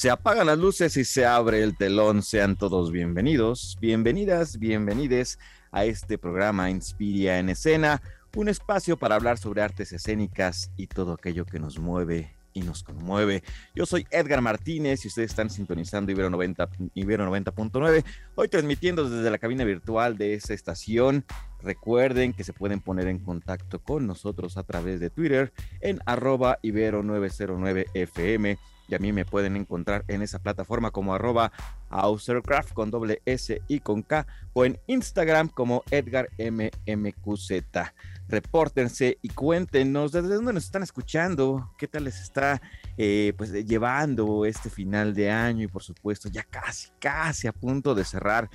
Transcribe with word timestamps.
Se 0.00 0.08
apagan 0.08 0.46
las 0.46 0.56
luces 0.56 0.96
y 0.96 1.04
se 1.04 1.26
abre 1.26 1.62
el 1.62 1.76
telón. 1.76 2.22
Sean 2.22 2.56
todos 2.56 2.90
bienvenidos, 2.90 3.76
bienvenidas, 3.82 4.58
bienvenides 4.58 5.38
a 5.72 5.84
este 5.84 6.16
programa 6.16 6.70
Inspiria 6.70 7.38
en 7.38 7.50
Escena, 7.50 8.00
un 8.34 8.48
espacio 8.48 8.96
para 8.96 9.16
hablar 9.16 9.36
sobre 9.36 9.60
artes 9.60 9.92
escénicas 9.92 10.70
y 10.78 10.86
todo 10.86 11.12
aquello 11.12 11.44
que 11.44 11.58
nos 11.58 11.78
mueve 11.78 12.34
y 12.54 12.62
nos 12.62 12.82
conmueve. 12.82 13.42
Yo 13.74 13.84
soy 13.84 14.06
Edgar 14.10 14.40
Martínez 14.40 15.04
y 15.04 15.08
ustedes 15.08 15.32
están 15.32 15.50
sintonizando 15.50 16.10
Ibero 16.10 16.30
90.9, 16.30 16.92
Ibero 16.94 17.26
90 17.26 17.52
hoy 18.36 18.48
transmitiendo 18.48 19.06
desde 19.06 19.30
la 19.30 19.36
cabina 19.36 19.64
virtual 19.64 20.16
de 20.16 20.32
esta 20.32 20.54
estación. 20.54 21.26
Recuerden 21.60 22.32
que 22.32 22.44
se 22.44 22.54
pueden 22.54 22.80
poner 22.80 23.06
en 23.06 23.18
contacto 23.18 23.82
con 23.82 24.06
nosotros 24.06 24.56
a 24.56 24.62
través 24.62 24.98
de 24.98 25.10
Twitter 25.10 25.52
en 25.82 26.00
arroba 26.06 26.58
Ibero909FM 26.62 28.56
y 28.90 28.94
a 28.94 28.98
mí 28.98 29.12
me 29.12 29.24
pueden 29.24 29.56
encontrar 29.56 30.04
en 30.08 30.20
esa 30.20 30.40
plataforma 30.40 30.90
como 30.90 31.14
arroba 31.14 31.52
Ausercraft 31.90 32.72
con 32.72 32.90
doble 32.90 33.22
S 33.24 33.62
y 33.68 33.80
con 33.80 34.02
K 34.02 34.26
o 34.52 34.64
en 34.64 34.78
Instagram 34.88 35.48
como 35.48 35.84
Edgar 35.90 36.28
MMQZ. 36.38 37.52
Repórtense 38.28 39.18
y 39.22 39.28
cuéntenos 39.28 40.12
desde 40.12 40.34
dónde 40.34 40.52
nos 40.52 40.64
están 40.64 40.82
escuchando, 40.82 41.72
qué 41.78 41.86
tal 41.86 42.04
les 42.04 42.20
está 42.20 42.60
eh, 42.96 43.32
pues 43.36 43.52
llevando 43.52 44.44
este 44.44 44.70
final 44.70 45.14
de 45.14 45.30
año 45.30 45.64
y 45.64 45.68
por 45.68 45.82
supuesto 45.82 46.28
ya 46.28 46.42
casi, 46.42 46.90
casi 46.98 47.46
a 47.46 47.52
punto 47.52 47.94
de 47.94 48.04
cerrar 48.04 48.50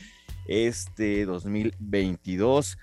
este 0.48 1.26
2022. 1.26 2.78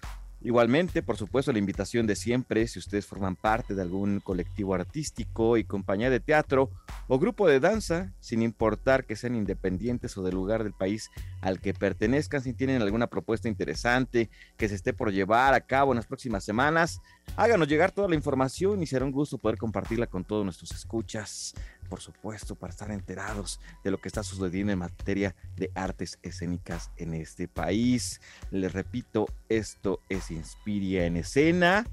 Igualmente, 0.44 1.02
por 1.02 1.16
supuesto, 1.16 1.52
la 1.52 1.60
invitación 1.60 2.06
de 2.06 2.16
siempre, 2.16 2.66
si 2.66 2.80
ustedes 2.80 3.06
forman 3.06 3.36
parte 3.36 3.74
de 3.74 3.82
algún 3.82 4.18
colectivo 4.18 4.74
artístico 4.74 5.56
y 5.56 5.64
compañía 5.64 6.10
de 6.10 6.18
teatro 6.18 6.70
o 7.14 7.18
grupo 7.18 7.46
de 7.46 7.60
danza, 7.60 8.10
sin 8.20 8.41
importar 8.41 9.05
que 9.05 9.16
sean 9.16 9.34
independientes 9.34 10.16
o 10.16 10.22
del 10.22 10.34
lugar 10.34 10.64
del 10.64 10.72
país 10.72 11.10
al 11.42 11.60
que 11.60 11.74
pertenezcan, 11.74 12.41
si 12.41 12.55
tienen 12.55 12.80
alguna 12.80 13.08
propuesta 13.08 13.50
interesante 13.50 14.30
que 14.56 14.66
se 14.66 14.77
esté 14.77 14.94
por 14.94 15.12
llevar 15.12 15.52
a 15.52 15.60
cabo 15.60 15.92
en 15.92 15.96
las 15.96 16.06
próximas 16.06 16.42
semanas, 16.42 17.02
háganos 17.36 17.68
llegar 17.68 17.92
toda 17.92 18.08
la 18.08 18.14
información 18.14 18.83
y 18.83 18.86
será 18.86 19.05
un 19.05 19.12
gusto 19.12 19.36
poder 19.36 19.58
compartirla 19.58 20.06
con 20.06 20.24
todos 20.24 20.42
nuestros 20.42 20.70
escuchas 20.70 21.52
por 21.90 22.00
supuesto, 22.00 22.55
para 22.55 22.70
estar 22.70 22.90
enterados 22.90 23.60
de 23.84 23.90
lo 23.90 23.98
que 23.98 24.08
está 24.08 24.22
sucediendo 24.22 24.72
en 24.72 24.78
materia 24.78 25.36
de 25.56 25.70
artes 25.74 26.18
escénicas 26.22 26.90
en 26.96 27.12
este 27.12 27.46
país. 27.46 28.22
Les 28.50 28.72
repito, 28.72 29.27
esto 29.50 30.00
es 30.08 30.30
Inspiria 30.30 31.05
en 31.05 31.18
escena. 31.18 31.86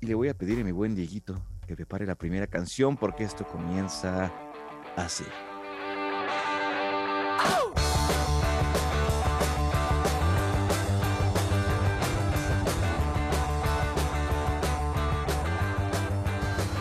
Y 0.00 0.06
le 0.06 0.14
voy 0.14 0.28
a 0.28 0.34
pedir 0.34 0.60
a 0.60 0.64
mi 0.64 0.70
buen 0.70 0.94
Dieguito 0.94 1.42
que 1.66 1.76
prepare 1.76 2.06
la 2.06 2.14
primera 2.14 2.46
canción 2.46 2.96
porque 2.96 3.24
esto 3.24 3.44
comienza 3.46 4.32
así. 4.96 5.24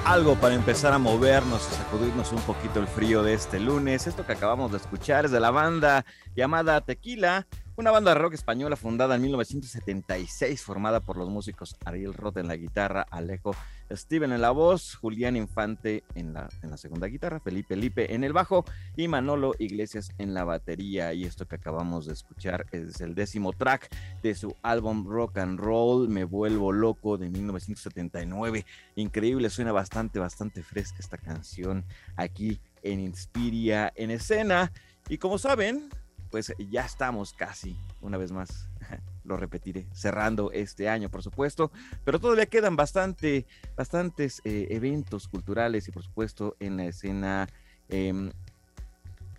algo 0.05 0.35
para 0.35 0.53
empezar 0.53 0.93
a 0.93 0.99
movernos 0.99 1.67
y 1.69 1.75
sacudirnos 1.75 2.31
un 2.31 2.39
poquito 2.41 2.79
el 2.79 2.87
frío 2.87 3.23
de 3.23 3.33
este 3.33 3.59
lunes. 3.59 4.05
Esto 4.05 4.25
que 4.25 4.33
acabamos 4.33 4.71
de 4.71 4.77
escuchar 4.77 5.25
es 5.25 5.31
de 5.31 5.39
la 5.39 5.49
banda 5.49 6.05
llamada 6.35 6.79
Tequila, 6.81 7.47
una 7.77 7.91
banda 7.91 8.13
de 8.13 8.19
rock 8.19 8.35
española 8.35 8.75
fundada 8.77 9.15
en 9.15 9.21
1976, 9.23 10.61
formada 10.61 11.01
por 11.01 11.17
los 11.17 11.29
músicos 11.29 11.75
Ariel 11.83 12.13
Roth 12.13 12.37
en 12.37 12.47
la 12.47 12.55
guitarra, 12.55 13.05
Alejo 13.09 13.55
Steven 13.91 14.31
en 14.31 14.41
la 14.41 14.51
voz, 14.51 14.95
Julián 14.95 15.35
Infante 15.35 16.03
en 16.15 16.33
la, 16.33 16.49
segunda 16.77 17.07
guitarra, 17.07 17.39
Felipe 17.39 17.75
Lipe 17.75 18.15
en 18.15 18.23
el 18.23 18.33
bajo 18.33 18.63
y 18.95 19.07
Manolo 19.07 19.53
Iglesias 19.59 20.11
en 20.17 20.33
la 20.33 20.43
batería. 20.43 21.13
Y 21.13 21.25
esto 21.25 21.47
que 21.47 21.55
acabamos 21.55 22.05
de 22.05 22.13
escuchar 22.13 22.65
es 22.71 23.01
el 23.01 23.13
décimo 23.13 23.51
track 23.51 23.89
de 24.23 24.35
su 24.35 24.55
álbum 24.61 25.05
Rock 25.07 25.37
and 25.39 25.59
Roll, 25.59 26.07
Me 26.09 26.23
Vuelvo 26.23 26.71
Loco 26.71 27.17
de 27.17 27.29
1979. 27.29 28.65
Increíble, 28.95 29.49
suena 29.49 29.71
bastante, 29.71 30.19
bastante 30.19 30.63
fresca 30.63 30.97
esta 30.99 31.17
canción 31.17 31.83
aquí 32.15 32.59
en 32.83 33.01
Inspiria 33.01 33.91
en 33.95 34.11
escena. 34.11 34.71
Y 35.09 35.17
como 35.17 35.37
saben, 35.37 35.89
pues 36.35 36.53
ya 36.69 36.83
estamos 36.83 37.31
casi, 37.31 37.77
una 38.01 38.17
vez 38.17 38.33
más, 38.33 38.67
lo 39.23 39.37
repetiré, 39.37 39.87
cerrando 39.93 40.51
este 40.51 40.89
año, 40.89 41.07
por 41.07 41.23
supuesto, 41.23 41.71
pero 42.03 42.19
todavía 42.19 42.45
quedan 42.45 42.75
bastante, 42.75 43.45
bastantes 43.77 44.41
eh, 44.43 44.67
eventos 44.71 45.29
culturales 45.29 45.87
y, 45.87 45.93
por 45.93 46.03
supuesto, 46.03 46.57
en 46.59 46.75
la 46.75 46.87
escena, 46.87 47.47
em, 47.87 48.33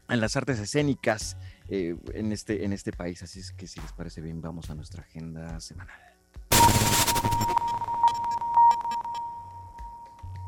en 0.08 0.20
las 0.22 0.38
artes 0.38 0.58
escénicas 0.58 1.36
eh, 1.68 1.98
en, 2.14 2.32
este, 2.32 2.64
en 2.64 2.72
este 2.72 2.92
país. 2.92 3.22
Así 3.22 3.40
es 3.40 3.52
que, 3.52 3.66
si 3.66 3.78
les 3.78 3.92
parece 3.92 4.22
bien, 4.22 4.40
vamos 4.40 4.70
a 4.70 4.74
nuestra 4.74 5.02
agenda 5.02 5.60
semanal. 5.60 6.00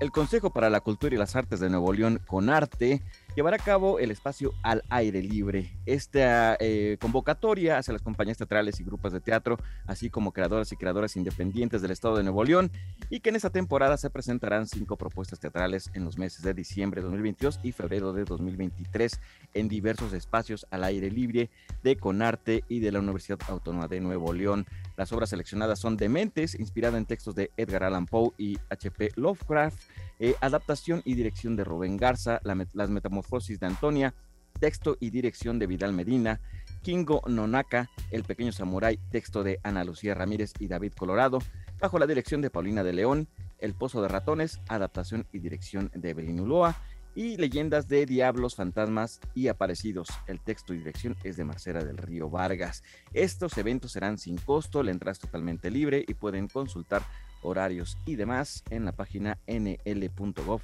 El 0.01 0.13
Consejo 0.13 0.49
para 0.49 0.71
la 0.71 0.81
Cultura 0.81 1.15
y 1.15 1.19
las 1.19 1.37
Artes 1.37 1.61
de 1.61 1.69
Nuevo 1.69 1.93
León, 1.93 2.23
con 2.27 2.49
arte, 2.49 3.03
llevará 3.39 3.55
a 3.55 3.61
cabo 3.61 4.01
el 4.01 4.11
espacio 4.11 4.53
al 4.65 4.83
aire 4.89 5.23
libre. 5.23 5.71
Esta 5.87 6.57
eh, 6.59 6.97
convocatoria 7.01 7.79
hacia 7.79 7.93
las 7.93 8.03
compañías 8.03 8.37
teatrales 8.37 8.81
y 8.81 8.83
grupos 8.83 9.13
de 9.13 9.21
teatro, 9.21 9.59
así 9.87 10.11
como 10.11 10.33
creadoras 10.33 10.73
y 10.73 10.77
creadoras 10.77 11.15
independientes 11.15 11.81
del 11.81 11.93
Estado 11.93 12.17
de 12.17 12.25
Nuevo 12.25 12.43
León, 12.43 12.73
y 13.11 13.21
que 13.21 13.29
en 13.29 13.37
esta 13.37 13.51
temporada 13.51 13.97
se 13.97 14.11
presentarán 14.11 14.67
cinco 14.67 14.97
propuestas 14.97 15.39
teatrales 15.39 15.89
en 15.95 16.05
los 16.05 16.19
meses 16.19 16.43
de 16.43 16.53
diciembre 16.53 17.01
de 17.01 17.05
2022 17.05 17.61
y 17.63 17.71
febrero 17.71 18.13
de 18.13 18.25
2023 18.25 19.21
en 19.55 19.69
diversos 19.69 20.15
espacios 20.15 20.67
al 20.73 20.83
aire 20.83 21.09
libre 21.09 21.49
de 21.85 21.97
Conarte 21.97 22.65
y 22.69 22.81
de 22.81 22.91
la 22.91 22.99
Universidad 22.99 23.39
Autónoma 23.47 23.87
de 23.87 24.01
Nuevo 24.01 24.33
León. 24.33 24.67
Las 24.97 25.13
obras 25.13 25.31
seleccionadas 25.31 25.79
son 25.79 25.97
Dementes, 25.97 26.59
inspirada 26.59 26.99
en 26.99 27.07
textos 27.07 27.37
de 27.37 27.53
Edgar 27.57 27.85
Allan 27.85 28.07
Poe 28.07 28.33
y 28.37 28.59
H.P. 28.69 29.13
Lovecraft, 29.15 29.79
eh, 30.19 30.35
adaptación 30.41 31.03
y 31.05 31.15
dirección 31.15 31.57
de 31.57 31.65
Rubén 31.65 31.97
Garza, 31.97 32.41
Las 32.43 32.91
Metamorfosis 32.91 33.61
de 33.61 33.67
Antonia, 33.67 34.15
texto 34.59 34.97
y 35.01 35.11
dirección 35.11 35.59
de 35.59 35.67
Vidal 35.67 35.93
Medina, 35.93 36.41
Kingo 36.83 37.23
Nonaka, 37.27 37.89
El 38.11 38.25
Pequeño 38.25 38.53
Samurái, 38.53 38.99
texto 39.11 39.43
de 39.43 39.61
Ana 39.63 39.85
Lucía 39.85 40.15
Ramírez 40.15 40.53
y 40.59 40.69
David 40.69 40.93
Colorado, 40.95 41.39
bajo 41.81 41.99
la 41.99 42.07
dirección 42.07 42.41
de 42.41 42.51
Paulina 42.51 42.83
de 42.83 42.93
León, 42.93 43.29
El 43.59 43.75
Pozo 43.75 44.03
de 44.03 44.09
Ratones, 44.09 44.61
adaptación 44.69 45.27
y 45.33 45.39
dirección 45.39 45.91
de 45.95 46.11
Evelyn 46.11 46.41
Uloa, 46.41 46.77
y 47.19 47.37
Leyendas 47.37 47.89
de 47.89 48.07
Diablos, 48.07 48.55
Fantasmas 48.55 49.21
y 49.35 49.49
Aparecidos. 49.49 50.09
El 50.29 50.39
texto 50.39 50.73
y 50.73 50.79
dirección 50.79 51.17
es 51.25 51.37
de 51.37 51.45
Marcela 51.45 51.83
del 51.83 51.97
Río 51.97 52.31
Vargas. 52.31 52.85
Estos 53.13 53.59
eventos 53.59 53.91
serán 53.91 54.19
sin 54.19 54.37
costo, 54.37 54.85
la 54.85 54.93
entrada 54.93 55.13
es 55.13 55.19
totalmente 55.19 55.69
libre 55.69 56.05
y 56.07 56.15
pueden 56.15 56.47
consultar 56.47 57.03
horarios 57.43 57.97
y 58.07 58.17
demás 58.17 58.65
en 58.71 58.85
la 58.85 58.93
página 58.93 59.39
nl.gov.mx. 59.47 60.59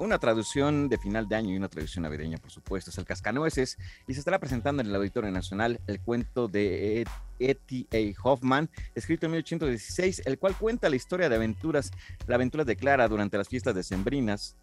Una 0.00 0.18
traducción 0.18 0.88
de 0.88 0.96
final 0.96 1.28
de 1.28 1.36
año 1.36 1.52
y 1.52 1.58
una 1.58 1.68
traducción 1.68 2.04
navideña, 2.04 2.38
por 2.38 2.50
supuesto, 2.50 2.88
es 2.88 2.96
el 2.96 3.04
Cascanueces 3.04 3.76
y 4.08 4.14
se 4.14 4.20
estará 4.20 4.38
presentando 4.38 4.80
en 4.80 4.88
el 4.88 4.94
Auditorio 4.94 5.30
Nacional 5.30 5.78
el 5.86 6.00
cuento 6.00 6.48
de 6.48 7.06
E.T.A. 7.38 8.14
Hoffman, 8.22 8.70
escrito 8.94 9.26
en 9.26 9.32
1816, 9.32 10.22
el 10.24 10.38
cual 10.38 10.56
cuenta 10.56 10.88
la 10.88 10.96
historia 10.96 11.28
de 11.28 11.36
aventuras, 11.36 11.90
la 12.26 12.36
aventura 12.36 12.64
de 12.64 12.76
Clara 12.76 13.08
durante 13.08 13.36
las 13.36 13.50
fiestas 13.50 13.74
decembrinas. 13.74 14.56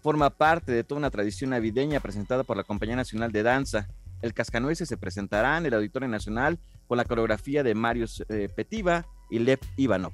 Forma 0.00 0.30
parte 0.30 0.72
de 0.72 0.84
toda 0.84 1.00
una 1.00 1.10
tradición 1.10 1.50
navideña 1.50 2.00
presentada 2.00 2.42
por 2.42 2.56
la 2.56 2.64
Compañía 2.64 2.96
Nacional 2.96 3.32
de 3.32 3.42
Danza, 3.42 3.88
el 4.22 4.34
Cascanueces 4.34 4.88
se 4.88 4.96
presentará 4.96 5.58
en 5.58 5.66
el 5.66 5.74
Auditorio 5.74 6.08
Nacional 6.08 6.58
con 6.86 6.98
la 6.98 7.04
coreografía 7.04 7.62
de 7.62 7.74
Marius 7.74 8.24
eh, 8.28 8.48
Petiva 8.54 9.06
y 9.30 9.38
Lev 9.38 9.60
Ivanov. 9.76 10.12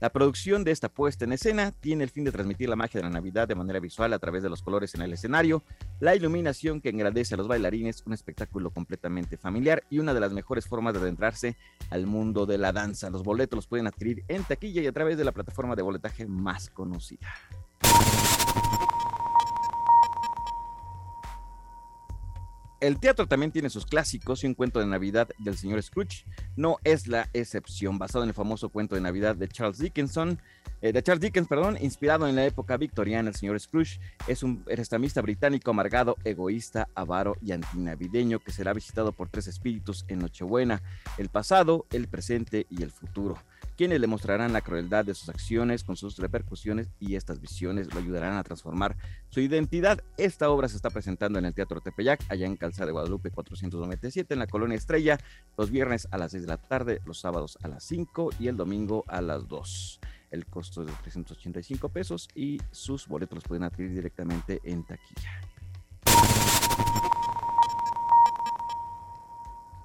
La 0.00 0.10
producción 0.10 0.62
de 0.62 0.70
esta 0.70 0.88
puesta 0.88 1.24
en 1.24 1.32
escena 1.32 1.72
tiene 1.72 2.04
el 2.04 2.10
fin 2.10 2.22
de 2.22 2.30
transmitir 2.30 2.68
la 2.68 2.76
magia 2.76 3.00
de 3.00 3.08
la 3.08 3.12
Navidad 3.12 3.48
de 3.48 3.56
manera 3.56 3.80
visual 3.80 4.12
a 4.12 4.20
través 4.20 4.44
de 4.44 4.48
los 4.48 4.62
colores 4.62 4.94
en 4.94 5.02
el 5.02 5.12
escenario, 5.12 5.64
la 5.98 6.14
iluminación 6.14 6.80
que 6.80 6.90
engrandece 6.90 7.34
a 7.34 7.36
los 7.36 7.48
bailarines, 7.48 8.04
un 8.06 8.12
espectáculo 8.12 8.70
completamente 8.70 9.36
familiar 9.36 9.82
y 9.90 9.98
una 9.98 10.14
de 10.14 10.20
las 10.20 10.32
mejores 10.32 10.68
formas 10.68 10.94
de 10.94 11.00
adentrarse 11.00 11.56
al 11.90 12.06
mundo 12.06 12.46
de 12.46 12.58
la 12.58 12.72
danza. 12.72 13.10
Los 13.10 13.24
boletos 13.24 13.56
los 13.56 13.66
pueden 13.66 13.88
adquirir 13.88 14.22
en 14.28 14.44
taquilla 14.44 14.82
y 14.82 14.86
a 14.86 14.92
través 14.92 15.18
de 15.18 15.24
la 15.24 15.32
plataforma 15.32 15.74
de 15.74 15.82
boletaje 15.82 16.26
más 16.26 16.70
conocida. 16.70 17.26
El 22.80 23.00
teatro 23.00 23.26
también 23.26 23.50
tiene 23.50 23.70
sus 23.70 23.86
clásicos 23.86 24.44
y 24.44 24.46
un 24.46 24.54
cuento 24.54 24.78
de 24.78 24.86
Navidad 24.86 25.28
del 25.38 25.56
señor 25.56 25.82
Scrooge. 25.82 26.24
No 26.54 26.76
es 26.84 27.08
la 27.08 27.28
excepción, 27.32 27.98
basado 27.98 28.22
en 28.22 28.28
el 28.28 28.34
famoso 28.34 28.68
cuento 28.68 28.94
de 28.94 29.00
Navidad 29.00 29.34
de 29.34 29.48
Charles 29.48 29.78
Dickinson, 29.78 30.38
eh, 30.80 30.92
de 30.92 31.02
Charles 31.02 31.20
Dickens, 31.20 31.48
perdón, 31.48 31.76
inspirado 31.80 32.28
en 32.28 32.36
la 32.36 32.46
época 32.46 32.76
victoriana, 32.76 33.30
el 33.30 33.34
señor 33.34 33.58
Scrooge 33.58 33.98
es 34.28 34.44
un 34.44 34.62
prestamista 34.62 35.20
británico 35.20 35.72
amargado, 35.72 36.16
egoísta, 36.22 36.88
avaro 36.94 37.36
y 37.42 37.50
antinavideño 37.50 38.38
que 38.38 38.52
será 38.52 38.72
visitado 38.72 39.10
por 39.10 39.28
tres 39.28 39.48
espíritus 39.48 40.04
en 40.06 40.20
Nochebuena, 40.20 40.80
el 41.16 41.30
pasado, 41.30 41.84
el 41.90 42.06
presente 42.06 42.66
y 42.70 42.84
el 42.84 42.92
futuro 42.92 43.38
quienes 43.78 44.00
le 44.00 44.08
mostrarán 44.08 44.52
la 44.52 44.60
crueldad 44.60 45.04
de 45.04 45.14
sus 45.14 45.28
acciones 45.28 45.84
con 45.84 45.96
sus 45.96 46.18
repercusiones 46.18 46.88
y 46.98 47.14
estas 47.14 47.40
visiones 47.40 47.94
lo 47.94 48.00
ayudarán 48.00 48.36
a 48.36 48.42
transformar 48.42 48.96
su 49.28 49.38
identidad. 49.38 50.02
Esta 50.16 50.50
obra 50.50 50.66
se 50.66 50.74
está 50.74 50.90
presentando 50.90 51.38
en 51.38 51.44
el 51.44 51.54
Teatro 51.54 51.80
Tepeyac, 51.80 52.20
allá 52.28 52.44
en 52.44 52.56
Calzada 52.56 52.86
de 52.86 52.92
Guadalupe 52.92 53.30
497, 53.30 54.34
en 54.34 54.40
la 54.40 54.48
Colonia 54.48 54.76
Estrella, 54.76 55.20
los 55.56 55.70
viernes 55.70 56.08
a 56.10 56.18
las 56.18 56.32
6 56.32 56.42
de 56.42 56.48
la 56.48 56.56
tarde, 56.56 57.00
los 57.04 57.20
sábados 57.20 57.56
a 57.62 57.68
las 57.68 57.84
5 57.84 58.30
y 58.40 58.48
el 58.48 58.56
domingo 58.56 59.04
a 59.06 59.22
las 59.22 59.46
2. 59.46 60.00
El 60.32 60.46
costo 60.46 60.80
es 60.80 60.88
de 60.88 60.94
385 60.94 61.88
pesos 61.90 62.28
y 62.34 62.60
sus 62.72 63.06
boletos 63.06 63.36
los 63.36 63.44
pueden 63.44 63.62
adquirir 63.62 63.94
directamente 63.94 64.60
en 64.64 64.82
taquilla. 64.82 65.40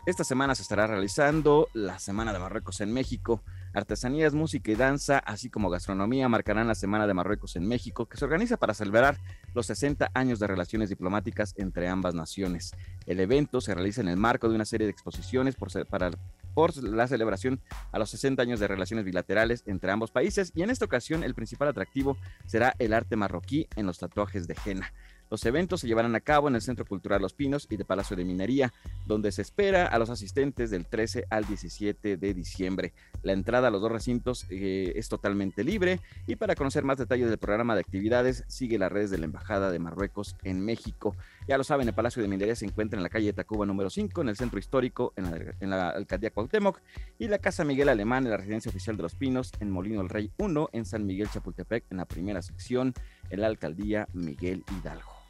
Esta 0.07 0.23
semana 0.23 0.55
se 0.55 0.63
estará 0.63 0.87
realizando 0.87 1.69
la 1.73 1.97
Semana 1.99 2.33
de 2.33 2.39
Marruecos 2.39 2.81
en 2.81 2.91
México. 2.91 3.41
Artesanías, 3.73 4.33
música 4.33 4.71
y 4.71 4.75
danza, 4.75 5.17
así 5.17 5.49
como 5.49 5.69
gastronomía, 5.69 6.29
marcarán 6.29 6.67
la 6.67 6.75
Semana 6.75 7.07
de 7.07 7.13
Marruecos 7.15 7.55
en 7.55 7.67
México, 7.67 8.05
que 8.05 8.17
se 8.17 8.25
organiza 8.25 8.57
para 8.57 8.75
celebrar 8.75 9.17
los 9.55 9.65
60 9.65 10.11
años 10.13 10.39
de 10.39 10.47
relaciones 10.47 10.89
diplomáticas 10.89 11.55
entre 11.57 11.87
ambas 11.87 12.13
naciones. 12.13 12.71
El 13.07 13.19
evento 13.19 13.61
se 13.61 13.73
realiza 13.73 14.01
en 14.01 14.09
el 14.09 14.17
marco 14.17 14.47
de 14.47 14.55
una 14.55 14.65
serie 14.65 14.85
de 14.85 14.91
exposiciones 14.91 15.55
por, 15.55 15.71
para, 15.87 16.11
por 16.53 16.75
la 16.83 17.07
celebración 17.07 17.61
a 17.91 17.97
los 17.97 18.11
60 18.11 18.41
años 18.43 18.59
de 18.59 18.67
relaciones 18.67 19.05
bilaterales 19.05 19.63
entre 19.65 19.91
ambos 19.91 20.11
países 20.11 20.51
y 20.55 20.61
en 20.61 20.69
esta 20.69 20.85
ocasión 20.85 21.23
el 21.23 21.33
principal 21.33 21.67
atractivo 21.67 22.17
será 22.45 22.75
el 22.77 22.93
arte 22.93 23.15
marroquí 23.15 23.67
en 23.75 23.87
los 23.87 23.97
tatuajes 23.97 24.47
de 24.47 24.55
henna. 24.65 24.93
Los 25.33 25.47
eventos 25.47 25.81
se 25.81 25.87
llevarán 25.87 26.13
a 26.13 26.19
cabo 26.19 26.47
en 26.47 26.53
el 26.53 26.61
Centro 26.61 26.85
Cultural 26.85 27.19
Los 27.19 27.33
Pinos 27.33 27.65
y 27.67 27.75
de 27.75 27.85
Palacio 27.85 28.15
de 28.15 28.23
Minería, 28.23 28.71
donde 29.07 29.31
se 29.31 29.41
espera 29.41 29.87
a 29.87 29.97
los 29.97 30.11
asistentes 30.11 30.69
del 30.69 30.85
13 30.85 31.25
al 31.27 31.45
17 31.45 32.17
de 32.17 32.33
diciembre. 32.35 32.93
La 33.23 33.33
entrada 33.33 33.69
a 33.69 33.71
los 33.71 33.81
dos 33.81 33.91
recintos 33.91 34.45
eh, 34.51 34.93
es 34.95 35.09
totalmente 35.09 35.63
libre 35.63 36.01
y 36.27 36.35
para 36.35 36.53
conocer 36.53 36.83
más 36.83 36.99
detalles 36.99 37.29
del 37.29 37.39
programa 37.39 37.73
de 37.73 37.81
actividades, 37.81 38.43
sigue 38.47 38.77
las 38.77 38.91
redes 38.91 39.09
de 39.09 39.17
la 39.17 39.25
Embajada 39.25 39.71
de 39.71 39.79
Marruecos 39.79 40.35
en 40.43 40.63
México. 40.63 41.15
Ya 41.47 41.57
lo 41.57 41.63
saben, 41.63 41.87
el 41.87 41.95
Palacio 41.95 42.21
de 42.21 42.27
Minería 42.27 42.55
se 42.55 42.65
encuentra 42.65 42.99
en 42.99 43.03
la 43.03 43.09
calle 43.09 43.33
Tacuba 43.33 43.65
número 43.65 43.89
5, 43.89 44.21
en 44.21 44.29
el 44.29 44.35
Centro 44.35 44.59
Histórico, 44.59 45.13
en 45.15 45.71
la, 45.71 45.89
Alcaldía 45.89 46.29
Cuauhtémoc, 46.29 46.79
y 47.17 47.27
la 47.27 47.39
Casa 47.39 47.63
Miguel 47.63 47.89
Alemán, 47.89 48.25
en 48.25 48.29
la 48.29 48.37
Residencia 48.37 48.69
Oficial 48.69 48.97
de 48.97 49.01
Los 49.01 49.15
Pinos, 49.15 49.51
en 49.59 49.71
Molino 49.71 49.99
el 49.99 50.09
Rey 50.09 50.29
1, 50.37 50.69
en 50.73 50.85
San 50.85 51.07
Miguel 51.07 51.31
Chapultepec, 51.31 51.85
en 51.89 51.97
la 51.97 52.05
primera 52.05 52.43
sección, 52.43 52.93
en 53.31 53.41
la 53.41 53.47
Alcaldía 53.47 54.07
Miguel 54.13 54.63
Hidalgo. 54.77 55.22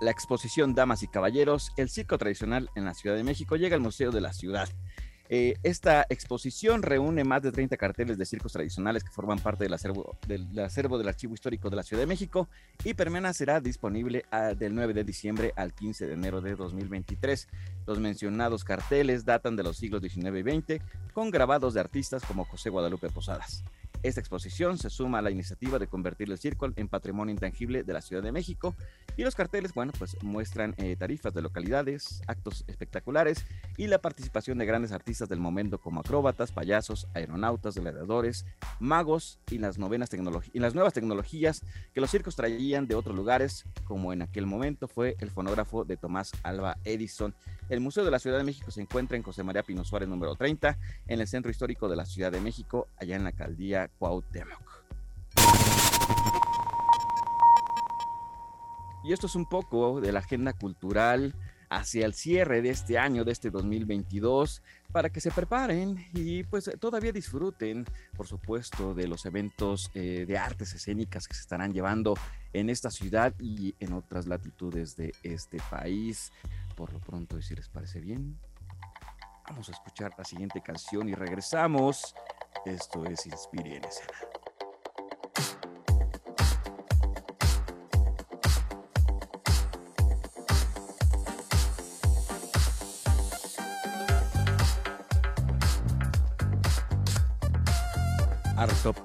La 0.00 0.10
exposición 0.10 0.74
Damas 0.74 1.02
y 1.02 1.08
Caballeros, 1.08 1.72
el 1.76 1.90
circo 1.90 2.16
tradicional 2.16 2.70
en 2.74 2.86
la 2.86 2.94
Ciudad 2.94 3.16
de 3.16 3.22
México, 3.22 3.56
llega 3.56 3.76
al 3.76 3.82
Museo 3.82 4.10
de 4.10 4.22
la 4.22 4.32
Ciudad. 4.32 4.68
Eh, 5.32 5.54
esta 5.62 6.06
exposición 6.08 6.82
reúne 6.82 7.22
más 7.22 7.42
de 7.42 7.52
30 7.52 7.76
carteles 7.76 8.18
de 8.18 8.26
circos 8.26 8.52
tradicionales 8.52 9.04
que 9.04 9.12
forman 9.12 9.38
parte 9.38 9.62
del 9.62 9.74
acervo 9.74 10.16
del, 10.26 10.58
acervo 10.58 10.98
del 10.98 11.06
Archivo 11.06 11.34
Histórico 11.34 11.70
de 11.70 11.76
la 11.76 11.84
Ciudad 11.84 12.02
de 12.02 12.08
México 12.08 12.48
y 12.82 12.94
permanecerá 12.94 13.60
disponible 13.60 14.24
del 14.58 14.74
9 14.74 14.92
de 14.92 15.04
diciembre 15.04 15.52
al 15.54 15.72
15 15.72 16.08
de 16.08 16.14
enero 16.14 16.40
de 16.40 16.56
2023. 16.56 17.46
Los 17.86 18.00
mencionados 18.00 18.64
carteles 18.64 19.24
datan 19.24 19.54
de 19.54 19.62
los 19.62 19.76
siglos 19.76 20.02
XIX 20.02 20.38
y 20.38 20.60
XX 20.60 20.82
con 21.12 21.30
grabados 21.30 21.74
de 21.74 21.80
artistas 21.80 22.24
como 22.24 22.44
José 22.44 22.70
Guadalupe 22.70 23.08
Posadas. 23.10 23.62
Esta 24.02 24.20
exposición 24.20 24.78
se 24.78 24.88
suma 24.88 25.18
a 25.18 25.22
la 25.22 25.30
iniciativa 25.30 25.78
de 25.78 25.86
convertir 25.86 26.30
el 26.30 26.38
circo 26.38 26.70
en 26.74 26.88
patrimonio 26.88 27.34
intangible 27.34 27.82
de 27.82 27.92
la 27.92 28.00
Ciudad 28.00 28.22
de 28.22 28.32
México 28.32 28.74
y 29.18 29.24
los 29.24 29.34
carteles, 29.34 29.74
bueno, 29.74 29.92
pues 29.98 30.16
muestran 30.22 30.74
eh, 30.78 30.96
tarifas 30.96 31.34
de 31.34 31.42
localidades, 31.42 32.22
actos 32.26 32.64
espectaculares 32.66 33.44
y 33.76 33.88
la 33.88 33.98
participación 33.98 34.56
de 34.56 34.64
grandes 34.64 34.92
artistas 34.92 35.28
del 35.28 35.38
momento 35.38 35.78
como 35.78 36.00
acróbatas, 36.00 36.50
payasos, 36.50 37.08
aeronautas, 37.12 37.76
gladiadores, 37.76 38.46
magos 38.78 39.38
y 39.50 39.58
las, 39.58 39.78
novenas 39.78 40.08
y 40.54 40.60
las 40.60 40.74
nuevas 40.74 40.94
tecnologías 40.94 41.62
que 41.92 42.00
los 42.00 42.10
circos 42.10 42.36
traían 42.36 42.86
de 42.86 42.94
otros 42.94 43.14
lugares, 43.14 43.66
como 43.84 44.14
en 44.14 44.22
aquel 44.22 44.46
momento 44.46 44.88
fue 44.88 45.14
el 45.20 45.30
fonógrafo 45.30 45.84
de 45.84 45.98
Tomás 45.98 46.32
Alba 46.42 46.78
Edison. 46.84 47.34
El 47.68 47.80
Museo 47.80 48.04
de 48.04 48.10
la 48.10 48.18
Ciudad 48.18 48.38
de 48.38 48.44
México 48.44 48.70
se 48.70 48.80
encuentra 48.80 49.18
en 49.18 49.22
José 49.22 49.42
María 49.42 49.62
Pino 49.62 49.84
Suárez 49.84 50.08
número 50.08 50.36
30, 50.36 50.78
en 51.06 51.20
el 51.20 51.28
Centro 51.28 51.50
Histórico 51.50 51.88
de 51.88 51.96
la 51.96 52.06
Ciudad 52.06 52.32
de 52.32 52.40
México, 52.40 52.88
allá 52.96 53.16
en 53.16 53.24
la 53.24 53.30
alcaldía 53.30 53.89
Y 59.02 59.12
esto 59.12 59.26
es 59.26 59.34
un 59.34 59.46
poco 59.46 60.00
de 60.00 60.12
la 60.12 60.18
agenda 60.18 60.52
cultural 60.52 61.34
hacia 61.70 62.04
el 62.04 62.14
cierre 62.14 62.62
de 62.62 62.70
este 62.70 62.98
año, 62.98 63.24
de 63.24 63.32
este 63.32 63.50
2022, 63.50 64.60
para 64.92 65.08
que 65.08 65.20
se 65.20 65.30
preparen 65.30 66.04
y 66.12 66.42
pues 66.42 66.68
todavía 66.80 67.12
disfruten, 67.12 67.86
por 68.16 68.26
supuesto, 68.26 68.92
de 68.92 69.06
los 69.06 69.24
eventos 69.24 69.90
eh, 69.94 70.24
de 70.26 70.36
artes 70.36 70.74
escénicas 70.74 71.28
que 71.28 71.34
se 71.34 71.42
estarán 71.42 71.72
llevando 71.72 72.14
en 72.52 72.70
esta 72.70 72.90
ciudad 72.90 73.32
y 73.38 73.76
en 73.78 73.92
otras 73.92 74.26
latitudes 74.26 74.96
de 74.96 75.14
este 75.22 75.58
país. 75.70 76.32
Por 76.76 76.92
lo 76.92 76.98
pronto, 76.98 77.40
si 77.40 77.54
les 77.54 77.68
parece 77.68 78.00
bien, 78.00 78.36
vamos 79.50 79.68
a 79.68 79.72
escuchar 79.72 80.12
la 80.16 80.24
siguiente 80.24 80.60
canción 80.60 81.08
y 81.08 81.14
regresamos 81.14 82.14
esto 82.64 83.04
es 83.04 83.26
Inspire 83.26 83.76
en 83.76 83.84
Escena. 83.84 84.30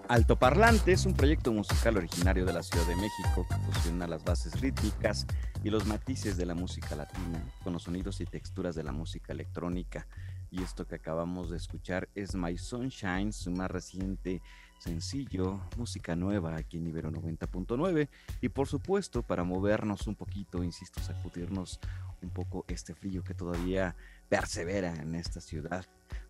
Altoparlante 0.08 0.94
es 0.94 1.06
un 1.06 1.14
proyecto 1.14 1.52
musical 1.52 1.98
originario 1.98 2.46
de 2.46 2.54
la 2.54 2.64
Ciudad 2.64 2.86
de 2.86 2.96
México 2.96 3.46
que 3.50 3.56
fusiona 3.72 4.08
las 4.08 4.24
bases 4.24 4.60
rítmicas 4.62 5.26
y 5.64 5.70
los 5.70 5.86
matices 5.86 6.38
de 6.38 6.46
la 6.46 6.56
música 6.56 6.96
latina 6.96 7.44
con 7.64 7.74
los 7.74 7.84
sonidos 7.84 8.22
y 8.22 8.26
texturas 8.26 8.76
de 8.76 8.84
la 8.84 8.92
música 8.92 9.34
electrónica 9.34 10.08
y 10.52 10.62
esto 10.62 10.86
que 10.88 10.96
acabamos 10.96 11.50
de 11.50 11.58
escuchar 11.58 12.10
es 12.16 12.36
My 12.36 12.58
Sunshine, 12.58 13.34
su 13.34 13.52
más 13.52 13.70
reciente 13.70 14.42
sencillo, 14.80 15.60
música 15.78 16.16
nueva 16.16 16.56
aquí 16.56 16.78
en 16.78 16.88
Ibero 16.88 17.12
90.9 17.12 18.10
y 18.42 18.50
por 18.50 18.68
supuesto 18.68 19.24
para 19.24 19.44
movernos 19.44 20.08
un 20.08 20.16
poquito, 20.16 20.64
insisto, 20.64 21.02
sacudirnos 21.02 21.80
un 22.22 22.30
poco 22.30 22.66
este 22.68 22.94
frío 22.94 23.24
que 23.24 23.34
todavía 23.34 23.96
persevera 24.30 24.96
en 24.96 25.16
esta 25.16 25.42
ciudad. 25.42 25.86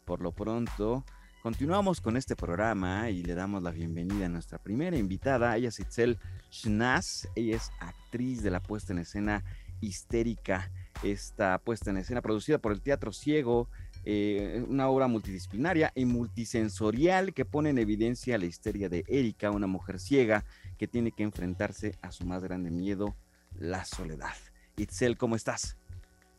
Por 0.05 0.21
lo 0.21 0.31
pronto, 0.31 1.03
continuamos 1.41 2.01
con 2.01 2.17
este 2.17 2.35
programa 2.35 3.09
y 3.09 3.23
le 3.23 3.35
damos 3.35 3.63
la 3.63 3.71
bienvenida 3.71 4.27
a 4.27 4.29
nuestra 4.29 4.57
primera 4.57 4.97
invitada, 4.97 5.55
ella 5.55 5.69
es 5.69 5.79
Itzel 5.79 6.19
Schnaz, 6.51 7.27
ella 7.35 7.57
es 7.57 7.71
actriz 7.79 8.43
de 8.43 8.51
la 8.51 8.61
puesta 8.61 8.93
en 8.93 8.99
escena 8.99 9.43
histérica, 9.81 10.71
esta 11.03 11.57
puesta 11.59 11.89
en 11.89 11.97
escena 11.97 12.21
producida 12.21 12.57
por 12.57 12.71
el 12.71 12.81
Teatro 12.81 13.11
Ciego, 13.11 13.69
eh, 14.07 14.63
una 14.67 14.87
obra 14.87 15.07
multidisciplinaria 15.07 15.91
y 15.95 16.05
multisensorial 16.05 17.33
que 17.33 17.43
pone 17.43 17.71
en 17.71 17.79
evidencia 17.79 18.37
la 18.37 18.45
histeria 18.45 18.87
de 18.87 19.03
Erika, 19.07 19.49
una 19.49 19.65
mujer 19.65 19.99
ciega 19.99 20.45
que 20.77 20.87
tiene 20.87 21.11
que 21.11 21.23
enfrentarse 21.23 21.95
a 22.03 22.11
su 22.11 22.25
más 22.25 22.43
grande 22.43 22.69
miedo, 22.69 23.15
la 23.57 23.83
soledad. 23.83 24.35
Itzel, 24.77 25.17
¿cómo 25.17 25.35
estás? 25.35 25.77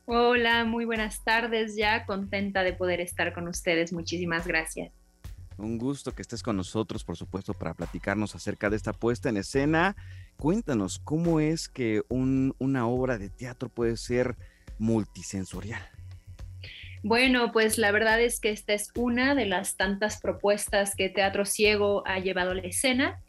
Hola, 0.05 0.65
muy 0.65 0.85
buenas 0.85 1.25
tardes, 1.25 1.75
ya 1.75 2.07
contenta 2.07 2.63
de 2.63 2.73
poder 2.73 3.01
estar 3.01 3.35
con 3.35 3.49
ustedes, 3.49 3.93
muchísimas 3.93 4.47
gracias. 4.47 4.93
Un 5.59 5.79
gusto 5.79 6.13
que 6.13 6.23
estés 6.23 6.45
con 6.45 6.57
nosotros, 6.57 7.03
por 7.03 7.17
supuesto, 7.17 7.55
para 7.55 7.75
platicarnos 7.75 8.37
acerca 8.37 8.71
de 8.71 8.77
esta 8.77 8.93
puesta 8.93 9.31
en 9.31 9.39
escena. 9.39 9.97
Cuéntanos, 10.37 11.01
¿cómo 11.03 11.41
es 11.41 11.69
que 11.69 12.03
una 12.09 12.87
obra 12.87 13.19
de 13.19 13.31
teatro 13.31 13.71
puede 13.71 13.97
ser 13.97 14.37
multisensorial? 14.79 15.96
Bueno, 17.03 17.53
pues 17.53 17.79
la 17.79 17.93
verdad 17.93 18.21
es 18.21 18.41
que 18.41 18.51
esta 18.51 18.73
es 18.73 18.91
una 18.97 19.35
de 19.35 19.47
las 19.47 19.77
tantas 19.77 20.21
propuestas 20.21 20.95
que 20.97 21.09
Teatro 21.09 21.45
Ciego 21.45 22.03
ha 22.07 22.19
llevado 22.19 22.53
a 22.53 22.55
la 22.55 22.63
escena. 22.63 23.21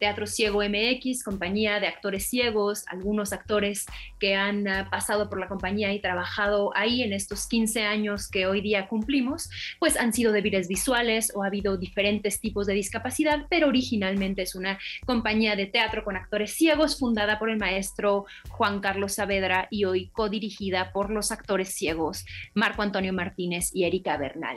Teatro 0.00 0.26
Ciego 0.26 0.62
MX, 0.62 1.22
compañía 1.22 1.78
de 1.78 1.86
actores 1.86 2.26
ciegos, 2.26 2.84
algunos 2.88 3.34
actores 3.34 3.84
que 4.18 4.34
han 4.34 4.66
ah, 4.66 4.88
pasado 4.90 5.28
por 5.28 5.38
la 5.38 5.46
compañía 5.46 5.92
y 5.92 6.00
trabajado 6.00 6.72
ahí 6.74 7.02
en 7.02 7.12
estos 7.12 7.46
15 7.46 7.82
años 7.82 8.28
que 8.28 8.46
hoy 8.46 8.62
día 8.62 8.88
cumplimos, 8.88 9.50
pues 9.78 9.98
han 9.98 10.14
sido 10.14 10.32
débiles 10.32 10.68
visuales 10.68 11.32
o 11.34 11.42
ha 11.42 11.48
habido 11.48 11.76
diferentes 11.76 12.40
tipos 12.40 12.66
de 12.66 12.72
discapacidad, 12.72 13.46
pero 13.50 13.68
originalmente 13.68 14.40
es 14.40 14.54
una 14.54 14.78
compañía 15.04 15.54
de 15.54 15.66
teatro 15.66 16.02
con 16.02 16.16
actores 16.16 16.54
ciegos 16.54 16.98
fundada 16.98 17.38
por 17.38 17.50
el 17.50 17.58
maestro 17.58 18.24
Juan 18.48 18.80
Carlos 18.80 19.14
Saavedra 19.14 19.68
y 19.70 19.84
hoy 19.84 20.08
codirigida 20.08 20.92
por 20.92 21.10
los 21.10 21.30
actores 21.30 21.74
ciegos 21.74 22.24
Marco 22.54 22.80
Antonio 22.80 23.12
Martínez 23.12 23.70
y 23.74 23.84
Erika 23.84 24.16
Bernal. 24.16 24.56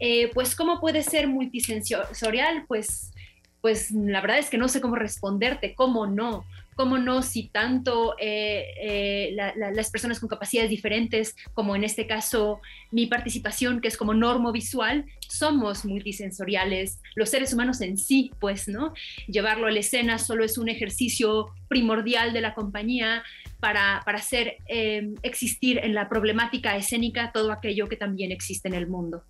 Eh, 0.00 0.32
pues, 0.34 0.56
¿cómo 0.56 0.80
puede 0.80 1.04
ser 1.04 1.28
multisensorial? 1.28 2.64
Pues 2.66 3.12
pues 3.60 3.90
la 3.90 4.20
verdad 4.20 4.38
es 4.38 4.50
que 4.50 4.58
no 4.58 4.68
sé 4.68 4.80
cómo 4.80 4.96
responderte, 4.96 5.74
cómo 5.74 6.06
no, 6.06 6.44
cómo 6.80 6.96
no 6.96 7.22
si 7.22 7.48
tanto 7.48 8.14
eh, 8.18 8.64
eh, 8.80 9.36
las 9.56 9.90
personas 9.90 10.18
con 10.18 10.30
capacidades 10.30 10.70
diferentes, 10.70 11.36
como 11.52 11.76
en 11.76 11.84
este 11.84 12.06
caso 12.06 12.60
mi 12.90 13.06
participación, 13.06 13.82
que 13.82 13.88
es 13.88 13.98
como 13.98 14.14
normo 14.14 14.50
visual, 14.50 15.04
somos 15.28 15.84
multisensoriales, 15.84 16.98
los 17.14 17.28
seres 17.28 17.52
humanos 17.52 17.82
en 17.82 17.98
sí, 17.98 18.30
pues, 18.40 18.66
¿no? 18.66 18.94
Llevarlo 19.28 19.66
a 19.66 19.70
la 19.70 19.80
escena 19.80 20.18
solo 20.18 20.42
es 20.42 20.56
un 20.56 20.70
ejercicio 20.70 21.48
primordial 21.68 22.32
de 22.32 22.40
la 22.40 22.54
compañía 22.54 23.24
para, 23.60 23.98
hacer 23.98 24.56
eh, 24.66 25.10
existir 25.22 25.78
en 25.82 25.94
la 25.94 26.08
problemática 26.08 26.76
escénica 26.76 27.30
todo 27.32 27.52
aquello 27.52 27.88
que 27.88 27.96
también 27.96 28.32
existe 28.32 28.68
en 28.68 28.74
el 28.74 28.86
mundo 28.86 29.22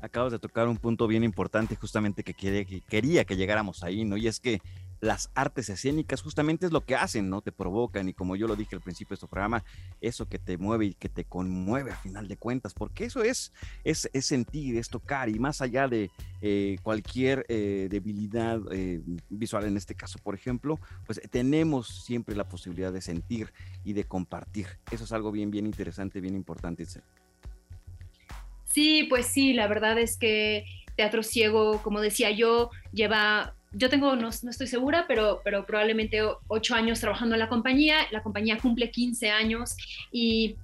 acabas 0.00 0.32
de 0.32 0.38
tocar 0.38 0.68
un 0.68 0.76
punto 0.76 1.06
bien 1.06 1.24
importante 1.24 1.76
justamente 1.76 2.22
que, 2.22 2.34
quería 2.88 3.24
que 3.24 3.36
llegáramos 3.36 3.82
ahí, 3.82 4.04
¿no? 4.04 4.16
Y 4.16 4.28
es 4.28 4.40
que 4.40 4.60
las 5.00 5.30
artes 5.34 5.68
escénicas 5.68 6.22
justamente 6.22 6.66
es 6.66 6.72
lo 6.72 6.84
que 6.84 6.96
hacen, 6.96 7.30
¿no? 7.30 7.40
Te 7.40 7.52
provocan 7.52 8.08
y 8.08 8.14
como 8.14 8.36
yo 8.36 8.48
lo 8.48 8.56
dije 8.56 8.74
al 8.74 8.82
principio 8.82 9.10
de 9.10 9.14
este 9.14 9.26
programa, 9.28 9.64
eso 10.00 10.28
que 10.28 10.38
te 10.38 10.58
mueve 10.58 10.86
y 10.86 10.94
que 10.94 11.08
te 11.08 11.24
conmueve 11.24 11.92
a 11.92 11.96
final 11.96 12.26
de 12.26 12.36
cuentas, 12.36 12.74
porque 12.74 13.04
eso 13.04 13.22
es, 13.22 13.52
es, 13.84 14.08
sentir, 14.20 14.76
es 14.76 14.88
tocar 14.88 15.28
y 15.28 15.38
más 15.38 15.60
allá 15.60 15.88
de 15.88 16.10
eh, 16.40 16.78
cualquier 16.82 17.46
eh, 17.48 17.88
debilidad 17.90 18.60
eh, 18.72 19.00
visual 19.28 19.66
en 19.66 19.76
este 19.76 19.94
caso, 19.94 20.18
por 20.18 20.34
ejemplo, 20.34 20.80
pues 21.06 21.20
tenemos 21.30 22.04
siempre 22.04 22.34
la 22.34 22.48
posibilidad 22.48 22.92
de 22.92 23.00
sentir 23.00 23.52
y 23.84 23.92
de 23.92 24.04
compartir. 24.04 24.66
Eso 24.90 25.04
es 25.04 25.12
algo 25.12 25.30
bien, 25.30 25.50
bien 25.50 25.66
interesante, 25.66 26.20
bien 26.20 26.34
importante. 26.34 26.84
Sí, 28.78 29.06
pues 29.08 29.26
sí, 29.26 29.54
la 29.54 29.66
verdad 29.66 29.98
es 29.98 30.16
que 30.16 30.64
Teatro 30.94 31.24
Ciego, 31.24 31.82
como 31.82 32.00
decía 32.00 32.30
yo, 32.30 32.70
lleva, 32.92 33.56
yo 33.72 33.90
tengo, 33.90 34.14
no, 34.14 34.28
estoy 34.28 34.68
segura, 34.68 35.06
pero, 35.08 35.40
pero 35.42 35.66
probablemente 35.66 36.20
ocho 36.46 36.76
años 36.76 37.00
trabajando 37.00 37.34
en 37.34 37.40
la 37.40 37.48
compañía, 37.48 37.96
la 38.12 38.22
compañía 38.22 38.56
cumple 38.56 38.92
15 38.92 39.30
años 39.30 39.76
y, 40.12 40.54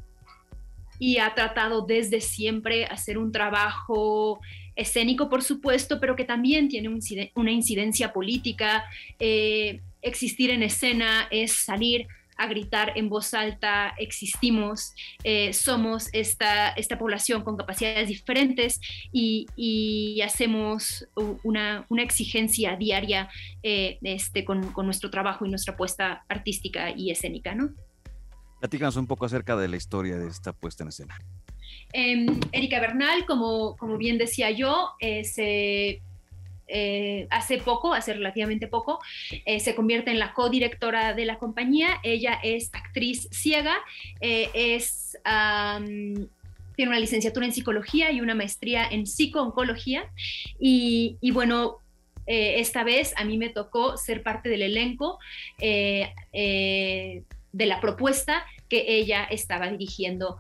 y 1.01 1.19
ha 1.19 1.35
tratado 1.35 1.85
desde 1.85 2.21
siempre 2.21 2.85
hacer 2.85 3.19
un 3.19 3.33
trabajo 3.33 4.39
escénico, 4.77 5.29
por 5.29 5.43
supuesto, 5.43 5.99
pero 5.99 6.15
que 6.15 6.25
también 6.25 6.69
tiene 6.69 6.97
una 7.35 7.51
incidencia 7.51 8.13
política. 8.13 8.85
Eh, 9.19 9.81
existir 10.03 10.51
en 10.51 10.63
escena 10.63 11.27
es 11.33 11.53
salir 11.53 12.07
a 12.37 12.47
gritar 12.47 12.93
en 12.97 13.09
voz 13.09 13.35
alta, 13.35 13.95
existimos, 13.99 14.95
eh, 15.23 15.53
somos 15.53 16.09
esta, 16.13 16.71
esta 16.71 16.99
población 16.99 17.43
con 17.43 17.57
capacidades 17.57 18.09
diferentes 18.09 18.81
y, 19.13 20.21
hacemos 20.25 21.07
una, 21.43 21.87
exigencia 21.99 22.77
diaria 22.77 23.29
eh, 23.63 23.99
este, 24.03 24.45
con, 24.45 24.73
nuestro 24.85 25.11
trabajo 25.11 25.45
y 25.47 25.51
nuestra 25.51 25.75
apuesta 25.75 26.25
artística 26.29 26.91
y 26.91 27.11
escénica, 27.11 27.55
¿no? 27.55 27.71
Platícanos 28.61 28.97
un 28.97 29.07
poco 29.07 29.27
acerca 29.27 29.57
de 29.57 29.69
la 29.69 29.77
historia 29.77 30.17
de 30.17 30.29
esta 30.29 30.53
puesta 30.53 30.85
en 30.85 30.89
escena. 30.89 31.19
Em, 31.93 32.41
Erika 32.53 32.81
Bernal, 32.81 33.27
como, 33.27 33.77
como 33.77 33.99
bien 33.99 34.19
decía 34.19 34.51
yo, 34.51 34.91
eh, 35.01 35.25
se 35.25 36.01
eh, 36.67 37.27
hace 37.31 37.59
poco, 37.59 37.93
hace 37.93 38.15
relativamente 38.15 38.69
poco, 38.69 38.99
eh, 39.45 39.61
se 39.61 39.75
convierte 39.75 40.11
en 40.11 40.19
la 40.19 40.33
codirectora 40.33 41.13
de 41.13 41.27
la 41.27 41.39
compañía. 41.39 42.01
Ella 42.03 42.39
es 42.43 42.71
actriz 42.73 43.29
ciega, 43.31 43.77
eh, 44.21 44.51
es, 44.55 45.19
tiene 46.77 46.89
una 46.89 47.01
licenciatura 47.01 47.47
en 47.47 47.53
psicología 47.53 48.13
y 48.13 48.21
una 48.21 48.35
maestría 48.35 48.87
en 48.89 49.07
psicooncología. 49.07 50.11
Y, 50.59 51.19
y 51.21 51.31
bueno, 51.33 51.79
esta 52.27 52.85
vez 52.85 53.13
a 53.19 53.25
mí 53.25 53.37
me 53.37 53.51
tocó 53.51 53.99
ser 53.99 54.23
parte 54.23 54.49
del 54.49 54.63
elenco 54.63 55.19
de 55.59 57.23
la 57.53 57.81
propuesta 57.83 58.47
que 58.71 58.97
ella 58.97 59.25
estaba 59.25 59.69
dirigiendo. 59.69 60.39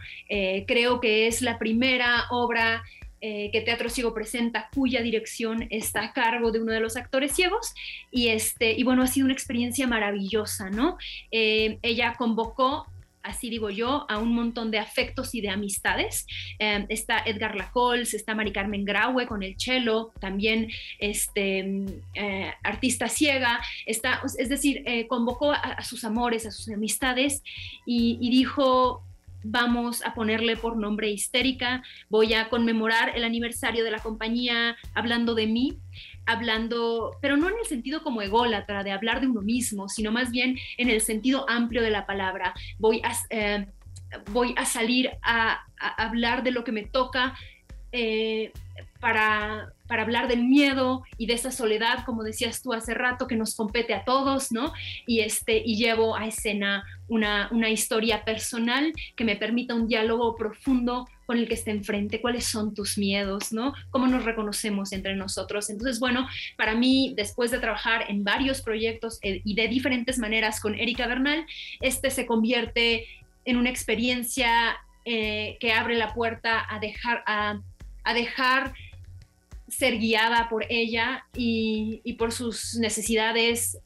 creo 0.66 1.00
que 1.00 1.26
es 1.26 1.42
la 1.42 1.58
primera 1.58 2.24
obra 2.30 2.82
eh, 3.26 3.48
que 3.50 3.62
Teatro 3.62 3.88
Ciego 3.88 4.12
presenta, 4.12 4.68
cuya 4.74 5.00
dirección 5.00 5.66
está 5.70 6.02
a 6.02 6.12
cargo 6.12 6.52
de 6.52 6.60
uno 6.60 6.72
de 6.72 6.80
los 6.80 6.98
actores 6.98 7.32
ciegos. 7.32 7.72
Y, 8.10 8.28
este, 8.28 8.72
y 8.72 8.82
bueno, 8.82 9.02
ha 9.02 9.06
sido 9.06 9.24
una 9.24 9.32
experiencia 9.32 9.86
maravillosa, 9.86 10.68
¿no? 10.68 10.98
Eh, 11.30 11.78
ella 11.80 12.16
convocó 12.18 12.86
así 13.22 13.48
digo 13.48 13.70
yo, 13.70 14.04
a 14.10 14.18
un 14.18 14.34
montón 14.34 14.70
de 14.70 14.78
afectos 14.78 15.34
y 15.34 15.40
de 15.40 15.48
amistades. 15.48 16.26
Eh, 16.58 16.84
está 16.90 17.20
Edgar 17.24 17.56
Lacols, 17.56 18.12
está 18.12 18.34
Mari 18.34 18.52
Carmen 18.52 18.84
Graue 18.84 19.26
con 19.26 19.42
el 19.42 19.54
cello, 19.58 20.12
también 20.20 20.68
este, 20.98 21.86
artista 22.62 23.08
ciega, 23.08 23.58
está, 23.86 24.20
es 24.36 24.50
decir, 24.50 24.84
convocó 25.08 25.52
a, 25.52 25.82
sus 25.82 26.04
amores, 26.04 26.44
a 26.44 26.50
sus 26.50 26.68
amistades 26.68 27.42
y, 27.86 28.18
y 28.20 28.28
dijo, 28.28 29.02
vamos 29.44 30.04
a 30.04 30.14
ponerle 30.14 30.56
por 30.56 30.76
nombre 30.76 31.10
histérica, 31.10 31.82
voy 32.08 32.34
a 32.34 32.48
conmemorar 32.48 33.12
el 33.14 33.24
aniversario 33.24 33.84
de 33.84 33.90
la 33.90 34.00
compañía 34.00 34.76
hablando 34.94 35.34
de 35.34 35.46
mí, 35.46 35.78
hablando, 36.26 37.16
pero 37.20 37.36
no 37.36 37.48
en 37.48 37.56
el 37.60 37.66
sentido 37.66 38.02
como 38.02 38.22
ególatra 38.22 38.82
de 38.82 38.90
hablar 38.90 39.20
de 39.20 39.28
uno 39.28 39.42
mismo, 39.42 39.88
sino 39.88 40.10
más 40.10 40.30
bien 40.30 40.58
en 40.78 40.88
el 40.88 41.00
sentido 41.02 41.48
amplio 41.48 41.82
de 41.82 41.90
la 41.90 42.06
palabra. 42.06 42.54
Voy 42.78 43.02
a, 43.04 43.12
eh, 43.30 43.66
voy 44.32 44.54
a 44.56 44.64
salir 44.64 45.10
a, 45.22 45.64
hablar 45.78 46.42
de 46.42 46.50
lo 46.50 46.64
que 46.64 46.72
me 46.72 46.84
toca. 46.84 47.34
Eh, 47.92 48.52
para, 49.04 49.70
para, 49.86 50.00
hablar 50.00 50.28
del 50.28 50.44
miedo 50.44 51.02
y 51.18 51.26
de 51.26 51.34
esa 51.34 51.52
soledad, 51.52 52.06
como 52.06 52.22
decías 52.22 52.62
tú 52.62 52.72
hace 52.72 52.94
rato, 52.94 53.26
que 53.26 53.36
nos 53.36 53.54
compete 53.54 53.92
a 53.92 54.02
todos, 54.02 54.50
¿no? 54.50 54.72
Y, 55.06 55.20
este, 55.20 55.62
y 55.62 55.76
llevo 55.76 56.16
a 56.16 56.26
escena 56.26 56.84
una, 57.06 57.50
una 57.52 57.68
historia 57.68 58.24
personal 58.24 58.94
que 59.14 59.24
me 59.24 59.36
permita 59.36 59.74
un 59.74 59.88
diálogo 59.88 60.34
profundo 60.36 61.06
con 61.26 61.36
el 61.36 61.46
que 61.46 61.52
esté 61.52 61.70
enfrente, 61.70 62.22
cuáles 62.22 62.46
son 62.46 62.72
tus 62.72 62.96
miedos, 62.96 63.52
¿no? 63.52 63.74
Cómo 63.90 64.06
nos 64.06 64.24
reconocemos 64.24 64.90
entre 64.92 65.14
nosotros. 65.14 65.68
Entonces, 65.68 66.00
bueno, 66.00 66.26
para 66.56 66.74
mí, 66.74 67.12
después 67.14 67.50
de 67.50 67.58
trabajar 67.58 68.06
en 68.08 68.24
varios 68.24 68.62
proyectos 68.62 69.18
eh, 69.20 69.42
y 69.44 69.54
de 69.54 69.68
diferentes 69.68 70.18
maneras 70.18 70.60
con 70.60 70.74
Erika 70.74 71.06
Bernal, 71.06 71.44
este 71.82 72.10
se 72.10 72.24
convierte 72.24 73.06
en 73.44 73.58
una 73.58 73.68
experiencia 73.68 74.78
eh, 75.04 75.58
que 75.60 75.74
abre 75.74 75.94
la 75.94 76.14
puerta 76.14 76.64
a 76.66 76.78
dejar, 76.78 77.22
a, 77.26 77.60
a 78.04 78.14
dejar 78.14 78.72
ser 79.76 79.98
guiada 79.98 80.48
por 80.48 80.64
ella 80.68 81.26
y, 81.34 82.12
por 82.18 82.32
sus 82.32 82.76
necesidades 82.76 83.78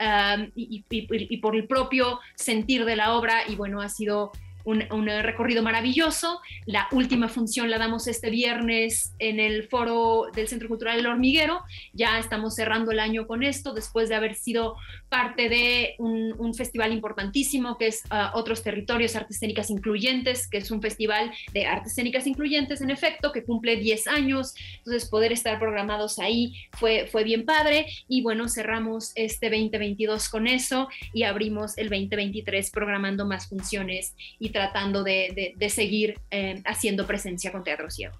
y, 0.55 0.85
y, 0.91 1.37
por 1.39 1.57
el 1.57 1.67
propio 1.67 2.21
sentir 2.35 2.85
de 2.85 2.97
la 2.97 3.15
obra. 3.15 3.43
Y 3.49 3.57
bueno, 3.57 3.81
ha 3.81 3.89
sido 3.89 4.33
un, 4.65 5.07
recorrido 5.07 5.63
maravilloso. 5.63 6.41
La 6.67 6.89
última 6.93 7.29
función 7.29 7.71
la 7.71 7.79
damos 7.79 8.07
este 8.07 8.31
viernes 8.31 9.15
en 9.19 9.41
el 9.41 9.69
foro 9.69 10.27
del 10.35 10.49
Centro 10.49 10.69
Cultural 10.69 10.99
El 10.99 11.07
Hormiguero. 11.07 11.63
Ya 11.93 12.19
estamos 12.19 12.55
cerrando 12.55 12.91
el 12.91 13.01
año 13.01 13.27
con 13.27 13.43
esto, 13.43 13.73
después 13.73 14.09
de 14.09 14.15
haber 14.15 14.35
sido 14.35 14.77
parte 15.09 15.49
de 15.49 15.95
un, 15.99 16.29
festival 16.55 16.93
importantísimo 16.93 17.77
que 17.77 17.89
es 17.89 18.03
ah, 18.11 18.33
Otros 18.35 18.63
Territorios 18.63 19.15
Artes 19.15 19.41
Incluyentes, 19.71 20.49
que 20.49 20.59
es 20.59 20.71
un 20.71 20.81
festival 20.81 21.31
de 21.53 21.67
artes 21.67 21.93
escénicas 21.93 22.27
incluyentes, 22.27 22.81
en 22.81 22.91
efecto, 22.91 23.33
que 23.33 23.45
cumple 23.45 23.77
10 23.77 24.09
años. 24.09 24.55
Entonces, 24.79 25.09
poder 25.09 25.31
estar 25.31 25.59
programados 25.59 26.19
ahí 26.19 26.55
fue, 26.73 27.07
fue 27.07 27.23
bien 27.23 27.45
padre. 27.45 27.87
Y 28.09 28.23
bueno, 28.23 28.49
cerramos 28.49 29.13
este 29.15 29.51
2022 29.51 30.29
con 30.29 30.47
eso 30.47 30.89
y 31.13 31.23
abrimos 31.25 31.77
el 31.79 31.89
2023 31.91 32.71
programando 32.71 33.27
más 33.27 33.49
funciones 33.49 34.15
y 34.39 34.51
tratando 34.59 35.05
de, 35.05 35.55
seguir 35.71 36.21
eh, 36.33 36.63
haciendo 36.65 37.07
presencia 37.07 37.53
con 37.53 37.63
Teatro 37.63 37.91
Ciego. 37.91 38.19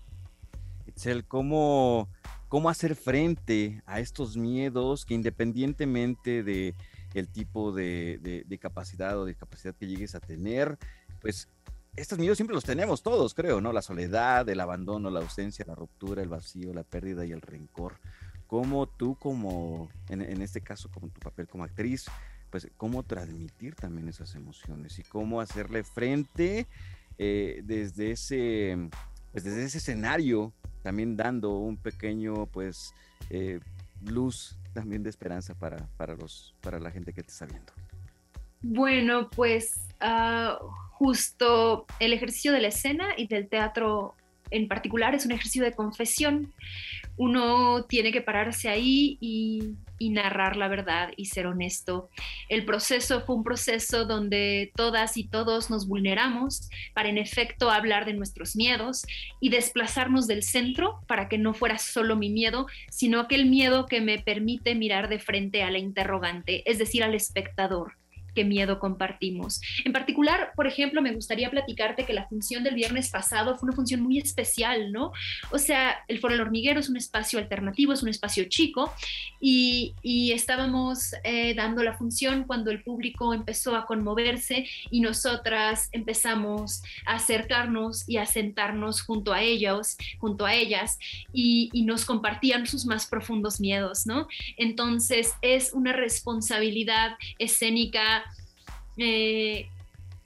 Itzel, 0.87 1.25
¿cómo, 1.25 2.09
¿cómo 2.49 2.71
hacer 2.71 2.95
frente 2.95 3.83
a 3.87 3.99
estos 3.99 4.37
miedos 4.37 5.05
que 5.05 5.15
independientemente 5.15 6.45
de 6.45 6.77
el 7.15 7.29
tipo 7.29 7.73
de, 7.73 8.59
capacidad 8.61 9.19
o 9.19 9.25
discapacidad 9.25 9.75
que 9.75 9.89
llegues 9.89 10.15
a 10.15 10.21
tener, 10.21 10.79
pues 11.21 11.49
estos 11.97 12.19
miedos 12.19 12.39
siempre 12.39 12.55
los 12.55 12.63
tenemos 12.63 13.03
todos, 13.03 13.35
creo, 13.35 13.61
¿no? 13.61 13.73
La 13.73 13.83
soledad, 13.83 14.49
el 14.49 14.61
abandono, 14.61 15.11
la 15.11 15.19
ausencia, 15.19 15.65
la 15.67 15.75
ruptura, 15.75 16.23
el 16.23 16.29
vacío, 16.29 16.73
la 16.73 16.85
pérdida 16.85 17.27
y 17.27 17.33
el 17.33 17.41
rencor. 17.41 17.99
¿Cómo 18.47 18.87
tú 18.87 19.17
como, 19.17 19.91
en, 20.09 20.23
en 20.23 20.41
este 20.41 20.61
caso, 20.61 20.89
como 20.93 21.09
tu 21.09 21.19
papel 21.19 21.49
como 21.49 21.65
actriz, 21.65 22.07
pues 22.51 22.69
cómo 22.77 23.03
transmitir 23.03 23.75
también 23.75 24.09
esas 24.09 24.35
emociones 24.35 24.99
y 24.99 25.03
cómo 25.03 25.41
hacerle 25.41 25.85
frente 25.85 26.67
eh, 27.19 27.63
desde 27.65 28.13
ese 28.13 28.77
pues 29.33 29.45
desde 29.45 29.65
ese 29.65 29.79
escenario 29.79 30.53
también 30.83 31.17
dando 31.17 31.59
un 31.59 31.77
pequeño 31.77 32.47
pues 32.47 32.95
eh, 33.31 33.61
luz 34.05 34.57
también 34.73 35.03
de 35.03 35.11
esperanza 35.11 35.55
para, 35.55 35.89
para, 35.97 36.15
los, 36.15 36.55
para 36.61 36.79
la 36.79 36.91
gente 36.91 37.13
que 37.13 37.23
te 37.23 37.31
está 37.31 37.47
viendo. 37.47 37.73
Bueno, 38.61 39.29
pues 39.31 39.81
uh, 40.01 40.65
justo 40.91 41.87
el 42.01 42.13
ejercicio 42.13 42.53
de 42.53 42.61
la 42.61 42.69
escena 42.69 43.09
y 43.17 43.27
del 43.27 43.49
teatro 43.49 44.15
en 44.51 44.69
particular 44.69 45.15
es 45.15 45.27
un 45.27 45.33
ejercicio 45.33 45.65
de 45.65 45.73
confesión. 45.73 46.53
Uno 47.17 47.85
tiene 47.85 48.13
que 48.13 48.21
pararse 48.21 48.69
ahí 48.69 49.19
y, 49.21 49.75
narrar 50.01 50.57
la 50.57 50.69
verdad 50.69 51.11
y 51.17 51.27
ser 51.27 51.47
honesto. 51.47 52.09
El 52.49 52.65
proceso 52.65 53.21
fue 53.23 53.35
un 53.35 53.43
proceso 53.43 54.05
donde 54.05 54.73
todas 54.77 55.17
y 55.17 55.25
todos 55.25 55.71
nos 55.71 55.87
vulneramos 55.89 56.71
para 56.95 57.09
en 57.09 57.19
efecto 57.19 57.71
hablar 57.71 58.07
de 58.07 58.15
nuestros 58.15 58.57
miedos 58.57 59.05
y 59.41 59.51
desplazarnos 59.51 60.27
del 60.27 60.45
centro 60.45 61.01
para 61.09 61.29
que 61.29 61.37
no 61.37 61.53
fuera 61.53 61.79
solo 61.79 62.17
mi 62.17 62.31
miedo, 62.31 62.69
sino 62.91 63.21
aquel 63.21 63.47
miedo 63.47 63.87
que 63.87 64.01
me 64.01 64.19
permite 64.19 64.75
mirar 64.75 65.09
de 65.09 65.19
frente 65.19 65.63
a 65.63 65.71
la 65.71 65.79
interrogante, 65.79 66.63
es 66.71 66.79
decir, 66.79 67.03
al 67.03 67.15
espectador 67.15 67.98
miedo 68.45 68.79
compartimos. 68.79 69.61
En 69.85 69.93
particular, 69.93 70.53
por 70.55 70.67
ejemplo, 70.67 71.03
me 71.03 71.13
gustaría 71.13 71.51
platicarte 71.51 72.05
que 72.05 72.13
la 72.13 72.27
función 72.27 72.65
del 72.65 72.75
viernes 72.75 73.11
pasado 73.11 73.57
fue 73.57 73.69
una 73.69 73.77
función 73.77 74.01
muy 74.01 74.19
especial, 74.19 74.93
¿no? 74.93 75.13
O 75.51 75.59
sea, 75.59 76.05
el 76.09 76.19
Foro 76.19 76.35
El 76.35 76.41
Hormiguero 76.41 76.81
es 76.81 76.89
un 76.89 76.97
espacio 76.97 77.39
alternativo, 77.39 77.93
es 77.93 78.03
un 78.03 78.09
espacio 78.09 78.45
chico 78.45 78.93
y, 79.41 79.95
estábamos 80.39 81.15
eh, 81.25 81.55
dando 81.55 81.83
la 81.83 81.97
función 81.97 82.45
cuando 82.45 82.71
el 82.71 82.83
público 82.83 83.35
empezó 83.35 83.77
a 83.77 83.87
conmoverse 83.87 84.67
y 84.91 85.01
nosotras 85.01 85.89
empezamos 85.93 86.83
a 87.07 87.15
acercarnos 87.15 88.09
y 88.09 88.19
a 88.19 88.27
sentarnos 88.27 89.03
junto 89.03 89.33
a 89.33 89.43
ellos, 89.43 89.97
junto 90.19 90.47
a 90.47 90.55
ellas 90.55 90.99
y, 91.33 91.71
y 91.73 91.83
nos 91.83 92.05
compartían 92.05 92.67
sus 92.67 92.87
más 92.87 93.07
profundos 93.07 93.61
miedos, 93.61 94.07
¿no? 94.07 94.29
Entonces 94.57 95.35
es 95.43 95.73
una 95.73 95.93
responsabilidad 95.93 97.17
escénica 97.39 98.25
eh, 98.99 99.69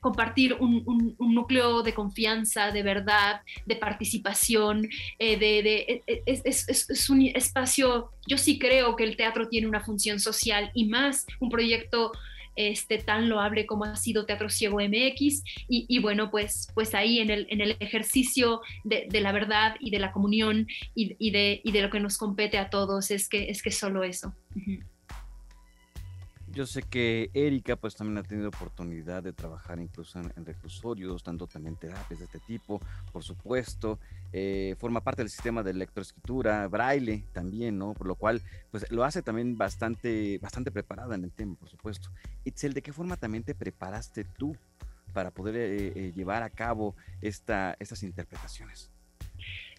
compartir 0.02 0.54
un, 0.54 1.14
núcleo 1.18 1.82
de 1.82 1.94
confianza, 1.94 2.72
de 2.72 2.82
verdad, 2.82 3.40
de 3.66 3.76
participación, 3.76 4.88
eh, 5.20 5.36
de, 5.36 5.58
e, 5.60 6.02
e, 6.06 6.22
es, 6.26 7.08
un 7.08 7.22
espacio, 7.22 8.10
yo 8.26 8.36
sí 8.36 8.58
creo 8.58 8.96
que 8.96 9.04
el 9.04 9.16
teatro 9.16 9.48
tiene 9.48 9.68
una 9.68 9.80
función 9.80 10.18
social 10.18 10.72
y 10.74 10.86
más 10.86 11.24
un 11.38 11.50
proyecto 11.50 12.10
este, 12.56 12.98
tan 12.98 13.28
loable 13.28 13.64
como 13.64 13.84
ha 13.84 13.96
sido 13.96 14.26
Teatro 14.26 14.50
Ciego 14.50 14.78
MX 14.80 15.44
y, 15.68 15.98
bueno, 16.00 16.30
pues, 16.30 16.68
pues 16.74 16.94
ahí 16.94 17.20
en 17.20 17.30
el, 17.30 17.46
en 17.48 17.60
el 17.60 17.76
ejercicio 17.78 18.60
de, 18.84 19.08
la 19.20 19.32
verdad 19.32 19.76
y 19.78 19.90
de 19.90 20.00
la 20.00 20.12
comunión 20.12 20.66
y, 20.94 21.30
de, 21.30 21.60
y, 21.62 21.72
de, 21.72 21.80
lo 21.80 21.90
que 21.90 22.00
nos 22.00 22.18
compete 22.18 22.58
a 22.58 22.70
todos 22.70 23.10
es 23.10 23.28
que 23.28 23.50
es 23.50 23.62
que 23.62 23.70
solo 23.70 24.02
eso. 24.02 24.34
Yo 26.52 26.66
sé 26.66 26.82
que 26.82 27.30
Erika 27.32 27.76
pues 27.76 27.96
también 27.96 28.18
ha 28.18 28.22
tenido 28.22 28.48
oportunidad 28.48 29.22
de 29.22 29.32
trabajar 29.32 29.80
incluso 29.80 30.20
en, 30.20 30.44
reclusorios, 30.44 31.24
dando 31.24 31.46
también 31.46 31.76
terapias 31.76 32.18
de 32.18 32.26
este 32.26 32.40
tipo, 32.40 32.78
por 33.10 33.22
supuesto. 33.22 33.98
Eh, 34.34 34.76
forma 34.78 35.00
parte 35.00 35.22
del 35.22 35.30
sistema 35.30 35.62
de 35.62 35.72
lectoescritura, 35.72 36.68
braille 36.68 37.24
también, 37.32 37.78
¿no? 37.78 37.94
Por 37.94 38.06
lo 38.06 38.16
cual 38.16 38.42
pues 38.70 38.90
lo 38.90 39.02
hace 39.02 39.22
también 39.22 39.56
bastante, 39.56 40.38
bastante 40.42 40.70
preparada 40.70 41.14
en 41.14 41.24
el 41.24 41.32
tema, 41.32 41.54
por 41.54 41.70
supuesto. 41.70 42.10
Itzel, 42.44 42.74
¿de 42.74 42.82
qué 42.82 42.92
forma 42.92 43.16
también 43.16 43.44
te 43.44 43.54
preparaste 43.54 44.24
tú 44.24 44.54
para 45.14 45.30
poder 45.30 45.56
eh, 45.56 45.92
eh, 45.94 46.12
llevar 46.14 46.42
a 46.42 46.50
cabo 46.50 46.94
esta, 47.22 47.76
estas 47.80 48.02
interpretaciones? 48.02 48.90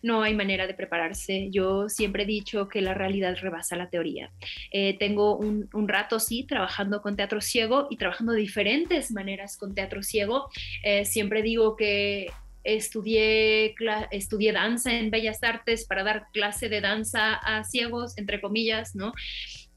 No 0.03 0.21
hay 0.21 0.35
manera 0.35 0.67
de 0.67 0.73
prepararse. 0.75 1.47
Yo 1.49 1.89
siempre 1.89 2.23
he 2.23 2.25
dicho 2.27 2.67
que 2.67 2.81
la 2.81 2.93
realidad 2.93 3.35
rebasa 3.39 3.75
la 3.75 3.89
teoría. 3.89 4.31
Eh, 4.71 4.97
tengo 4.99 5.37
un, 5.37 5.87
rato, 5.87 6.19
sí, 6.19 6.43
trabajando 6.43 7.01
con 7.01 7.15
teatro 7.15 7.41
ciego 7.41 7.87
y 7.89 7.97
trabajando 7.97 8.33
de 8.33 8.41
diferentes 8.41 9.11
maneras 9.11 9.57
con 9.57 9.73
teatro 9.73 10.03
ciego. 10.03 10.49
Eh, 10.83 11.05
siempre 11.05 11.41
digo 11.41 11.75
que 11.77 12.27
estudié, 12.65 13.75
estudié 14.11 14.51
danza 14.51 14.93
en 14.93 15.09
Bellas 15.09 15.41
Artes 15.41 15.85
para 15.85 16.03
dar 16.03 16.27
clase 16.33 16.67
de 16.67 16.81
danza 16.81 17.35
a 17.35 17.63
ciegos, 17.63 18.17
entre 18.17 18.41
comillas, 18.41 18.95
¿no? 18.95 19.13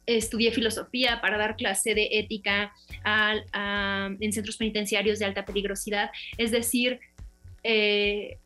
Estudié 0.07 0.51
filosofía 0.51 1.21
para 1.21 1.39
dar 1.39 1.57
clase 1.57 1.95
de 1.95 2.09
ética 2.13 2.73
en 4.21 4.33
centros 4.33 4.57
penitenciarios 4.57 5.21
de 5.21 5.25
alta 5.25 5.45
peligrosidad. 5.45 6.11
Es 6.37 6.51
decir, 6.51 7.01
eh, 7.63 8.39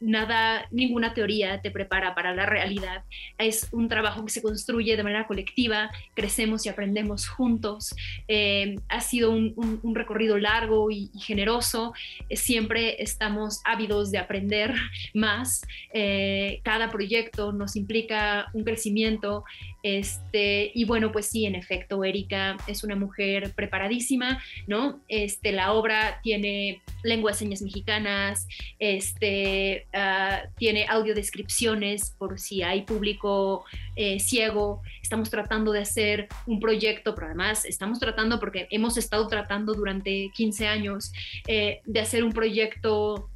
nada, 0.00 0.66
ninguna 0.70 1.14
teoría 1.14 1.60
te 1.60 1.70
prepara 1.70 2.14
para 2.14 2.34
la 2.34 2.46
realidad. 2.46 3.04
Es 3.38 3.68
un 3.72 3.88
trabajo 3.88 4.24
que 4.24 4.30
se 4.30 4.42
construye 4.42 4.96
de 4.96 5.02
manera 5.02 5.26
colectiva, 5.26 5.90
crecemos 6.14 6.66
y 6.66 6.68
aprendemos 6.68 7.28
juntos. 7.28 7.94
Eh, 8.26 8.76
ha 8.88 9.00
sido 9.00 9.30
un, 9.30 9.94
recorrido 9.94 10.38
largo 10.38 10.90
y, 10.90 11.10
generoso. 11.20 11.92
Eh, 12.28 12.36
siempre 12.36 13.02
estamos 13.02 13.60
ávidos 13.64 14.10
de 14.10 14.18
aprender 14.18 14.74
más. 15.14 15.62
Eh, 15.92 16.60
cada 16.64 16.90
proyecto 16.90 17.52
nos 17.52 17.76
implica 17.76 18.50
un 18.54 18.64
crecimiento. 18.64 19.44
Este, 19.82 20.70
y 20.74 20.84
bueno, 20.84 21.12
pues 21.12 21.26
sí, 21.26 21.46
en 21.46 21.54
efecto, 21.54 22.04
Erika 22.04 22.56
es 22.66 22.84
una 22.84 22.96
mujer 22.96 23.52
preparadísima, 23.54 24.42
¿no? 24.66 25.00
Este, 25.08 25.52
la 25.52 25.72
obra 25.72 26.20
tiene 26.22 26.82
lenguas 27.02 27.38
señas 27.38 27.62
mexicanas, 27.62 28.46
este, 28.78 29.86
Ah, 29.92 30.42
tiene 30.56 30.86
audiodescripciones 30.88 32.14
por 32.18 32.38
si 32.38 32.62
hay 32.62 32.82
público 32.82 33.64
eh, 33.96 34.20
ciego. 34.20 34.82
Estamos 35.02 35.30
tratando 35.30 35.72
de 35.72 35.80
hacer 35.80 36.28
un 36.46 36.60
proyecto, 36.60 37.14
pero 37.14 37.28
además 37.28 37.64
estamos 37.64 37.98
tratando, 37.98 38.38
porque 38.40 38.66
hemos 38.70 38.96
estado 38.96 39.26
tratando 39.28 39.74
durante 39.74 40.30
15 40.34 40.66
años, 40.66 41.12
eh, 41.46 41.80
de 41.84 42.00
hacer 42.00 42.24
un 42.24 42.32
proyecto 42.32 43.30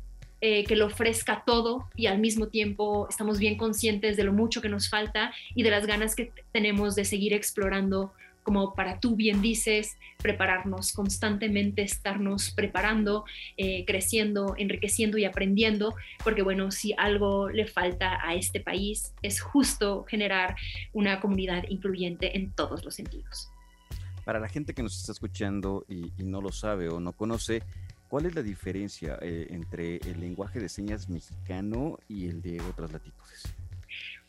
eh, 0.46 0.62
que 0.64 0.76
lo 0.76 0.84
ofrezca 0.84 1.42
todo 1.46 1.88
y 1.96 2.04
al 2.04 2.18
mismo 2.18 2.48
tiempo 2.48 3.06
estamos 3.08 3.38
bien 3.38 3.56
conscientes 3.56 4.18
de 4.18 4.24
lo 4.24 4.34
mucho 4.34 4.60
que 4.60 4.68
nos 4.68 4.90
falta 4.90 5.32
y 5.54 5.62
de 5.62 5.70
las 5.70 5.86
ganas 5.86 6.14
que 6.14 6.32
tenemos 6.52 6.94
de 6.94 7.06
seguir 7.06 7.32
explorando 7.32 8.12
como 8.42 8.74
para 8.74 9.00
tú 9.00 9.16
bien 9.16 9.40
dices, 9.40 9.96
prepararnos 10.18 10.92
constantemente, 10.92 11.80
estarnos 11.80 12.50
preparando, 12.50 13.24
eh, 13.56 13.86
creciendo, 13.86 14.54
enriqueciendo 14.58 15.16
y 15.16 15.24
aprendiendo, 15.24 15.94
porque 16.22 16.42
bueno, 16.42 16.70
si 16.70 16.92
algo 16.98 17.48
le 17.48 17.66
falta 17.66 18.20
a 18.22 18.34
este 18.34 18.60
país 18.60 19.14
es 19.22 19.40
justo 19.40 20.04
generar 20.04 20.56
una 20.92 21.20
comunidad 21.20 21.64
incluyente 21.70 22.36
en 22.36 22.50
todos 22.50 22.84
los 22.84 22.94
sentidos. 22.94 23.48
Para 24.26 24.40
la 24.40 24.50
gente 24.50 24.74
que 24.74 24.82
nos 24.82 24.94
está 24.94 25.12
escuchando 25.12 25.86
y, 25.88 26.12
no 26.22 26.42
lo 26.42 26.52
sabe 26.52 26.90
o 26.90 27.00
no 27.00 27.12
conoce, 27.12 27.62
¿cuál 28.14 28.26
es 28.26 28.36
la 28.36 28.44
diferencia 28.44 29.18
eh, 29.22 29.48
entre 29.50 29.96
el 29.96 30.20
lenguaje 30.20 30.60
de 30.60 30.68
señas 30.68 31.08
mexicano 31.08 31.98
y 32.08 32.28
el 32.28 32.42
de 32.42 32.60
otras 32.60 32.92
latitudes? 32.92 33.52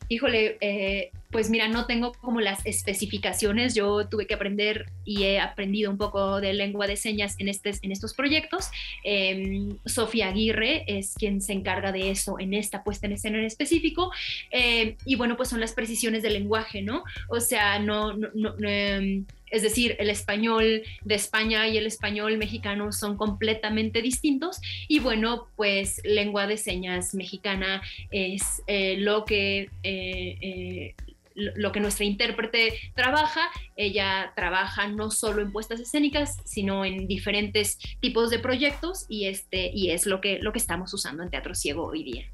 Híjole, 0.09 0.57
eh, 0.59 1.11
pues 1.29 1.51
mira, 1.51 1.67
no 1.67 1.85
tengo 1.85 2.13
como 2.13 2.41
las 2.41 2.65
especificaciones. 2.65 3.75
Yo 3.75 4.07
tuve 4.07 4.25
que 4.25 4.33
aprender 4.33 4.87
y 5.03 5.25
he 5.25 5.39
aprendido 5.39 5.91
un 5.91 5.99
poco 5.99 6.41
de 6.41 6.53
lengua 6.53 6.87
de 6.87 6.95
señas 6.95 7.35
en, 7.37 7.47
este, 7.47 7.73
en 7.83 7.91
estos 7.91 8.15
proyectos. 8.15 8.71
Em, 9.03 9.77
Sofía 9.85 10.29
Aguirre 10.29 10.85
es 10.87 11.13
quien 11.13 11.39
se 11.39 11.53
encarga 11.53 11.91
de 11.91 12.09
eso 12.09 12.39
en 12.39 12.55
esta 12.55 12.83
puesta 12.83 13.05
en 13.05 13.13
escena 13.13 13.37
en 13.37 13.45
específico. 13.45 14.11
Em, 14.49 14.95
y 15.05 15.15
bueno, 15.15 15.37
pues 15.37 15.49
son 15.49 15.59
las 15.59 15.73
precisiones 15.73 16.23
del 16.23 16.33
lenguaje, 16.33 16.81
¿no? 16.81 17.03
O 17.29 17.39
sea, 17.39 17.77
no, 17.77 18.13
no, 18.13 18.29
no 18.33 18.67
em, 18.67 19.25
es 19.55 19.61
decir, 19.61 19.95
el 19.99 20.09
español 20.09 20.83
de 21.03 21.15
España 21.15 21.65
y 21.69 21.77
el 21.77 21.85
español 21.87 22.37
mexicano 22.37 22.91
son 22.91 23.15
completamente 23.15 24.01
distintos 24.01 24.59
y 24.89 24.99
bueno, 24.99 25.47
pues 25.55 26.01
lengua 26.03 26.45
de 26.45 26.57
señas 26.57 27.15
mexicana 27.15 27.81
es 28.11 28.61
eh, 28.67 28.97
lo 28.97 29.23
que... 29.25 29.69
Eh, 29.83 30.37
eh, 30.41 30.95
lo 31.37 31.73
que 31.73 31.81
nuestra 31.81 32.05
intérprete 32.05 32.79
trabaja, 32.95 33.41
ella 33.75 34.31
trabaja 34.37 34.87
no 34.87 35.11
solo 35.11 35.41
en 35.41 35.51
puestas 35.51 35.81
escénicas, 35.81 36.37
sino 36.45 36.85
en 36.85 37.07
diferentes 37.07 37.77
tipos 37.99 38.29
de 38.29 38.39
proyectos 38.39 39.05
y, 39.09 39.25
este, 39.25 39.69
y 39.73 39.91
es 39.91 40.05
lo 40.05 40.21
que, 40.21 40.39
lo 40.39 40.53
que 40.53 40.59
estamos 40.59 40.93
usando 40.93 41.23
en 41.23 41.29
Teatro 41.29 41.53
Ciego 41.53 41.87
hoy 41.87 42.03
día. 42.05 42.31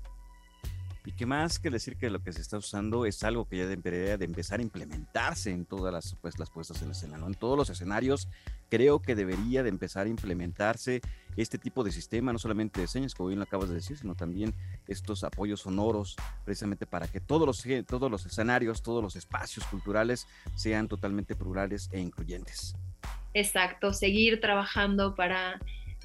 Y 1.05 1.13
que 1.13 1.25
más 1.25 1.59
que 1.59 1.69
decir 1.69 1.97
que 1.97 2.09
lo 2.09 2.21
que 2.21 2.31
se 2.31 2.41
está 2.41 2.57
usando 2.57 3.05
es 3.05 3.23
algo 3.23 3.45
que 3.45 3.57
ya 3.57 3.65
debería 3.65 4.17
de 4.17 4.25
empezar 4.25 4.59
a 4.59 4.63
implementarse 4.63 5.49
en 5.49 5.65
todas 5.65 5.91
las, 5.91 6.15
pues, 6.21 6.37
las 6.37 6.49
puestas 6.49 6.81
en 6.81 6.91
escena, 6.91 7.17
¿no? 7.17 7.27
En 7.27 7.33
todos 7.33 7.57
los 7.57 7.69
escenarios 7.69 8.27
creo 8.69 9.01
que 9.01 9.15
debería 9.15 9.63
de 9.63 9.69
empezar 9.69 10.05
a 10.05 10.09
implementarse 10.09 11.01
este 11.35 11.57
tipo 11.57 11.83
de 11.83 11.91
sistema, 11.91 12.31
no 12.31 12.39
solamente 12.39 12.81
de 12.81 12.87
señas, 12.87 13.15
como 13.15 13.29
bien 13.29 13.39
lo 13.39 13.43
acabas 13.43 13.69
de 13.69 13.75
decir, 13.75 13.97
sino 13.97 14.15
también 14.15 14.53
estos 14.87 15.23
apoyos 15.23 15.61
sonoros, 15.61 16.15
precisamente 16.45 16.85
para 16.85 17.07
que 17.07 17.19
todos 17.19 17.47
los, 17.47 17.63
todos 17.87 18.11
los 18.11 18.25
escenarios, 18.25 18.81
todos 18.81 19.03
los 19.03 19.15
espacios 19.15 19.65
culturales 19.65 20.27
sean 20.55 20.87
totalmente 20.87 21.35
plurales 21.35 21.89
e 21.91 21.99
incluyentes. 21.99 22.75
Exacto, 23.33 23.93
seguir 23.93 24.41
trabajando 24.41 25.15
para 25.15 25.59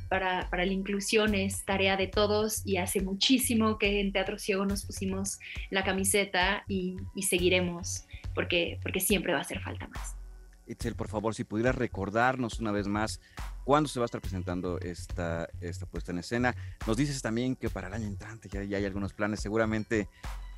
para, 0.09 0.49
la 0.51 0.65
inclusión 0.67 1.35
es 1.35 1.65
tarea 1.65 1.97
de 1.97 2.07
todos 2.07 2.63
y 2.65 2.77
hace 2.77 3.01
muchísimo 3.01 3.79
que 3.79 4.01
en 4.01 4.13
Teatro 4.13 4.39
Ciego 4.39 4.65
nos 4.65 4.85
pusimos 4.85 5.39
la 5.71 5.85
camiseta 5.85 6.65
y, 6.69 6.97
seguiremos 7.23 8.07
porque, 8.35 8.79
porque 8.83 9.01
siempre 9.01 9.33
va 9.33 9.39
a 9.39 9.43
hacer 9.43 9.61
falta 9.61 9.89
más. 9.89 10.17
Itzel, 10.67 10.97
por 10.97 11.09
favor, 11.09 11.35
si 11.35 11.45
pudieras 11.45 11.77
recordarnos 11.77 12.59
una 12.59 12.73
vez 12.73 12.89
más 12.89 13.21
cuándo 13.65 13.89
se 13.89 14.01
va 14.01 14.05
a 14.05 14.07
estar 14.07 14.21
presentando 14.21 14.81
esta, 14.81 15.49
esta 15.61 15.87
puesta 15.87 16.11
en 16.13 16.19
escena. 16.19 16.57
Nos 16.87 16.97
dices 16.97 17.23
también 17.23 17.55
que 17.55 17.71
para 17.71 17.87
el 17.87 17.95
año 17.95 18.07
entrante 18.07 18.49
ya, 18.49 18.65
ya 18.65 18.79
hay 18.79 18.85
algunos 18.85 19.13
planes, 19.13 19.41
seguramente 19.41 20.09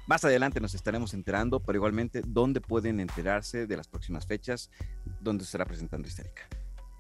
más 0.09 0.25
adelante 0.25 0.59
nos 0.59 0.75
estaremos 0.75 1.13
enterando, 1.13 1.61
pero 1.61 1.77
igualmente, 1.77 2.23
¿dónde 2.27 2.63
pueden 2.63 2.99
enterarse 2.99 3.67
de 3.67 3.77
las 3.77 3.89
próximas 3.89 4.27
fechas? 4.27 4.71
¿Dónde 5.21 5.45
se 5.45 5.49
estará 5.49 5.67
presentando 5.67 6.09
Histérica? 6.09 6.49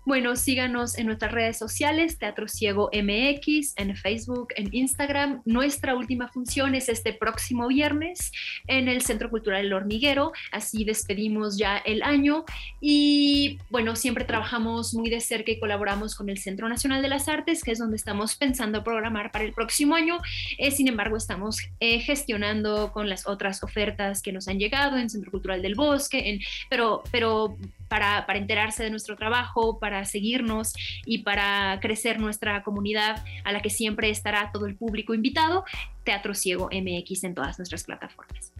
Bueno, 0.08 0.36
síganos 0.36 0.96
en 0.96 1.04
nuestras 1.04 1.32
redes 1.32 1.58
sociales, 1.58 2.16
Teatro 2.16 2.48
Ciego 2.48 2.88
MX, 2.94 3.74
en 3.76 3.94
Facebook, 3.94 4.54
en 4.56 4.74
Instagram. 4.74 5.42
Nuestra 5.44 5.94
última 5.94 6.28
función 6.28 6.74
es 6.74 6.88
este 6.88 7.12
próximo 7.12 7.68
viernes 7.68 8.32
en 8.68 8.88
el 8.88 9.02
Centro 9.02 9.28
Cultural 9.28 9.66
El 9.66 9.74
Hormiguero. 9.74 10.32
Así 10.50 10.84
despedimos 10.84 11.58
ya 11.58 11.76
el 11.76 12.02
año. 12.02 12.46
Y 12.80 13.58
bueno, 13.68 13.96
siempre 13.96 14.24
trabajamos 14.24 14.94
muy 14.94 15.10
de 15.10 15.20
cerca 15.20 15.52
y 15.52 15.60
colaboramos 15.60 16.14
con 16.14 16.30
el 16.30 16.38
Centro 16.38 16.70
Nacional 16.70 17.02
de 17.02 17.08
las 17.08 17.28
Artes, 17.28 17.62
que 17.62 17.72
es 17.72 17.78
donde 17.78 17.96
estamos 17.96 18.34
pensando 18.34 18.82
programar 18.82 19.30
para 19.30 19.44
el 19.44 19.52
próximo 19.52 19.94
año. 19.94 20.16
Eh, 20.56 20.70
sin 20.70 20.88
embargo, 20.88 21.18
estamos 21.18 21.58
eh, 21.80 22.00
gestionando 22.00 22.92
con 22.92 23.10
las 23.10 23.26
otras 23.26 23.62
ofertas 23.62 24.22
que 24.22 24.32
nos 24.32 24.48
han 24.48 24.58
llegado 24.58 24.96
en 24.96 25.10
Centro 25.10 25.30
Cultural 25.30 25.60
del 25.60 25.74
Bosque, 25.74 26.40
pero, 26.70 27.02
pero 27.12 27.58
para, 27.88 28.26
para 28.26 28.38
enterarse 28.38 28.82
de 28.82 28.90
nuestro 28.90 29.16
trabajo, 29.16 29.78
para 29.78 30.04
seguirnos 30.04 30.72
y 31.04 31.18
para 31.18 31.78
crecer 31.80 32.20
nuestra 32.20 32.62
comunidad 32.62 33.24
a 33.44 33.52
la 33.52 33.60
que 33.60 33.70
siempre 33.70 34.10
estará 34.10 34.50
todo 34.52 34.66
el 34.66 34.76
público 34.76 35.14
invitado, 35.14 35.64
Teatro 36.04 36.34
Ciego 36.34 36.68
MX 36.72 37.24
en 37.24 37.34
todas 37.34 37.58
nuestras 37.58 37.84
plataformas. 37.84 38.52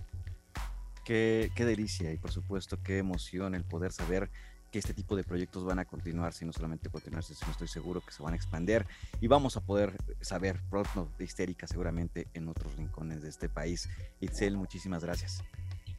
Qué, 1.04 1.50
qué 1.54 1.64
delicia 1.64 2.12
y 2.12 2.18
por 2.18 2.32
supuesto 2.32 2.78
qué 2.82 2.98
emoción 2.98 3.54
el 3.54 3.64
poder 3.64 3.92
saber 3.92 4.30
que 4.70 4.78
este 4.78 4.92
tipo 4.92 5.16
de 5.16 5.24
proyectos 5.24 5.64
van 5.64 5.78
a 5.78 5.84
continuar, 5.84 6.32
si 6.32 6.44
no 6.44 6.52
solamente 6.52 6.90
continuarse, 6.90 7.34
sino 7.34 7.50
estoy 7.50 7.68
seguro 7.68 8.00
que 8.00 8.12
se 8.12 8.22
van 8.22 8.34
a 8.34 8.36
expandir 8.36 8.86
y 9.20 9.26
vamos 9.26 9.56
a 9.56 9.60
poder 9.60 9.96
saber 10.20 10.60
pronto 10.68 11.10
de 11.18 11.24
histérica 11.24 11.66
seguramente 11.66 12.28
en 12.34 12.48
otros 12.48 12.76
rincones 12.76 13.22
de 13.22 13.28
este 13.28 13.48
país. 13.48 13.88
Itzel, 14.20 14.56
muchísimas 14.56 15.02
gracias. 15.02 15.42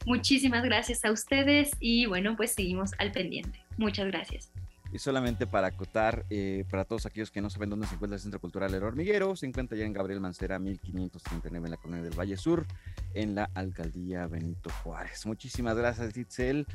Muchísimas 0.06 0.64
gracias 0.64 1.04
a 1.04 1.12
ustedes 1.12 1.70
y 1.78 2.06
bueno, 2.06 2.36
pues 2.36 2.52
seguimos 2.52 2.92
al 2.98 3.12
pendiente. 3.12 3.60
Muchas 3.76 4.06
gracias. 4.06 4.50
Y 4.92 4.98
solamente 4.98 5.46
para 5.46 5.68
acotar, 5.68 6.24
eh, 6.30 6.64
para 6.68 6.84
todos 6.84 7.06
aquellos 7.06 7.30
que 7.30 7.40
no 7.40 7.48
saben 7.48 7.70
dónde 7.70 7.86
se 7.86 7.94
encuentra 7.94 8.16
el 8.16 8.20
Centro 8.20 8.40
Cultural 8.40 8.74
El 8.74 8.82
Hormiguero, 8.82 9.36
se 9.36 9.46
encuentra 9.46 9.78
ya 9.78 9.84
en 9.84 9.92
Gabriel 9.92 10.20
Mancera 10.20 10.58
1539 10.58 11.66
en 11.66 11.70
la 11.70 11.76
colonia 11.76 12.02
del 12.02 12.18
Valle 12.18 12.36
Sur, 12.36 12.66
en 13.14 13.36
la 13.36 13.48
alcaldía 13.54 14.26
Benito 14.26 14.70
Juárez. 14.82 15.26
Muchísimas 15.26 15.76
gracias, 15.76 16.16
Itzel. 16.16 16.66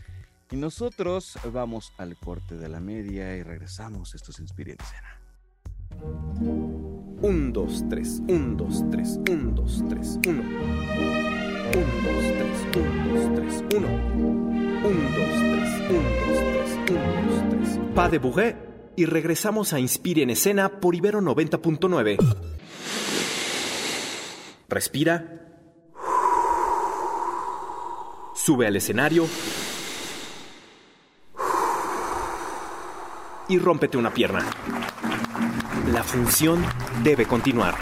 Y 0.51 0.55
nosotros 0.55 1.37
vamos 1.51 1.91
al 1.97 2.15
corte 2.15 2.55
de 2.55 2.69
la 2.69 2.79
media 2.79 3.35
y 3.35 3.43
regresamos. 3.43 4.15
Esto 4.15 4.31
es 4.31 4.39
Inspire 4.39 4.73
en 4.73 4.77
Escena. 4.79 5.19
1, 7.21 7.51
2, 7.51 7.89
3, 7.89 8.21
1, 8.27 8.55
2, 8.55 8.83
3, 8.91 9.19
1, 9.29 9.51
2, 9.51 9.83
3, 9.89 10.19
1. 10.27 11.14
1, 11.73 11.85
2, 12.03 12.23
3, 12.71 12.85
1, 12.85 13.13
2, 13.13 13.35
3, 13.35 13.77
1. 13.77 13.87
1, 13.87 15.09
2, 15.15 15.29
3, 15.45 15.89
1, 15.89 16.09
2, 16.27 16.43
3, 16.53 16.91
1, 16.91 17.09
2, 17.29 17.79
3. 17.85 17.95
Pa 17.95 18.09
de 18.09 18.19
Bouguet 18.19 18.55
y 18.95 19.05
regresamos 19.05 19.73
a 19.73 19.79
Inspire 19.79 20.23
en 20.23 20.29
Escena 20.29 20.79
por 20.79 20.95
Ibero 20.95 21.21
90.9. 21.21 22.17
Respira. 24.69 25.41
Sube 28.35 28.67
al 28.67 28.75
escenario. 28.75 29.27
Y 33.47 33.59
rómpete 33.59 33.97
una 33.97 34.13
pierna. 34.13 34.45
La 35.91 36.03
función 36.03 36.65
debe 37.03 37.25
continuar. 37.25 37.75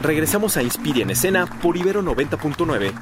Regresamos 0.00 0.56
a 0.56 0.62
Inspire 0.62 1.02
en 1.02 1.10
Escena 1.10 1.46
por 1.60 1.76
Ibero 1.76 2.02
90.9. 2.02 2.92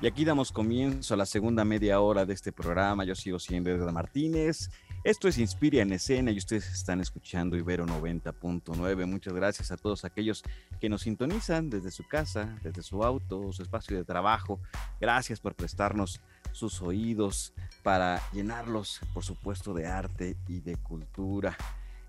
Y 0.00 0.06
aquí 0.08 0.24
damos 0.24 0.50
comienzo 0.50 1.14
a 1.14 1.16
la 1.16 1.24
segunda 1.24 1.64
media 1.64 2.00
hora 2.00 2.26
de 2.26 2.34
este 2.34 2.50
programa. 2.50 3.04
Yo 3.04 3.14
sigo 3.14 3.38
siendo 3.38 3.70
Edgar 3.70 3.92
Martínez. 3.92 4.70
Esto 5.04 5.28
es 5.28 5.38
Inspira 5.38 5.82
en 5.82 5.92
Escena 5.92 6.32
y 6.32 6.38
ustedes 6.38 6.68
están 6.72 7.00
escuchando 7.00 7.56
Ibero 7.56 7.86
90.9. 7.86 9.06
Muchas 9.06 9.32
gracias 9.34 9.70
a 9.70 9.76
todos 9.76 10.04
aquellos 10.04 10.42
que 10.80 10.88
nos 10.88 11.02
sintonizan 11.02 11.70
desde 11.70 11.92
su 11.92 12.02
casa, 12.08 12.56
desde 12.64 12.82
su 12.82 13.04
auto, 13.04 13.52
su 13.52 13.62
espacio 13.62 13.96
de 13.96 14.04
trabajo. 14.04 14.58
Gracias 15.00 15.38
por 15.38 15.54
prestarnos 15.54 16.20
sus 16.50 16.82
oídos 16.82 17.52
para 17.84 18.20
llenarlos, 18.32 18.98
por 19.14 19.22
supuesto, 19.22 19.74
de 19.74 19.86
arte 19.86 20.36
y 20.48 20.58
de 20.58 20.74
cultura. 20.74 21.56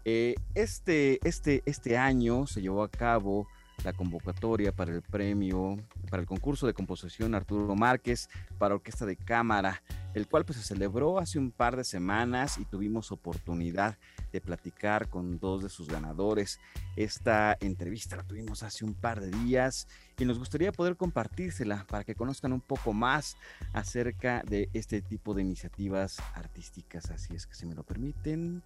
Eh, 0.06 0.36
este, 0.54 1.20
este, 1.28 1.64
este 1.66 1.98
año 1.98 2.46
se 2.48 2.62
llevó 2.62 2.84
a 2.84 2.90
cabo 2.90 3.48
la 3.84 3.94
convocatoria 3.94 4.72
para 4.72 4.94
el 4.94 5.02
premio, 5.02 5.78
para 6.10 6.22
el 6.22 6.28
concurso 6.28 6.68
de 6.68 6.74
composición 6.74 7.36
Arturo 7.36 7.76
Márquez 7.76 8.30
para 8.58 8.76
Orquesta 8.76 9.06
de 9.06 9.18
Cámara, 9.18 9.82
el 10.14 10.28
cual 10.28 10.46
pues 10.46 10.58
se 10.58 10.64
celebró 10.64 11.20
hace 11.20 11.40
un 11.40 11.52
par 11.52 11.76
de 11.76 11.84
semanas 11.84 12.58
y 12.58 12.66
tuvimos 12.66 13.12
oportunidad 13.12 13.98
de 14.32 14.42
platicar 14.42 15.10
con 15.10 15.40
dos 15.40 15.64
de 15.64 15.70
sus 15.70 15.88
ganadores. 15.88 16.60
Esta 16.96 17.58
entrevista 17.60 18.16
la 18.16 18.24
tuvimos 18.24 18.64
hace 18.64 18.86
un 18.86 18.94
par 18.94 19.20
de 19.20 19.32
días 19.32 19.88
y 20.18 20.26
nos 20.26 20.40
gustaría 20.40 20.72
poder 20.72 20.96
compartírsela 20.96 21.86
para 21.90 22.04
que 22.04 22.16
conozcan 22.16 22.54
un 22.54 22.62
poco 22.62 22.94
más 22.94 23.38
acerca 23.74 24.44
de 24.48 24.70
este 24.74 25.02
tipo 25.02 25.34
de 25.34 25.42
iniciativas 25.42 26.20
artísticas. 26.36 27.10
Así 27.10 27.36
es 27.36 27.48
que 27.48 27.56
si 27.56 27.66
me 27.66 27.76
lo 27.76 27.84
permiten, 27.84 28.64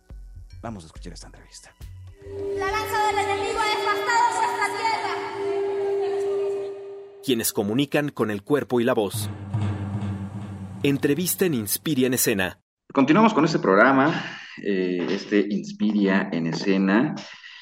vamos 0.62 0.84
a 0.84 0.88
escuchar 0.88 1.14
esta 1.14 1.28
entrevista. 1.28 1.74
La 2.58 2.72
lanza 2.72 3.08
del 3.08 3.20
enemigo 3.20 3.60
ha 3.60 3.68
devastado 3.78 4.24
nuestra 4.42 4.68
tierra. 4.78 5.12
Quienes 7.24 7.54
comunican 7.54 8.10
con 8.10 8.32
el 8.32 8.44
cuerpo 8.44 8.80
y 8.82 8.84
la 8.84 8.94
voz. 8.94 9.30
Entrevista 10.84 11.46
en 11.46 11.54
Inspiria 11.54 12.08
en 12.08 12.14
Escena. 12.14 12.60
Continuamos 12.94 13.34
con 13.34 13.46
este 13.46 13.60
programa, 13.60 14.24
eh, 14.64 15.06
este 15.10 15.46
Inspiria 15.50 16.30
en 16.32 16.48
Escena. 16.48 17.16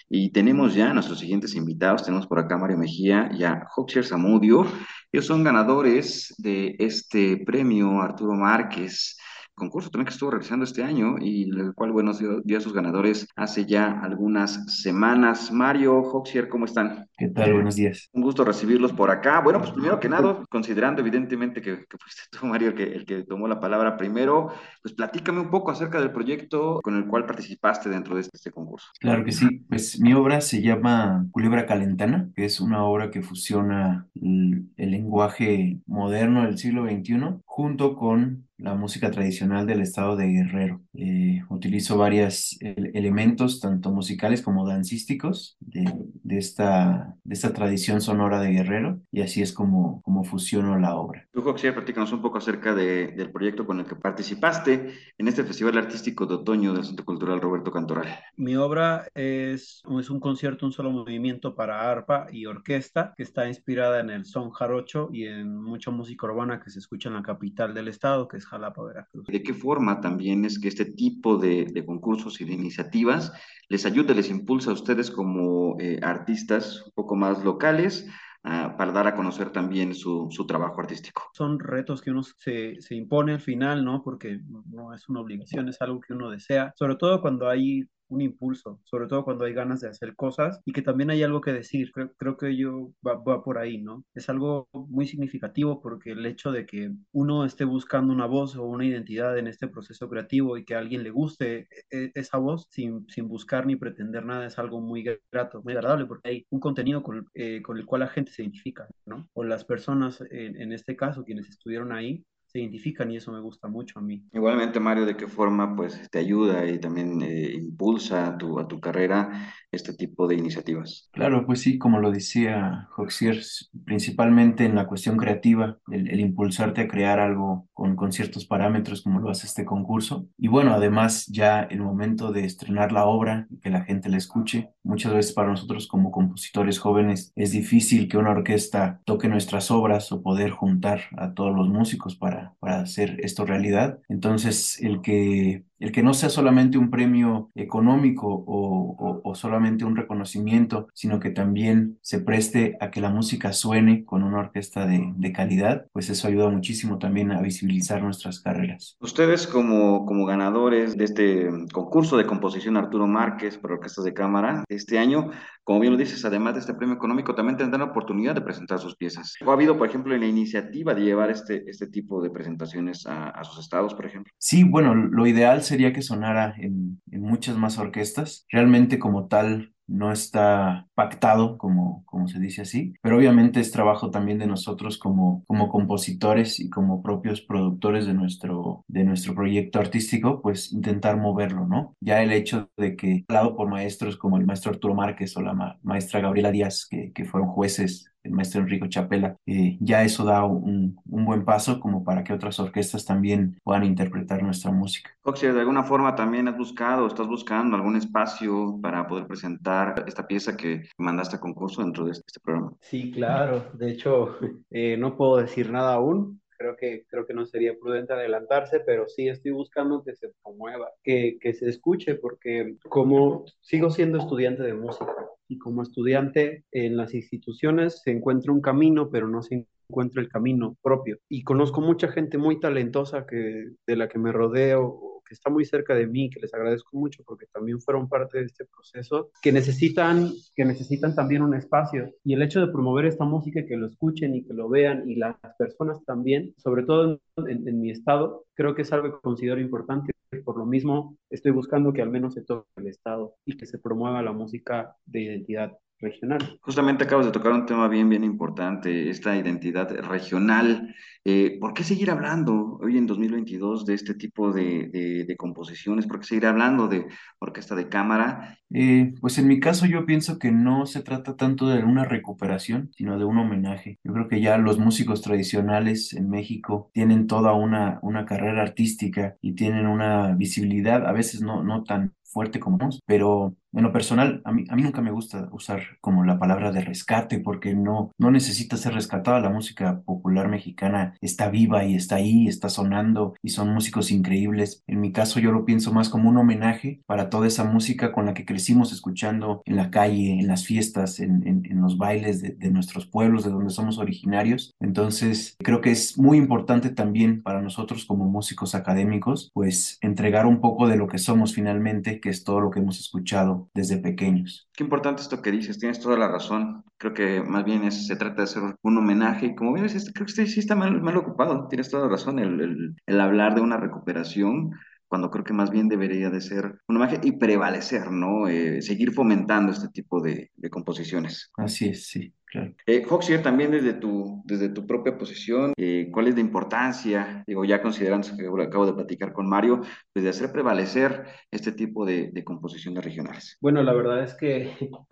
Y 0.07 0.31
tenemos 0.31 0.75
ya 0.75 0.91
a 0.91 0.93
nuestros 0.93 1.19
siguientes 1.19 1.55
invitados. 1.55 2.03
Tenemos 2.03 2.27
por 2.27 2.39
acá 2.39 2.57
Mario 2.57 2.77
Mejía 2.77 3.29
y 3.33 3.43
a 3.43 3.67
Hoxier 3.75 4.05
Zamudio. 4.05 4.67
Ellos 5.11 5.25
son 5.25 5.43
ganadores 5.43 6.35
de 6.37 6.75
este 6.77 7.37
premio 7.37 8.01
Arturo 8.01 8.33
Márquez 8.33 9.17
concurso 9.55 9.89
también 9.89 10.05
que 10.05 10.13
estuvo 10.13 10.31
realizando 10.31 10.65
este 10.65 10.83
año 10.83 11.15
y 11.19 11.43
el 11.43 11.73
cual, 11.73 11.91
bueno, 11.91 12.11
dio, 12.13 12.57
a 12.57 12.61
sus 12.61 12.73
ganadores 12.73 13.27
hace 13.35 13.65
ya 13.65 13.99
algunas 14.01 14.81
semanas. 14.81 15.51
Mario, 15.51 15.99
Hoxier, 15.99 16.49
¿cómo 16.49 16.65
están? 16.65 17.07
¿Qué 17.17 17.29
tal? 17.29 17.53
Buenos 17.53 17.75
días. 17.75 18.09
Un 18.11 18.21
gusto 18.21 18.43
recibirlos 18.43 18.91
por 18.91 19.09
acá. 19.09 19.39
Bueno, 19.41 19.59
pues 19.59 19.71
primero 19.71 19.99
que 19.99 20.09
nada, 20.09 20.43
considerando 20.49 21.01
evidentemente 21.01 21.61
que, 21.61 21.85
fuiste 21.99 22.23
tú, 22.31 22.45
Mario, 22.45 22.69
el 22.69 22.75
que, 22.75 22.83
el 22.83 23.05
que 23.05 23.23
tomó 23.23 23.47
la 23.47 23.59
palabra 23.59 23.97
primero, 23.97 24.49
pues 24.81 24.93
platícame 24.93 25.39
un 25.39 25.49
poco 25.49 25.71
acerca 25.71 25.99
del 25.99 26.11
proyecto 26.11 26.81
con 26.83 26.97
el 26.97 27.07
cual 27.07 27.25
participaste 27.25 27.89
dentro 27.89 28.15
de 28.15 28.21
este, 28.21 28.37
este 28.37 28.51
concurso. 28.51 28.87
Claro 28.99 29.23
que 29.23 29.31
sí. 29.31 29.63
Pues 29.69 29.99
mi 29.99 30.13
obra 30.13 30.41
se 30.41 30.61
llama 30.61 31.25
Culebra 31.31 31.65
Calentana, 31.65 32.29
que 32.35 32.45
es 32.45 32.59
una 32.59 32.83
obra 32.83 33.09
que 33.09 33.21
fusiona 33.21 34.05
el, 34.15 34.65
el 34.75 34.91
lenguaje 34.91 35.79
moderno 35.85 36.43
del 36.43 36.57
siglo 36.57 36.85
XXI 36.85 37.15
junto 37.45 37.95
con 37.95 38.44
la 38.57 38.75
música 38.75 39.11
tradicional 39.11 39.65
del 39.67 39.81
estado 39.81 40.15
de 40.15 40.27
Guerrero. 40.27 40.81
Eh, 40.93 41.41
utilizo 41.49 41.97
varios 41.97 42.57
elementos, 42.61 43.59
tanto 43.59 43.91
musicales 43.91 44.41
como 44.41 44.67
dancísticos, 44.67 45.57
de, 45.59 45.91
de, 46.23 46.37
esta, 46.37 47.15
de 47.23 47.33
esta 47.33 47.53
tradición 47.53 48.01
sonora 48.01 48.39
de 48.39 48.51
Guerrero, 48.51 49.01
y 49.11 49.21
así 49.21 49.41
es 49.41 49.51
como, 49.51 50.01
como 50.03 50.23
fusiono 50.23 50.79
la 50.79 50.95
obra. 50.95 51.27
Tú, 51.33 51.41
Joxier, 51.41 51.73
platícanos 51.73 52.11
un 52.13 52.21
poco 52.21 52.37
acerca 52.37 52.73
de, 52.73 53.07
del 53.07 53.31
proyecto 53.31 53.65
con 53.65 53.79
el 53.79 53.85
que 53.85 53.95
participaste 53.95 54.93
en 55.17 55.27
este 55.27 55.43
Festival 55.43 55.77
Artístico 55.77 56.25
de 56.25 56.35
Otoño 56.35 56.73
del 56.73 56.85
Centro 56.85 57.05
Cultural 57.05 57.41
Roberto 57.41 57.71
Cantoral. 57.71 58.07
Mi 58.37 58.55
obra 58.55 59.07
es, 59.13 59.81
es 59.99 60.09
un 60.09 60.19
concierto, 60.19 60.65
un 60.65 60.71
solo 60.71 60.91
movimiento 60.91 61.55
para 61.55 61.91
arpa 61.91 62.27
y 62.31 62.45
orquesta, 62.45 63.13
que 63.17 63.23
está 63.23 63.47
inspirada 63.47 63.99
en 63.99 64.09
el 64.09 64.25
son 64.25 64.51
jarocho 64.51 65.09
y 65.11 65.25
en 65.25 65.55
mucha 65.55 65.91
música 65.91 66.25
urbana 66.25 66.59
que 66.59 66.69
se 66.69 66.79
escucha 66.79 67.09
en 67.09 67.15
la 67.15 67.23
capital 67.23 67.73
del 67.73 67.87
estado, 67.87 68.27
que 68.27 68.37
es 68.37 68.44
Jalapa, 68.45 68.83
Veracruz. 68.83 69.25
¿De 69.27 69.43
qué 69.43 69.53
forma 69.53 70.01
también 70.01 70.45
es 70.45 70.59
que 70.59 70.67
este 70.67 70.85
tipo 70.85 71.37
de, 71.37 71.65
de 71.65 71.85
concursos 71.85 72.39
y 72.41 72.45
de 72.45 72.53
iniciativas 72.53 73.33
les 73.69 73.85
ayuda, 73.85 74.13
les 74.13 74.29
impulsa 74.29 74.71
a 74.71 74.73
ustedes 74.73 75.11
como 75.11 75.77
eh, 75.79 75.99
artistas 76.01 76.83
un 76.85 76.91
poco 76.93 77.15
más 77.15 77.43
locales 77.43 78.07
uh, 78.43 78.77
para 78.77 78.91
dar 78.91 79.07
a 79.07 79.15
conocer 79.15 79.51
también 79.51 79.95
su, 79.95 80.27
su, 80.29 80.45
trabajo 80.45 80.79
artístico. 80.79 81.23
Son 81.33 81.59
retos 81.59 82.01
que 82.01 82.11
uno 82.11 82.21
se, 82.23 82.79
se 82.79 82.95
impone 82.95 83.33
al 83.33 83.41
final, 83.41 83.83
¿no? 83.83 84.03
Porque 84.03 84.39
no 84.69 84.93
es 84.93 85.09
una 85.09 85.21
obligación, 85.21 85.69
es 85.69 85.81
algo 85.81 85.99
que 85.99 86.13
uno 86.13 86.29
desea, 86.29 86.73
sobre 86.77 86.95
todo 86.95 87.21
cuando 87.21 87.49
hay 87.49 87.87
un 88.15 88.21
impulso, 88.21 88.79
sobre 88.83 89.07
todo 89.07 89.23
cuando 89.23 89.45
hay 89.45 89.53
ganas 89.53 89.81
de 89.81 89.89
hacer 89.89 90.15
cosas 90.15 90.61
y 90.65 90.73
que 90.73 90.81
también 90.81 91.09
hay 91.09 91.23
algo 91.23 91.41
que 91.41 91.53
decir. 91.53 91.91
Creo, 91.91 92.11
creo 92.17 92.37
que 92.37 92.55
yo 92.57 92.91
va, 93.05 93.15
va, 93.15 93.43
por 93.43 93.57
ahí, 93.57 93.77
¿no? 93.81 94.03
Es 94.13 94.29
algo 94.29 94.67
muy 94.73 95.07
significativo 95.07 95.81
porque 95.81 96.11
el 96.11 96.25
hecho 96.25 96.51
de 96.51 96.65
que 96.65 96.91
uno 97.11 97.45
esté 97.45 97.65
buscando 97.65 98.13
una 98.13 98.25
voz 98.25 98.55
o 98.55 98.63
una 98.63 98.85
identidad 98.85 99.37
en 99.37 99.47
este 99.47 99.67
proceso 99.67 100.09
creativo 100.09 100.57
y 100.57 100.65
que 100.65 100.75
a 100.75 100.79
alguien 100.79 101.03
le 101.03 101.11
guste 101.11 101.67
e, 101.91 102.11
esa 102.15 102.37
voz 102.37 102.67
sin, 102.69 103.07
sin 103.09 103.27
buscar 103.27 103.65
ni 103.65 103.75
pretender 103.75 104.25
nada 104.25 104.47
es 104.47 104.57
algo 104.59 104.81
muy 104.81 105.03
grato, 105.31 105.61
muy 105.63 105.73
agradable 105.73 106.05
porque 106.05 106.29
hay 106.29 106.45
un 106.49 106.59
contenido 106.59 107.03
con, 107.03 107.27
eh, 107.33 107.61
con 107.61 107.77
el 107.77 107.85
cual 107.85 108.01
la 108.01 108.07
gente 108.07 108.31
se 108.31 108.43
identifica, 108.43 108.87
¿no? 109.05 109.29
O 109.33 109.43
las 109.43 109.65
personas, 109.65 110.21
en, 110.31 110.61
en 110.61 110.71
este 110.71 110.95
caso, 110.95 111.23
quienes 111.23 111.49
estuvieron 111.49 111.91
ahí, 111.91 112.23
se 112.55 112.61
identifican 112.61 113.11
y 113.11 113.17
eso 113.17 113.33
me 113.33 113.41
gusta 113.41 113.67
mucho 113.67 113.99
a 113.99 114.01
mí. 114.01 114.23
Igualmente, 114.31 114.79
Mario, 114.79 115.05
¿de 115.05 115.17
qué 115.17 115.27
forma 115.27 115.75
pues 115.75 116.09
te 116.09 116.19
ayuda 116.19 116.65
y 116.65 116.79
también 116.79 117.21
eh, 117.21 117.51
impulsa 117.53 118.27
a 118.27 118.37
tu, 118.37 118.57
a 118.59 118.65
tu 118.65 118.79
carrera 118.79 119.51
este 119.73 119.93
tipo 119.93 120.25
de 120.25 120.35
iniciativas? 120.35 121.09
Claro, 121.11 121.45
pues 121.45 121.59
sí, 121.59 121.77
como 121.77 121.99
lo 121.99 122.11
decía 122.11 122.87
Joxier, 122.91 123.41
principalmente 123.83 124.63
en 124.63 124.75
la 124.75 124.87
cuestión 124.87 125.17
creativa, 125.17 125.77
el, 125.91 126.09
el 126.09 126.21
impulsarte 126.21 126.79
a 126.79 126.87
crear 126.87 127.19
algo 127.19 127.67
con, 127.73 127.97
con, 127.97 128.13
ciertos 128.13 128.45
parámetros 128.45 129.01
como 129.01 129.19
lo 129.19 129.29
hace 129.29 129.47
este 129.47 129.65
concurso. 129.65 130.29
Y 130.37 130.47
bueno, 130.47 130.71
además 130.71 131.25
ya 131.25 131.63
el 131.63 131.81
momento 131.81 132.31
de 132.31 132.45
estrenar 132.45 132.93
la 132.93 133.05
obra 133.05 133.47
y 133.49 133.59
que 133.59 133.69
la 133.69 133.83
gente 133.83 134.07
la 134.07 134.15
escuche, 134.15 134.69
muchas 134.81 135.13
veces 135.13 135.33
para 135.33 135.49
nosotros 135.49 135.89
como 135.89 136.11
compositores 136.11 136.79
jóvenes 136.79 137.33
es 137.35 137.51
difícil 137.51 138.07
que 138.07 138.17
una 138.17 138.31
orquesta 138.31 139.01
toque 139.03 139.27
nuestras 139.27 139.71
obras 139.71 140.09
o 140.13 140.21
poder 140.21 140.51
juntar 140.51 141.01
a 141.17 141.33
todos 141.33 141.53
los 141.53 141.67
músicos 141.67 142.15
para 142.15 142.44
para, 142.59 142.81
hacer 142.81 143.19
esto 143.23 143.45
realidad. 143.45 143.99
Entonces, 144.09 144.79
el 144.81 145.01
que 145.01 145.63
el 145.79 145.91
que 145.91 146.03
no 146.03 146.13
sea 146.13 146.29
solamente 146.29 146.77
un 146.77 146.89
premio 146.89 147.51
económico 147.55 148.27
o, 148.27 148.95
o, 148.97 149.21
o, 149.23 149.35
solamente 149.35 149.85
un 149.85 149.95
reconocimiento, 149.95 150.87
sino 150.93 151.19
que 151.19 151.29
también 151.29 151.97
se 152.01 152.19
preste 152.19 152.77
a 152.79 152.91
que 152.91 153.01
la 153.01 153.09
música 153.09 153.51
suene 153.53 154.05
con 154.05 154.23
una 154.23 154.39
orquesta 154.39 154.85
de, 154.85 155.13
de, 155.15 155.33
calidad, 155.33 155.87
pues 155.91 156.09
eso 156.09 156.27
ayuda 156.27 156.49
muchísimo 156.49 156.97
también 156.97 157.31
a 157.31 157.41
visibilizar 157.41 158.01
nuestras 158.01 158.39
carreras. 158.39 158.95
Ustedes 158.99 159.47
como, 159.47 160.05
como 160.05 160.25
ganadores 160.25 160.97
de 160.97 161.03
este 161.03 161.49
concurso 161.73 162.17
de 162.17 162.25
composición 162.25 162.77
Arturo 162.77 163.07
Márquez 163.07 163.57
para 163.57 163.73
orquestas 163.73 164.05
de 164.05 164.13
cámara 164.13 164.63
este 164.69 164.97
año, 164.97 165.31
como 165.63 165.79
bien 165.79 165.93
lo 165.93 165.99
dices, 165.99 166.23
además 166.23 166.53
de 166.53 166.61
este 166.61 166.73
premio 166.73 166.95
económico, 166.95 167.35
también 167.35 167.57
tendrán 167.57 167.81
la 167.81 167.91
oportunidad 167.91 168.35
de 168.35 168.41
presentar 168.41 168.79
sus 168.79 168.95
piezas. 168.95 169.33
¿O 169.43 169.51
ha 169.51 169.55
habido, 169.55 169.77
por 169.77 169.89
ejemplo, 169.89 170.15
la 170.15 170.25
iniciativa 170.25 170.93
de 170.93 171.01
llevar 171.01 171.31
este, 171.31 171.69
este 171.69 171.87
tipo 171.87 172.21
de 172.21 172.29
presentaciones 172.29 173.05
a, 173.07 173.29
a 173.29 173.43
sus 173.43 173.59
estados, 173.59 173.93
por 173.93 174.05
ejemplo? 174.05 174.31
Sí, 174.37 174.63
bueno, 174.63 174.93
lo 174.93 175.25
ideal 175.27 175.63
sería 175.65 175.93
que 175.93 176.01
sonara 176.01 176.55
en, 176.57 177.01
muchas 177.11 177.57
más 177.57 177.77
orquestas. 177.77 178.45
Realmente 178.49 178.99
como 178.99 179.27
tal 179.27 179.73
no 179.87 180.11
está 180.11 180.87
pactado, 180.95 181.57
como, 181.57 182.03
como 182.05 182.27
se 182.27 182.39
dice 182.39 182.63
así, 182.63 182.93
pero 183.01 183.17
obviamente 183.17 183.59
es 183.59 183.71
trabajo 183.71 184.09
también 184.09 184.39
de 184.39 184.47
nosotros 184.47 184.97
como, 184.97 185.43
como 185.45 185.69
compositores 185.69 186.59
y 186.59 186.69
como 186.69 187.03
propios 187.03 187.41
productores 187.41 188.07
de 188.07 188.13
nuestro, 188.13 188.83
de 188.87 189.03
nuestro 189.03 189.35
proyecto 189.35 189.79
artístico, 189.79 190.41
pues 190.41 190.71
intentar 190.73 191.17
moverlo, 191.17 191.67
¿no? 191.67 191.95
Ya 192.01 192.23
el 192.23 192.31
hecho 192.31 192.69
de 192.77 192.95
que, 192.95 193.25
hablado 193.27 193.55
por 193.55 193.69
maestros 193.69 194.17
como 194.17 194.37
el 194.37 194.45
maestro 194.45 194.71
Arturo 194.71 194.95
Márquez 194.95 195.37
o 195.37 195.41
la 195.41 195.53
ma 195.53 195.79
maestra 195.83 196.19
Gabriela 196.19 196.51
Díaz, 196.51 196.87
que, 196.89 197.11
que 197.13 197.25
fueron 197.25 197.49
jueces 197.49 198.14
el 198.25 198.31
maestro 198.31 198.61
Enrico 198.61 198.87
Chapela, 198.87 199.37
eh, 199.45 199.77
ya 199.79 200.03
eso 200.03 200.25
da 200.25 200.43
un, 200.43 200.99
un, 201.09 201.25
buen 201.25 201.45
paso 201.45 201.79
como 201.79 202.03
para 202.03 202.23
que 202.23 202.33
otras 202.33 202.59
orquestas 202.59 203.05
también 203.05 203.59
puedan 203.63 203.83
interpretar 203.83 204.43
nuestra 204.43 204.71
música. 204.71 205.11
Oxia, 205.23 205.53
¿de 205.53 205.59
alguna 205.59 205.83
forma 205.83 206.15
también 206.15 206.47
has 206.47 206.57
buscado, 206.57 207.07
estás 207.07 207.27
buscando 207.27 207.75
algún 207.75 207.95
espacio 207.95 208.79
para 208.81 209.07
poder 209.07 209.27
presentar 209.27 210.03
esta 210.07 210.27
pieza 210.27 210.57
que 210.57 210.89
mandaste 210.97 211.37
a 211.37 211.39
concurso 211.39 211.81
dentro 211.81 212.05
de 212.05 212.11
este 212.11 212.39
programa? 212.41 212.73
Sí, 212.81 213.11
claro. 213.11 213.71
De 213.73 213.91
hecho, 213.91 214.37
eh, 214.69 214.97
no 214.97 215.15
puedo 215.15 215.37
decir 215.37 215.71
nada 215.71 215.93
aún, 215.93 216.41
creo 216.57 216.75
que, 216.75 217.05
creo 217.07 217.25
que 217.25 217.33
no 217.33 217.45
sería 217.45 217.77
prudente 217.79 218.13
adelantarse, 218.13 218.79
pero 218.79 219.07
sí 219.07 219.27
estoy 219.27 219.51
buscando 219.51 220.03
que 220.03 220.15
se 220.15 220.29
promueva, 220.43 220.89
que, 221.03 221.37
que 221.39 221.53
se 221.53 221.69
escuche, 221.69 222.15
porque 222.15 222.77
como 222.89 223.45
sigo 223.61 223.89
siendo 223.89 224.17
estudiante 224.17 224.63
de 224.63 224.73
música 224.73 225.13
y 225.47 225.57
como 225.57 225.83
estudiante 225.83 226.63
en 226.71 226.97
las 226.97 227.13
instituciones 227.13 228.01
se 228.03 228.11
encuentra 228.11 228.51
un 228.51 228.61
camino, 228.61 229.09
pero 229.09 229.27
no 229.27 229.41
se 229.41 229.67
encuentra 229.89 230.21
el 230.21 230.29
camino 230.29 230.75
propio. 230.81 231.17
Y 231.29 231.43
conozco 231.43 231.81
mucha 231.81 232.07
gente 232.09 232.37
muy 232.37 232.59
talentosa 232.59 233.25
que, 233.25 233.69
de 233.85 233.95
la 233.95 234.07
que 234.07 234.19
me 234.19 234.31
rodeo 234.31 235.14
que 235.25 235.33
está 235.33 235.49
muy 235.49 235.65
cerca 235.65 235.95
de 235.95 236.07
mí, 236.07 236.29
que 236.29 236.39
les 236.39 236.53
agradezco 236.53 236.97
mucho 236.97 237.23
porque 237.25 237.45
también 237.47 237.81
fueron 237.81 238.07
parte 238.07 238.39
de 238.39 238.45
este 238.45 238.65
proceso, 238.65 239.31
que 239.41 239.51
necesitan, 239.51 240.31
que 240.55 240.65
necesitan 240.65 241.15
también 241.15 241.41
un 241.41 241.55
espacio. 241.55 242.13
Y 242.23 242.33
el 242.33 242.41
hecho 242.41 242.61
de 242.61 242.71
promover 242.71 243.05
esta 243.05 243.25
música, 243.25 243.65
que 243.65 243.77
lo 243.77 243.87
escuchen 243.87 244.35
y 244.35 244.43
que 244.43 244.53
lo 244.53 244.69
vean, 244.69 245.09
y 245.09 245.15
las 245.15 245.35
personas 245.57 246.03
también, 246.05 246.53
sobre 246.57 246.83
todo 246.83 247.19
en, 247.37 247.67
en 247.67 247.81
mi 247.81 247.91
estado, 247.91 248.45
creo 248.53 248.75
que 248.75 248.83
es 248.83 248.93
algo 248.93 249.15
que 249.15 249.21
considero 249.21 249.59
importante. 249.59 250.11
Por 250.43 250.57
lo 250.57 250.65
mismo, 250.65 251.17
estoy 251.29 251.51
buscando 251.51 251.93
que 251.93 252.01
al 252.01 252.09
menos 252.09 252.33
se 252.33 252.43
toque 252.43 252.67
el 252.77 252.87
estado 252.87 253.35
y 253.45 253.57
que 253.57 253.65
se 253.65 253.79
promueva 253.79 254.21
la 254.21 254.33
música 254.33 254.95
de 255.05 255.21
identidad 255.21 255.77
regional. 255.99 256.59
Justamente 256.61 257.03
acabas 257.03 257.25
de 257.25 257.31
tocar 257.31 257.51
un 257.53 257.65
tema 257.65 257.87
bien, 257.87 258.09
bien 258.09 258.23
importante, 258.23 259.09
esta 259.09 259.35
identidad 259.35 259.89
regional. 260.01 260.93
Eh, 261.27 261.57
¿Por 261.59 261.73
qué 261.73 261.83
seguir 261.83 262.11
hablando 262.11 262.77
hoy 262.79 262.99
en 262.99 263.07
2022 263.07 263.83
de 263.87 263.95
este 263.95 264.13
tipo 264.13 264.53
de, 264.53 265.25
composiciones? 265.39 266.05
¿Por 266.05 266.19
qué 266.19 266.27
seguir 266.27 266.45
hablando 266.45 266.87
de 266.87 267.07
orquesta 267.39 267.73
de 267.73 267.89
cámara? 267.89 268.59
Eh, 268.69 269.11
pues 269.19 269.39
en 269.39 269.47
mi 269.47 269.59
caso 269.59 269.87
yo 269.87 270.05
pienso 270.05 270.37
que 270.37 270.51
no 270.51 270.85
se 270.85 271.01
trata 271.01 271.35
tanto 271.35 271.67
de 271.67 271.83
una 271.83 272.05
recuperación, 272.05 272.91
sino 272.95 273.17
de 273.17 273.25
un 273.25 273.39
homenaje. 273.39 273.97
Yo 274.03 274.13
creo 274.13 274.27
que 274.27 274.39
ya 274.39 274.59
los 274.59 274.77
músicos 274.77 275.23
tradicionales 275.23 276.13
en 276.13 276.29
México 276.29 276.91
tienen 276.93 277.25
toda 277.25 277.53
una, 277.53 277.99
carrera 278.27 278.61
artística 278.61 279.35
y 279.41 279.53
tienen 279.55 279.87
una 279.87 280.35
visibilidad, 280.35 281.07
a 281.07 281.11
veces 281.11 281.41
no, 281.41 281.63
no 281.63 281.83
tan 281.83 282.13
fuerte 282.21 282.59
como 282.59 282.77
nos, 282.77 283.01
pero 283.07 283.55
en 283.75 283.83
lo 283.83 283.91
personal, 283.91 284.41
a 284.45 284.51
mí, 284.51 284.63
a 284.69 284.75
mí 284.75 284.81
nunca 284.81 285.01
me 285.01 285.11
gusta 285.11 285.49
usar 285.51 285.81
como 286.01 286.23
la 286.23 286.39
palabra 286.39 286.71
de 286.71 286.81
rescate 286.81 287.39
porque 287.39 287.75
no, 287.75 288.11
no 288.17 288.31
necesita 288.31 288.77
ser 288.77 288.93
rescatada. 288.93 289.39
La 289.39 289.49
música 289.49 290.01
popular 290.01 290.47
mexicana 290.47 291.15
está 291.21 291.49
viva 291.49 291.83
y 291.83 291.95
está 291.95 292.15
ahí, 292.15 292.47
está 292.47 292.69
sonando 292.69 293.35
y 293.43 293.49
son 293.49 293.73
músicos 293.73 294.11
increíbles. 294.11 294.81
En 294.87 295.01
mi 295.01 295.11
caso 295.11 295.39
yo 295.39 295.51
lo 295.51 295.65
pienso 295.65 295.91
más 295.91 296.09
como 296.09 296.29
un 296.29 296.37
homenaje 296.37 297.01
para 297.05 297.29
toda 297.29 297.47
esa 297.47 297.65
música 297.65 298.11
con 298.11 298.25
la 298.25 298.33
que 298.33 298.45
crecimos 298.45 298.93
escuchando 298.93 299.61
en 299.65 299.75
la 299.75 299.91
calle, 299.91 300.39
en 300.39 300.47
las 300.47 300.65
fiestas, 300.65 301.19
en, 301.19 301.45
en, 301.45 301.65
en 301.65 301.81
los 301.81 301.97
bailes 301.97 302.41
de, 302.41 302.51
de 302.51 302.71
nuestros 302.71 303.05
pueblos, 303.05 303.43
de 303.43 303.51
donde 303.51 303.71
somos 303.71 303.97
originarios. 303.97 304.73
Entonces 304.79 305.55
creo 305.59 305.81
que 305.81 305.91
es 305.91 306.17
muy 306.17 306.37
importante 306.37 306.89
también 306.91 307.43
para 307.43 307.61
nosotros 307.61 308.05
como 308.05 308.25
músicos 308.25 308.73
académicos, 308.73 309.49
pues 309.53 309.97
entregar 310.01 310.45
un 310.45 310.61
poco 310.61 310.87
de 310.87 310.95
lo 310.95 311.07
que 311.07 311.17
somos 311.17 311.53
finalmente, 311.53 312.19
que 312.21 312.29
es 312.29 312.43
todo 312.43 312.61
lo 312.61 312.71
que 312.71 312.79
hemos 312.79 312.99
escuchado 312.99 313.64
desde 313.73 313.97
pequeños. 313.97 314.69
Qué 314.73 314.83
importante 314.83 315.21
esto 315.21 315.41
que 315.41 315.51
dices, 315.51 315.79
tienes 315.79 315.99
toda 315.99 316.17
la 316.17 316.27
razón. 316.27 316.83
Creo 316.97 317.13
que 317.13 317.41
más 317.41 317.65
bien 317.65 317.83
es, 317.83 318.07
se 318.07 318.15
trata 318.15 318.37
de 318.37 318.43
hacer 318.43 318.63
un 318.81 318.97
homenaje. 318.97 319.47
Y 319.47 319.55
como 319.55 319.73
bien 319.73 319.87
creo 319.87 320.13
que 320.13 320.23
usted 320.23 320.47
sí 320.47 320.59
está 320.59 320.75
mal, 320.75 321.01
mal 321.01 321.17
ocupado, 321.17 321.67
tienes 321.67 321.89
toda 321.89 322.03
la 322.03 322.09
razón. 322.09 322.39
El, 322.39 322.61
el, 322.61 322.95
el 323.05 323.21
hablar 323.21 323.55
de 323.55 323.61
una 323.61 323.77
recuperación 323.77 324.71
cuando 325.07 325.29
creo 325.29 325.43
que 325.43 325.53
más 325.53 325.69
bien 325.69 325.87
debería 325.87 326.29
de 326.29 326.41
ser 326.41 326.79
un 326.87 326.97
homenaje 326.97 327.19
y 327.23 327.33
prevalecer, 327.33 328.11
¿no? 328.11 328.47
Eh, 328.47 328.81
seguir 328.81 329.13
fomentando 329.13 329.71
este 329.71 329.89
tipo 329.89 330.21
de, 330.21 330.51
de, 330.55 330.69
composiciones. 330.69 331.51
Así 331.57 331.89
es, 331.89 332.07
sí. 332.07 332.33
Claro. 332.55 332.75
Eh, 332.85 333.05
Hoxier, 333.09 333.41
también 333.41 333.71
desde 333.71 333.93
tu, 333.93 334.41
desde 334.45 334.69
tu 334.69 334.85
propia 334.85 335.17
posición, 335.17 335.73
eh, 335.77 336.09
¿cuál 336.11 336.27
es 336.27 336.35
la 336.35 336.41
importancia, 336.41 337.43
digo, 337.47 337.65
ya 337.65 337.81
considerando 337.81 338.27
que 338.37 338.63
acabo 338.63 338.85
de 338.85 338.93
platicar 338.93 339.33
con 339.33 339.47
Mario, 339.47 339.81
pues 340.13 340.23
de 340.23 340.29
hacer 340.29 340.51
prevalecer 340.51 341.25
este 341.51 341.71
tipo 341.71 342.05
de, 342.05 342.31
de 342.31 342.43
composiciones 342.43 343.03
regionales? 343.03 343.57
Bueno, 343.61 343.83
la 343.83 343.93
verdad 343.93 344.23
es 344.23 344.33
que 344.35 344.71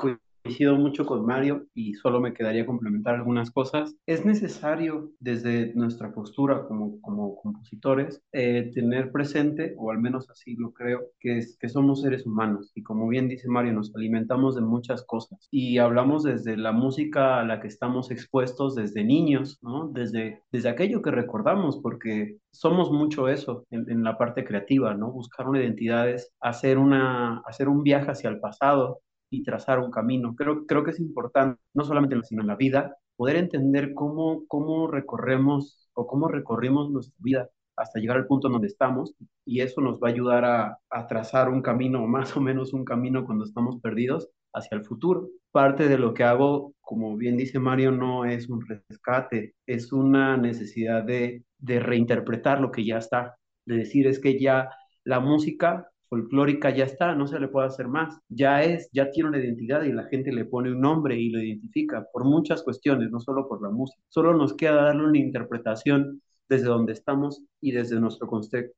coincido 0.43 0.75
mucho 0.75 1.05
con 1.05 1.25
Mario 1.25 1.67
y 1.73 1.93
solo 1.93 2.19
me 2.19 2.33
quedaría 2.33 2.65
complementar 2.65 3.15
algunas 3.15 3.49
cosas. 3.51 3.95
Es 4.05 4.25
necesario 4.25 5.11
desde 5.19 5.73
nuestra 5.73 6.13
postura 6.13 6.65
como, 6.67 6.99
como 7.01 7.35
compositores 7.37 8.21
eh, 8.33 8.71
tener 8.73 9.11
presente, 9.11 9.73
o 9.77 9.91
al 9.91 9.99
menos 9.99 10.29
así 10.29 10.55
lo 10.55 10.73
creo, 10.73 11.01
que, 11.19 11.39
que 11.59 11.69
somos 11.69 12.01
seres 12.01 12.25
humanos 12.25 12.71
y 12.75 12.83
como 12.83 13.07
bien 13.07 13.29
dice 13.29 13.47
Mario, 13.47 13.73
nos 13.73 13.95
alimentamos 13.95 14.55
de 14.55 14.61
muchas 14.61 15.05
cosas 15.05 15.47
y 15.49 15.77
hablamos 15.77 16.23
desde 16.23 16.57
la 16.57 16.71
música 16.71 17.39
a 17.39 17.45
la 17.45 17.61
que 17.61 17.67
estamos 17.67 18.11
expuestos 18.11 18.75
desde 18.75 19.03
niños, 19.03 19.59
¿no? 19.61 19.87
Desde, 19.87 20.41
desde 20.51 20.69
aquello 20.69 21.01
que 21.01 21.11
recordamos, 21.11 21.79
porque 21.81 22.37
somos 22.51 22.91
mucho 22.91 23.29
eso 23.29 23.65
en, 23.71 23.89
en 23.89 24.03
la 24.03 24.17
parte 24.17 24.43
creativa, 24.43 24.93
¿no? 24.93 25.11
Buscar 25.11 25.47
una 25.47 25.61
identidad 25.61 26.09
es 26.09 26.33
hacer, 26.41 26.77
una, 26.77 27.39
hacer 27.45 27.69
un 27.69 27.83
viaje 27.83 28.11
hacia 28.11 28.29
el 28.29 28.39
pasado 28.39 28.99
y 29.33 29.43
trazar 29.43 29.79
un 29.79 29.91
camino. 29.91 30.35
Creo, 30.35 30.65
creo 30.65 30.83
que 30.83 30.91
es 30.91 30.99
importante, 30.99 31.59
no 31.73 31.83
solamente 31.83 32.15
sino 32.23 32.41
en 32.41 32.47
la 32.47 32.55
vida, 32.55 32.95
poder 33.15 33.37
entender 33.37 33.93
cómo, 33.93 34.45
cómo 34.47 34.87
recorremos 34.87 35.89
o 35.93 36.07
cómo 36.07 36.27
recorrimos 36.27 36.91
nuestra 36.91 37.15
vida 37.19 37.49
hasta 37.75 37.99
llegar 37.99 38.17
al 38.17 38.27
punto 38.27 38.49
donde 38.49 38.67
estamos 38.67 39.15
y 39.45 39.61
eso 39.61 39.81
nos 39.81 39.99
va 39.99 40.09
a 40.09 40.11
ayudar 40.11 40.45
a, 40.45 40.77
a 40.89 41.07
trazar 41.07 41.49
un 41.49 41.63
camino, 41.63 42.05
más 42.05 42.37
o 42.37 42.41
menos 42.41 42.73
un 42.73 42.85
camino 42.85 43.25
cuando 43.25 43.45
estamos 43.45 43.79
perdidos 43.81 44.29
hacia 44.53 44.77
el 44.77 44.83
futuro. 44.85 45.29
Parte 45.51 45.87
de 45.87 45.97
lo 45.97 46.13
que 46.13 46.23
hago, 46.23 46.75
como 46.81 47.17
bien 47.17 47.35
dice 47.37 47.59
Mario, 47.59 47.91
no 47.91 48.25
es 48.25 48.49
un 48.49 48.61
rescate, 48.61 49.55
es 49.65 49.91
una 49.91 50.37
necesidad 50.37 51.03
de, 51.03 51.43
de 51.57 51.79
reinterpretar 51.79 52.61
lo 52.61 52.71
que 52.71 52.85
ya 52.85 52.99
está, 52.99 53.35
de 53.65 53.77
decir 53.77 54.05
es 54.05 54.19
que 54.19 54.39
ya 54.39 54.69
la 55.03 55.19
música 55.19 55.87
folclórica 56.13 56.69
ya 56.69 56.85
está, 56.85 57.15
no 57.15 57.25
se 57.25 57.39
le 57.39 57.47
puede 57.47 57.65
hacer 57.65 57.87
más, 57.87 58.19
ya 58.29 58.61
es, 58.61 58.87
ya 58.91 59.09
tiene 59.09 59.29
una 59.29 59.39
identidad 59.39 59.81
y 59.81 59.91
la 59.91 60.03
gente 60.03 60.31
le 60.31 60.45
pone 60.45 60.71
un 60.71 60.79
nombre 60.79 61.19
y 61.19 61.29
lo 61.29 61.41
identifica 61.41 62.05
por 62.13 62.23
muchas 62.23 62.61
cuestiones, 62.61 63.09
no 63.09 63.19
solo 63.19 63.47
por 63.47 63.63
la 63.63 63.71
música. 63.71 63.99
Solo 64.09 64.35
nos 64.35 64.53
queda 64.53 64.83
darle 64.83 65.05
una 65.05 65.17
interpretación 65.17 66.21
desde 66.47 66.67
donde 66.67 66.93
estamos 66.93 67.43
y 67.59 67.71
desde 67.71 67.99
nuestro 67.99 68.27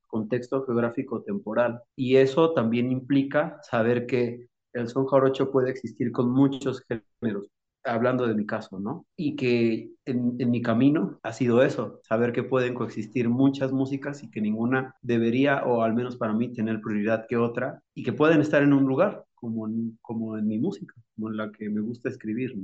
contexto 0.07 0.65
geográfico 0.65 1.23
temporal. 1.23 1.81
Y 1.97 2.15
eso 2.15 2.53
también 2.53 2.89
implica 2.89 3.59
saber 3.63 4.05
que 4.05 4.47
el 4.71 4.87
son 4.87 5.05
jarocho 5.05 5.51
puede 5.51 5.71
existir 5.71 6.13
con 6.13 6.31
muchos 6.31 6.83
géneros, 6.87 7.49
hablando 7.85 8.27
de 8.27 8.35
mi 8.35 8.45
caso, 8.45 8.79
¿no? 8.79 9.05
Y 9.15 9.35
que 9.35 9.91
en, 10.05 10.37
mi 10.37 10.61
camino 10.61 11.19
ha 11.23 11.33
sido 11.33 11.63
eso, 11.63 12.01
saber 12.03 12.31
que 12.31 12.43
pueden 12.43 12.73
coexistir 12.73 13.29
muchas 13.29 13.71
músicas 13.71 14.23
y 14.23 14.29
que 14.29 14.41
ninguna 14.41 14.95
debería, 15.01 15.63
o 15.65 15.81
al 15.83 15.93
menos 15.93 16.17
para 16.17 16.33
mí, 16.33 16.51
tener 16.53 16.81
prioridad 16.81 17.25
que 17.27 17.37
otra, 17.37 17.81
y 17.93 18.03
que 18.03 18.13
pueden 18.13 18.41
estar 18.41 18.63
en 18.63 18.73
un 18.73 18.85
lugar, 18.85 19.25
como 19.35 19.67
en, 19.67 20.47
mi 20.47 20.57
música, 20.57 20.95
como 21.15 21.29
en 21.29 21.37
la 21.37 21.51
que 21.51 21.69
me 21.69 21.81
gusta 21.81 22.09
escribir. 22.09 22.55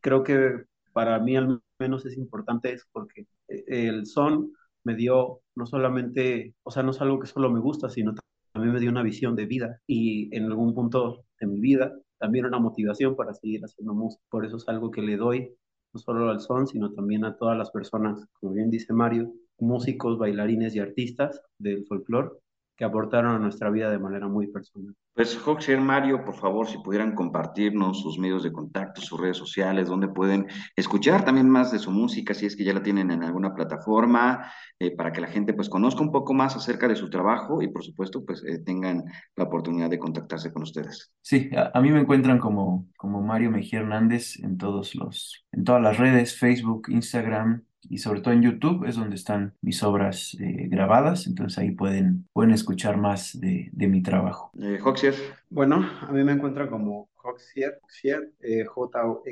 Creo 0.00 0.22
que 0.22 0.64
para 0.92 1.18
mí 1.18 1.36
al 1.36 1.60
menos 1.78 2.06
es 2.06 2.16
importante 2.16 2.72
eso, 2.72 2.86
porque 2.92 3.26
el 3.48 4.06
son 4.06 4.52
me 4.84 4.94
dio 4.94 5.40
no 5.54 5.66
solamente, 5.66 6.54
o 6.62 6.70
sea, 6.70 6.82
no 6.82 6.92
es 6.92 7.00
algo 7.00 7.18
que 7.18 7.26
solo 7.26 7.50
me 7.50 7.60
gusta, 7.60 7.90
sino 7.90 8.14
también 8.52 8.74
me 8.74 8.80
dio 8.80 8.90
una 8.90 9.02
visión 9.02 9.34
de 9.36 9.46
vida, 9.46 9.80
y 9.86 10.34
en 10.36 10.44
algún 10.44 10.74
punto 10.74 11.24
de 11.40 11.46
mi 11.46 11.60
vida 11.60 11.92
también 12.20 12.44
una 12.44 12.58
motivación 12.58 13.16
para 13.16 13.34
seguir 13.34 13.62
haciendo 13.64 13.94
música. 13.94 14.22
Por 14.30 14.44
eso 14.46 14.58
es 14.58 14.68
algo 14.68 14.90
que 14.90 15.02
le 15.02 15.16
doy 15.16 15.56
no 15.92 16.00
solo 16.00 16.30
al 16.30 16.40
son, 16.40 16.68
sino 16.68 16.92
también 16.92 17.24
a 17.24 17.36
todas 17.36 17.58
las 17.58 17.70
personas, 17.72 18.24
como 18.34 18.52
bien 18.52 18.70
dice 18.70 18.92
Mario, 18.92 19.32
músicos, 19.58 20.18
bailarines 20.18 20.76
y 20.76 20.78
artistas 20.78 21.40
del 21.58 21.84
folclore 21.86 22.30
que 22.80 22.86
aportaron 22.86 23.36
a 23.36 23.38
nuestra 23.38 23.68
vida 23.68 23.90
de 23.90 23.98
manera 23.98 24.26
muy 24.26 24.46
personal. 24.46 24.94
Pues 25.12 25.38
Hoxier, 25.46 25.82
Mario, 25.82 26.24
por 26.24 26.34
favor, 26.34 26.66
si 26.66 26.78
pudieran 26.78 27.14
compartirnos 27.14 28.00
sus 28.00 28.18
medios 28.18 28.42
de 28.42 28.52
contacto, 28.52 29.02
sus 29.02 29.20
redes 29.20 29.36
sociales, 29.36 29.86
donde 29.86 30.08
pueden 30.08 30.46
escuchar 30.74 31.22
también 31.22 31.46
más 31.46 31.70
de 31.72 31.78
su 31.78 31.90
música, 31.90 32.32
si 32.32 32.46
es 32.46 32.56
que 32.56 32.64
ya 32.64 32.72
la 32.72 32.82
tienen 32.82 33.10
en 33.10 33.22
alguna 33.22 33.54
plataforma, 33.54 34.50
eh, 34.78 34.96
para 34.96 35.12
que 35.12 35.20
la 35.20 35.26
gente 35.26 35.52
pues 35.52 35.68
conozca 35.68 36.00
un 36.00 36.10
poco 36.10 36.32
más 36.32 36.56
acerca 36.56 36.88
de 36.88 36.96
su 36.96 37.10
trabajo 37.10 37.60
y 37.60 37.68
por 37.68 37.84
supuesto 37.84 38.24
pues 38.24 38.42
eh, 38.44 38.60
tengan 38.64 39.04
la 39.36 39.44
oportunidad 39.44 39.90
de 39.90 39.98
contactarse 39.98 40.50
con 40.50 40.62
ustedes. 40.62 41.12
Sí, 41.20 41.50
a, 41.54 41.72
a, 41.74 41.82
mí 41.82 41.90
me 41.90 42.00
encuentran 42.00 42.38
como, 42.38 42.88
como 42.96 43.20
Mario 43.20 43.50
Mejía 43.50 43.80
Hernández 43.80 44.42
en 44.42 44.56
todos 44.56 44.94
los, 44.94 45.44
en 45.52 45.64
todas 45.64 45.82
las 45.82 45.98
redes, 45.98 46.38
Facebook, 46.38 46.86
Instagram, 46.88 47.62
y 47.88 47.98
sobre 47.98 48.20
todo 48.20 48.34
en 48.34 48.42
YouTube 48.42 48.84
es 48.86 48.96
donde 48.96 49.16
están 49.16 49.54
mis 49.60 49.82
obras 49.82 50.36
eh, 50.40 50.68
grabadas, 50.68 51.26
entonces 51.26 51.58
ahí 51.58 51.70
pueden, 51.70 52.28
pueden 52.32 52.52
escuchar 52.52 52.96
más 52.96 53.38
de, 53.40 53.70
de 53.72 53.88
mi 53.88 54.02
trabajo. 54.02 54.50
Eh, 54.60 54.78
Hoxier. 54.82 55.14
Bueno, 55.48 55.84
a 56.02 56.12
mí 56.12 56.22
me 56.24 56.32
encuentran 56.32 56.68
como 56.68 57.08
Hoxier, 57.22 57.80
Hoxier 57.82 58.32
eh, 58.40 58.64
J-O-X-Y-E-R, 58.64 59.22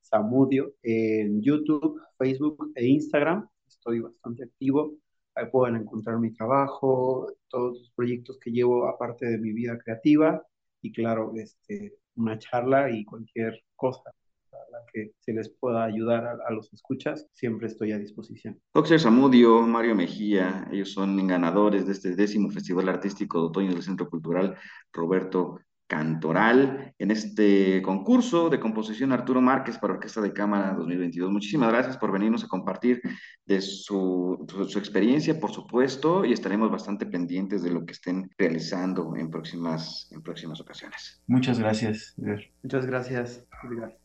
Samudio, 0.00 0.74
en 0.82 1.40
YouTube, 1.40 2.00
Facebook 2.18 2.72
e 2.74 2.86
Instagram. 2.86 3.48
Estoy 3.66 4.00
bastante 4.00 4.44
activo. 4.44 4.96
Ahí 5.34 5.46
pueden 5.50 5.76
encontrar 5.76 6.18
mi 6.18 6.32
trabajo, 6.32 7.32
todos 7.48 7.78
los 7.78 7.90
proyectos 7.94 8.38
que 8.38 8.50
llevo 8.50 8.88
aparte 8.88 9.26
de 9.26 9.38
mi 9.38 9.52
vida 9.52 9.78
creativa 9.78 10.42
y 10.82 10.92
claro, 10.92 11.32
este, 11.36 11.94
una 12.16 12.38
charla 12.38 12.90
y 12.90 13.04
cualquier 13.04 13.62
cosa 13.76 14.10
la 14.70 14.78
que 14.92 15.12
se 15.20 15.32
les 15.32 15.48
pueda 15.48 15.84
ayudar 15.84 16.26
a, 16.26 16.36
a, 16.46 16.52
los 16.52 16.72
escuchas, 16.72 17.28
siempre 17.32 17.66
estoy 17.66 17.92
a 17.92 17.98
disposición. 17.98 18.60
Oxer 18.72 19.00
Zamudio, 19.00 19.62
Mario 19.62 19.94
Mejía, 19.94 20.68
ellos 20.72 20.92
son 20.92 21.26
ganadores 21.26 21.86
de 21.86 21.92
este 21.92 22.14
décimo 22.14 22.50
Festival 22.50 22.88
Artístico 22.88 23.40
de 23.40 23.46
Otoño 23.46 23.72
del 23.72 23.82
Centro 23.82 24.08
Cultural 24.08 24.56
Roberto 24.92 25.60
Cantoral 25.90 26.94
en 27.00 27.10
este 27.10 27.82
concurso 27.82 28.48
de 28.48 28.60
composición 28.60 29.10
Arturo 29.10 29.40
Márquez 29.40 29.76
para 29.76 29.94
Orquesta 29.94 30.20
de 30.20 30.32
Cámara 30.32 30.72
2022. 30.74 31.32
Muchísimas 31.32 31.68
gracias 31.70 31.96
por 31.96 32.12
venirnos 32.12 32.44
a 32.44 32.48
compartir 32.48 33.02
de 33.44 33.60
su, 33.60 34.46
su, 34.48 34.68
su, 34.68 34.78
experiencia, 34.78 35.40
por 35.40 35.50
supuesto, 35.50 36.24
y 36.24 36.32
estaremos 36.32 36.70
bastante 36.70 37.06
pendientes 37.06 37.64
de 37.64 37.70
lo 37.70 37.84
que 37.84 37.94
estén 37.94 38.30
realizando 38.38 39.16
en 39.16 39.30
próximas, 39.30 40.08
en 40.12 40.22
próximas 40.22 40.60
ocasiones. 40.60 41.24
Muchas 41.26 41.58
gracias. 41.58 42.14
Muchas 42.62 42.86
gracias. 42.86 43.44
Edgar. 43.64 43.99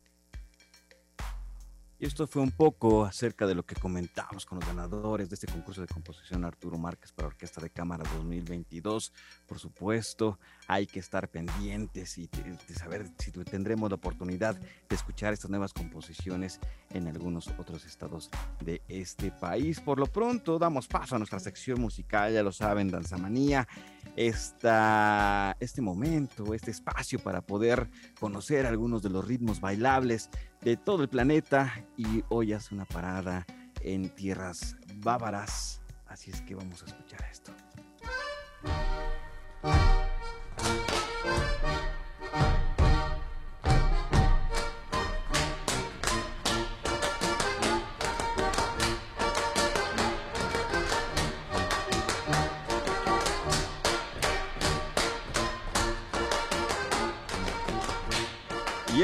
Esto 2.05 2.27
fue 2.27 2.43
un 2.43 2.51
poco 2.51 3.03
acerca 3.03 3.47
de 3.47 3.55
lo 3.55 3.65
que 3.65 3.73
comentamos 3.73 4.45
con 4.45 4.59
los 4.59 4.67
ganadores 4.67 5.27
de 5.27 5.33
este 5.33 5.47
concurso 5.47 5.81
de 5.81 5.87
composición 5.87 6.45
Arturo 6.45 6.77
Márquez 6.77 7.11
para 7.11 7.29
Orquesta 7.29 7.59
de 7.61 7.71
Cámara 7.71 8.03
2022. 8.13 9.11
Por 9.47 9.57
supuesto, 9.57 10.37
hay 10.67 10.85
que 10.85 10.99
estar 10.99 11.27
pendientes 11.29 12.19
y 12.19 12.27
de 12.27 12.75
saber 12.75 13.09
si 13.17 13.31
tendremos 13.31 13.89
la 13.89 13.95
oportunidad 13.95 14.55
de 14.55 14.95
escuchar 14.95 15.33
estas 15.33 15.49
nuevas 15.49 15.73
composiciones 15.73 16.59
en 16.91 17.07
algunos 17.07 17.47
otros 17.57 17.83
estados 17.87 18.29
de 18.63 18.83
este 18.87 19.31
país. 19.31 19.81
Por 19.81 19.97
lo 19.97 20.05
pronto, 20.05 20.59
damos 20.59 20.87
paso 20.87 21.15
a 21.15 21.17
nuestra 21.17 21.39
sección 21.39 21.81
musical, 21.81 22.31
ya 22.31 22.43
lo 22.43 22.51
saben, 22.51 22.91
Danzamanía. 22.91 23.67
Esta, 24.15 25.57
este 25.59 25.81
momento, 25.81 26.53
este 26.53 26.69
espacio 26.69 27.17
para 27.17 27.41
poder 27.41 27.89
conocer 28.19 28.67
algunos 28.67 29.01
de 29.01 29.09
los 29.09 29.27
ritmos 29.27 29.59
bailables 29.59 30.29
de 30.65 30.75
todo 30.77 31.03
el 31.03 31.09
planeta 31.09 31.85
y 31.95 32.23
hoy 32.29 32.51
hace 32.51 32.73
una 32.73 32.85
parada 32.85 33.45
en 33.81 34.09
tierras 34.09 34.75
bávaras. 34.95 35.79
Así 36.07 36.31
es 36.31 36.41
que 36.41 36.55
vamos 36.55 36.81
a 36.81 36.87
escuchar 36.87 37.23
esto. 37.31 37.51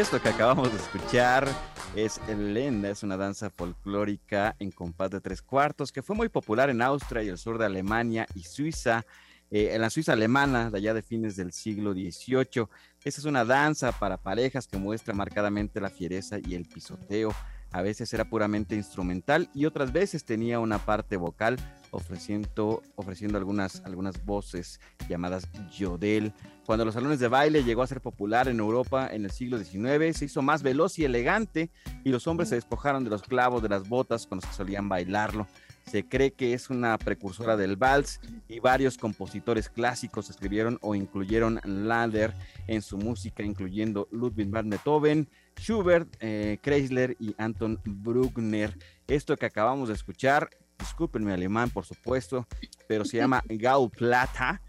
Esto 0.01 0.19
que 0.19 0.29
acabamos 0.29 0.71
de 0.71 0.79
escuchar 0.79 1.47
es 1.95 2.19
el 2.27 2.55
Lenda, 2.55 2.89
es 2.89 3.03
una 3.03 3.17
danza 3.17 3.51
folclórica 3.51 4.55
en 4.57 4.71
compás 4.71 5.11
de 5.11 5.21
tres 5.21 5.43
cuartos 5.43 5.91
que 5.91 6.01
fue 6.01 6.15
muy 6.15 6.27
popular 6.27 6.71
en 6.71 6.81
Austria 6.81 7.21
y 7.21 7.27
el 7.27 7.37
sur 7.37 7.59
de 7.59 7.67
Alemania 7.67 8.25
y 8.33 8.41
Suiza, 8.41 9.05
eh, 9.51 9.69
en 9.73 9.81
la 9.81 9.91
Suiza 9.91 10.13
alemana 10.13 10.71
de 10.71 10.79
allá 10.79 10.95
de 10.95 11.03
fines 11.03 11.35
del 11.35 11.51
siglo 11.51 11.93
XVIII. 11.93 12.65
Esta 13.03 13.21
es 13.21 13.25
una 13.25 13.45
danza 13.45 13.91
para 13.91 14.17
parejas 14.17 14.65
que 14.65 14.77
muestra 14.77 15.13
marcadamente 15.13 15.79
la 15.79 15.91
fiereza 15.91 16.39
y 16.39 16.55
el 16.55 16.65
pisoteo. 16.65 17.31
A 17.69 17.83
veces 17.83 18.11
era 18.11 18.25
puramente 18.25 18.75
instrumental 18.75 19.51
y 19.53 19.65
otras 19.65 19.91
veces 19.93 20.25
tenía 20.25 20.59
una 20.59 20.79
parte 20.79 21.15
vocal 21.15 21.57
ofreciendo, 21.91 22.81
ofreciendo 22.95 23.37
algunas, 23.37 23.81
algunas 23.85 24.23
voces 24.25 24.79
llamadas 25.07 25.47
yodel. 25.77 26.33
Cuando 26.65 26.85
los 26.85 26.93
salones 26.93 27.19
de 27.19 27.27
baile 27.27 27.63
llegó 27.63 27.83
a 27.83 27.87
ser 27.87 28.01
popular 28.01 28.47
en 28.47 28.59
Europa 28.59 29.09
en 29.11 29.25
el 29.25 29.31
siglo 29.31 29.57
XIX, 29.57 30.17
se 30.17 30.25
hizo 30.25 30.41
más 30.41 30.63
veloz 30.63 30.97
y 30.99 31.05
elegante 31.05 31.69
y 32.03 32.09
los 32.09 32.27
hombres 32.27 32.49
se 32.49 32.55
despojaron 32.55 33.03
de 33.03 33.09
los 33.09 33.21
clavos 33.21 33.61
de 33.61 33.69
las 33.69 33.87
botas 33.87 34.25
con 34.25 34.37
los 34.37 34.45
que 34.45 34.53
solían 34.53 34.89
bailarlo. 34.89 35.47
Se 35.85 36.07
cree 36.07 36.31
que 36.31 36.53
es 36.53 36.69
una 36.69 36.97
precursora 36.97 37.57
del 37.57 37.75
vals 37.75 38.21
y 38.47 38.59
varios 38.59 38.97
compositores 38.97 39.67
clásicos 39.69 40.29
escribieron 40.29 40.77
o 40.81 40.95
incluyeron 40.95 41.59
Lander 41.65 42.33
en 42.67 42.81
su 42.81 42.97
música, 42.97 43.43
incluyendo 43.43 44.07
Ludwig 44.11 44.49
van 44.49 44.69
Beethoven, 44.69 45.27
Schubert, 45.59 46.07
eh, 46.21 46.59
Kreisler 46.61 47.17
y 47.19 47.35
Anton 47.37 47.79
Bruckner. 47.83 48.77
Esto 49.07 49.35
que 49.35 49.47
acabamos 49.47 49.89
de 49.89 49.95
escuchar, 49.95 50.49
disculpen 50.81 51.23
mi 51.23 51.31
alemán 51.31 51.69
por 51.69 51.85
supuesto, 51.85 52.45
pero 52.87 53.05
se 53.05 53.17
llama 53.17 53.41
Gau 53.49 53.89
Plata, 53.89 54.61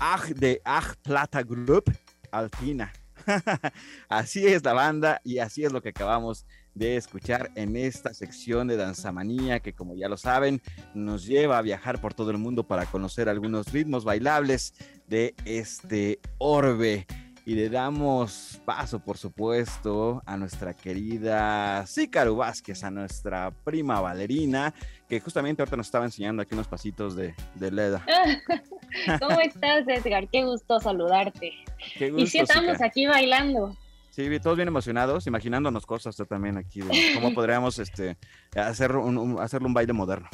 Ach 0.00 0.26
de 0.30 0.60
Ach 0.64 0.96
Plata 1.02 1.42
Group 1.42 1.84
Alpina. 2.32 2.92
así 4.08 4.46
es 4.46 4.64
la 4.64 4.72
banda 4.72 5.20
y 5.24 5.38
así 5.38 5.64
es 5.64 5.72
lo 5.72 5.82
que 5.82 5.90
acabamos 5.90 6.46
de 6.74 6.96
escuchar 6.96 7.50
en 7.56 7.76
esta 7.76 8.14
sección 8.14 8.68
de 8.68 8.76
Danzamanía 8.76 9.60
que 9.60 9.72
como 9.72 9.96
ya 9.96 10.08
lo 10.08 10.16
saben 10.16 10.62
nos 10.94 11.26
lleva 11.26 11.58
a 11.58 11.62
viajar 11.62 12.00
por 12.00 12.14
todo 12.14 12.30
el 12.30 12.38
mundo 12.38 12.62
para 12.62 12.86
conocer 12.86 13.28
algunos 13.28 13.72
ritmos 13.72 14.04
bailables 14.04 14.74
de 15.08 15.34
este 15.44 16.20
orbe 16.38 17.06
y 17.48 17.54
le 17.54 17.70
damos 17.70 18.60
paso, 18.66 19.00
por 19.00 19.16
supuesto, 19.16 20.22
a 20.26 20.36
nuestra 20.36 20.74
querida 20.74 21.86
Sícaro 21.86 22.36
Vázquez, 22.36 22.84
a 22.84 22.90
nuestra 22.90 23.50
prima 23.64 24.02
Valerina, 24.02 24.74
que 25.08 25.20
justamente 25.20 25.62
ahorita 25.62 25.76
nos 25.76 25.86
estaba 25.86 26.04
enseñando 26.04 26.42
aquí 26.42 26.54
unos 26.54 26.68
pasitos 26.68 27.16
de, 27.16 27.34
de 27.54 27.70
Leda. 27.70 28.04
¿Cómo 29.20 29.40
estás, 29.40 29.88
Edgar? 29.88 30.28
Qué 30.28 30.44
gusto 30.44 30.78
saludarte. 30.80 31.52
Qué 31.96 32.10
gusto, 32.10 32.24
y 32.24 32.26
si 32.26 32.38
estamos 32.38 32.80
aquí 32.82 33.06
bailando. 33.06 33.74
Sí, 34.10 34.28
todos 34.40 34.56
bien 34.56 34.68
emocionados, 34.68 35.26
imaginándonos 35.26 35.86
cosas 35.86 36.16
también 36.28 36.58
aquí, 36.58 36.80
de 36.80 37.14
cómo 37.14 37.32
podríamos 37.32 37.78
este, 37.80 38.18
hacer 38.54 38.96
un, 38.96 39.38
hacerle 39.40 39.68
un 39.68 39.74
baile 39.74 39.92
moderno. 39.92 40.28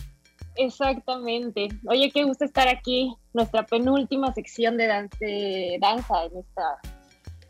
Exactamente. 0.56 1.68
Oye, 1.86 2.10
qué 2.10 2.24
gusto 2.24 2.44
estar 2.44 2.68
aquí, 2.68 3.14
nuestra 3.32 3.66
penúltima 3.66 4.32
sección 4.32 4.76
de, 4.76 5.08
de 5.20 5.78
danza 5.80 6.24
en 6.24 6.38
esta 6.38 6.78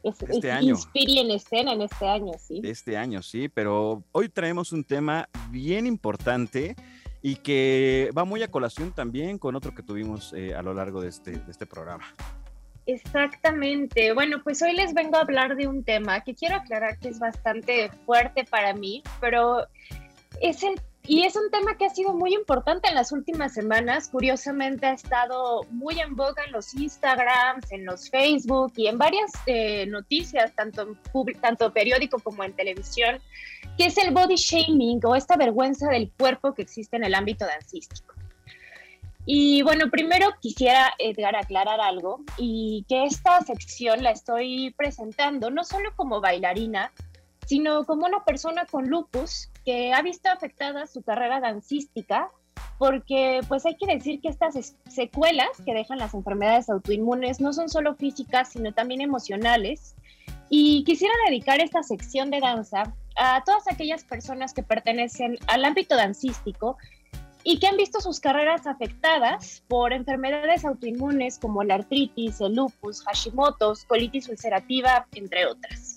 este 0.04 0.52
año. 0.52 0.70
Inspiri 0.70 1.18
en 1.18 1.30
escena 1.30 1.72
en 1.72 1.82
este 1.82 2.06
año, 2.06 2.32
sí. 2.38 2.60
Este 2.62 2.96
año, 2.96 3.22
sí, 3.22 3.48
pero 3.48 4.04
hoy 4.12 4.28
traemos 4.28 4.72
un 4.72 4.84
tema 4.84 5.28
bien 5.50 5.86
importante 5.86 6.76
y 7.26 7.36
que 7.36 8.10
va 8.16 8.26
muy 8.26 8.42
a 8.42 8.50
colación 8.50 8.92
también 8.92 9.38
con 9.38 9.56
otro 9.56 9.74
que 9.74 9.82
tuvimos 9.82 10.34
eh, 10.34 10.54
a 10.54 10.60
lo 10.60 10.74
largo 10.74 11.00
de 11.00 11.08
este, 11.08 11.30
de 11.30 11.50
este 11.50 11.64
programa. 11.64 12.04
Exactamente. 12.84 14.12
Bueno, 14.12 14.42
pues 14.44 14.60
hoy 14.60 14.74
les 14.74 14.92
vengo 14.92 15.16
a 15.16 15.22
hablar 15.22 15.56
de 15.56 15.66
un 15.66 15.82
tema 15.84 16.20
que 16.20 16.34
quiero 16.34 16.56
aclarar 16.56 16.98
que 16.98 17.08
es 17.08 17.18
bastante 17.18 17.90
fuerte 18.04 18.44
para 18.44 18.74
mí, 18.74 19.02
pero 19.22 19.66
es 20.42 20.62
el 20.62 20.78
y 21.06 21.24
es 21.24 21.36
un 21.36 21.50
tema 21.50 21.76
que 21.76 21.84
ha 21.84 21.90
sido 21.90 22.14
muy 22.14 22.34
importante 22.34 22.88
en 22.88 22.94
las 22.94 23.12
últimas 23.12 23.52
semanas. 23.52 24.08
Curiosamente 24.08 24.86
ha 24.86 24.92
estado 24.92 25.64
muy 25.70 26.00
en 26.00 26.16
boga 26.16 26.44
en 26.46 26.52
los 26.52 26.72
Instagrams, 26.74 27.70
en 27.72 27.84
los 27.84 28.08
Facebook 28.08 28.72
y 28.76 28.86
en 28.86 28.96
varias 28.96 29.30
eh, 29.44 29.84
noticias, 29.86 30.54
tanto 30.54 30.82
en 30.82 31.40
tanto 31.40 31.72
periódico 31.74 32.18
como 32.20 32.42
en 32.42 32.54
televisión, 32.54 33.20
que 33.76 33.86
es 33.86 33.98
el 33.98 34.14
body 34.14 34.36
shaming 34.36 35.00
o 35.04 35.14
esta 35.14 35.36
vergüenza 35.36 35.88
del 35.90 36.10
cuerpo 36.10 36.54
que 36.54 36.62
existe 36.62 36.96
en 36.96 37.04
el 37.04 37.14
ámbito 37.14 37.44
dancístico. 37.44 38.14
Y 39.26 39.62
bueno, 39.62 39.90
primero 39.90 40.28
quisiera, 40.40 40.94
Edgar, 40.98 41.36
aclarar 41.36 41.80
algo 41.80 42.22
y 42.38 42.84
que 42.88 43.04
esta 43.04 43.40
sección 43.42 44.02
la 44.02 44.10
estoy 44.10 44.74
presentando 44.76 45.50
no 45.50 45.64
solo 45.64 45.92
como 45.96 46.20
bailarina, 46.20 46.92
sino 47.46 47.84
como 47.84 48.06
una 48.06 48.24
persona 48.24 48.64
con 48.66 48.88
lupus 48.88 49.50
que 49.64 49.92
ha 49.92 50.02
visto 50.02 50.28
afectada 50.28 50.86
su 50.86 51.02
carrera 51.02 51.40
dancística 51.40 52.30
porque 52.78 53.40
pues 53.48 53.64
hay 53.66 53.76
que 53.76 53.86
decir 53.86 54.20
que 54.20 54.28
estas 54.28 54.74
secuelas 54.88 55.48
que 55.64 55.74
dejan 55.74 55.98
las 55.98 56.14
enfermedades 56.14 56.68
autoinmunes 56.68 57.40
no 57.40 57.52
son 57.52 57.68
solo 57.68 57.94
físicas, 57.94 58.50
sino 58.50 58.72
también 58.72 59.00
emocionales. 59.00 59.94
Y 60.50 60.84
quisiera 60.84 61.14
dedicar 61.26 61.60
esta 61.60 61.82
sección 61.82 62.30
de 62.30 62.40
danza 62.40 62.94
a 63.16 63.42
todas 63.44 63.70
aquellas 63.70 64.04
personas 64.04 64.52
que 64.52 64.62
pertenecen 64.62 65.38
al 65.46 65.64
ámbito 65.64 65.96
dancístico 65.96 66.76
y 67.44 67.58
que 67.58 67.66
han 67.66 67.76
visto 67.76 68.00
sus 68.00 68.20
carreras 68.20 68.66
afectadas 68.66 69.62
por 69.68 69.92
enfermedades 69.92 70.64
autoinmunes 70.64 71.38
como 71.38 71.62
la 71.62 71.74
artritis, 71.74 72.40
el 72.40 72.54
lupus, 72.54 73.04
Hashimoto's, 73.04 73.84
colitis 73.84 74.28
ulcerativa, 74.28 75.06
entre 75.12 75.46
otras. 75.46 75.93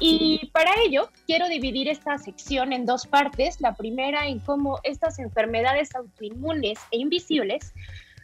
Y 0.00 0.50
para 0.52 0.70
ello 0.80 1.10
quiero 1.26 1.48
dividir 1.48 1.88
esta 1.88 2.18
sección 2.18 2.72
en 2.72 2.86
dos 2.86 3.06
partes. 3.06 3.60
La 3.60 3.74
primera 3.74 4.28
en 4.28 4.38
cómo 4.38 4.78
estas 4.84 5.18
enfermedades 5.18 5.94
autoinmunes 5.94 6.78
e 6.92 6.98
invisibles 6.98 7.72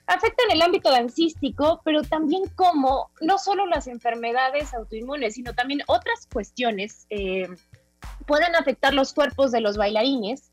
afectan 0.06 0.50
el 0.50 0.62
ámbito 0.62 0.90
dancístico, 0.90 1.80
pero 1.84 2.02
también 2.02 2.42
cómo 2.54 3.10
no 3.20 3.38
solo 3.38 3.66
las 3.66 3.86
enfermedades 3.86 4.74
autoinmunes, 4.74 5.34
sino 5.34 5.54
también 5.54 5.80
otras 5.86 6.28
cuestiones 6.32 7.06
eh, 7.10 7.48
pueden 8.26 8.54
afectar 8.54 8.94
los 8.94 9.12
cuerpos 9.12 9.50
de 9.50 9.60
los 9.60 9.76
bailarines 9.76 10.52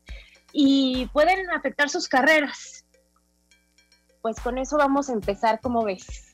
y 0.52 1.06
pueden 1.12 1.50
afectar 1.50 1.88
sus 1.88 2.08
carreras. 2.08 2.84
Pues 4.22 4.40
con 4.40 4.58
eso 4.58 4.76
vamos 4.76 5.08
a 5.08 5.12
empezar, 5.12 5.60
como 5.60 5.84
ves. 5.84 6.31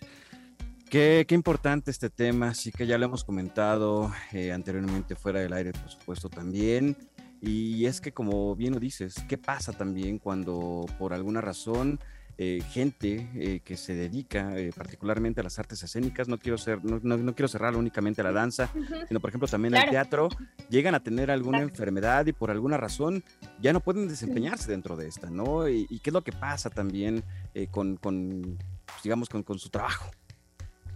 Qué, 0.91 1.27
importante 1.31 1.91
este 1.91 2.09
tema, 2.09 2.55
sí 2.55 2.73
que 2.73 2.87
ya 2.87 2.97
lo 2.97 3.05
hemos 3.05 3.23
comentado 3.23 4.11
eh, 4.33 4.53
anteriormente 4.53 5.17
fuera 5.17 5.41
del 5.41 5.53
aire, 5.53 5.73
por 5.73 5.91
supuesto, 5.91 6.31
también. 6.31 6.97
Y 7.43 7.85
es 7.85 8.01
que 8.01 8.13
como 8.13 8.57
bien 8.57 8.73
lo 8.73 8.81
dices, 8.81 9.17
¿qué 9.29 9.37
pasa 9.37 9.75
también 9.75 10.19
cuando 10.19 10.87
por 10.99 11.13
alguna 11.13 11.43
razón 11.43 12.01
eh, 12.39 12.63
gente 12.71 13.29
eh, 13.35 13.61
que 13.63 13.77
se 13.77 13.95
dedica 13.95 14.55
particularmente 14.75 15.43
a 15.43 15.45
las 15.45 15.59
artes 15.59 15.83
escénicas, 15.83 16.27
no 16.27 16.39
quiero, 16.39 16.57
ser, 16.57 16.83
no, 16.83 16.99
no, 17.03 17.35
quiero 17.35 17.49
cerrar 17.49 17.77
únicamente 17.77 18.23
a 18.23 18.25
la 18.25 18.33
danza, 18.33 18.71
sino 19.09 19.21
por 19.21 19.29
ejemplo 19.29 19.47
también 19.47 19.75
al 19.75 19.91
teatro, 19.91 20.31
llegan 20.71 20.95
a 20.95 21.03
tener 21.03 21.31
alguna 21.31 21.61
enfermedad 21.61 22.25
y 22.27 22.33
por 22.33 22.51
alguna 22.51 22.79
razón 22.79 23.23
ya 23.61 23.75
no 23.75 23.81
pueden 23.81 24.09
desempeñarse 24.09 24.71
dentro 24.71 24.97
de 24.97 25.07
esta, 25.09 25.29
¿no? 25.29 25.69
Y, 25.69 25.87
qué 26.03 26.09
es 26.09 26.15
lo 26.15 26.25
que 26.25 26.33
pasa 26.33 26.71
también 26.71 27.23
con, 27.71 27.97
con, 27.99 28.57
pues, 28.87 29.03
digamos, 29.03 29.29
con, 29.29 29.43
con 29.43 29.59
su 29.59 29.69
trabajo. 29.69 30.11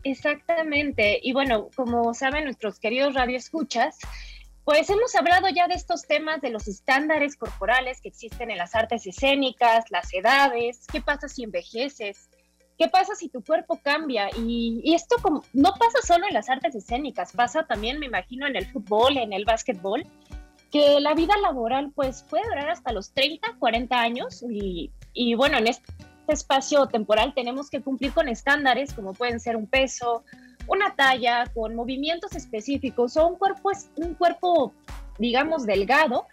Exactamente. 0.04 1.20
Y 1.22 1.32
bueno, 1.32 1.68
como 1.76 2.14
saben 2.14 2.44
nuestros 2.44 2.78
queridos 2.78 3.14
radioescuchas, 3.14 3.98
pues 4.64 4.88
hemos 4.90 5.14
hablado 5.14 5.48
ya 5.48 5.66
de 5.66 5.74
estos 5.74 6.06
temas 6.06 6.40
de 6.40 6.50
los 6.50 6.68
estándares 6.68 7.36
corporales 7.36 8.00
que 8.00 8.08
existen 8.08 8.50
en 8.50 8.58
las 8.58 8.74
artes 8.74 9.06
escénicas, 9.06 9.90
las 9.90 10.12
edades, 10.14 10.86
qué 10.90 11.00
pasa 11.00 11.28
si 11.28 11.42
envejeces, 11.42 12.28
qué 12.78 12.88
pasa 12.88 13.14
si 13.14 13.28
tu 13.28 13.42
cuerpo 13.42 13.80
cambia. 13.82 14.28
Y, 14.36 14.94
esto 14.94 15.16
como, 15.20 15.42
no 15.52 15.72
pasa 15.78 15.98
solo 16.06 16.26
en 16.28 16.34
las 16.34 16.48
artes 16.48 16.74
escénicas, 16.74 17.32
pasa 17.32 17.64
también, 17.64 17.98
me 17.98 18.06
imagino, 18.06 18.46
en 18.46 18.56
el 18.56 18.66
fútbol, 18.66 19.16
en 19.16 19.32
el 19.32 19.44
básquetbol, 19.44 20.06
que 20.70 21.00
la 21.00 21.14
vida 21.14 21.36
laboral 21.38 21.90
pues 21.94 22.24
puede 22.30 22.44
durar 22.44 22.70
hasta 22.70 22.92
los 22.92 23.12
30, 23.12 23.56
40 23.58 24.00
años. 24.00 24.44
Y, 24.48 24.92
y 25.12 25.34
bueno, 25.34 25.58
en 25.58 25.66
este 25.66 25.84
este 26.22 26.34
espacio 26.34 26.86
temporal 26.86 27.34
tenemos 27.34 27.68
que 27.68 27.82
cumplir 27.82 28.12
con 28.12 28.28
estándares 28.28 28.94
como 28.94 29.12
pueden 29.12 29.40
ser 29.40 29.56
un 29.56 29.66
peso, 29.66 30.24
una 30.68 30.94
talla, 30.94 31.46
con 31.52 31.74
movimientos 31.74 32.34
específicos 32.36 33.16
o 33.16 33.26
un 33.26 33.36
cuerpo, 33.36 33.70
un 33.96 34.14
cuerpo 34.14 34.72
digamos, 35.18 35.66
delgado 35.66 36.26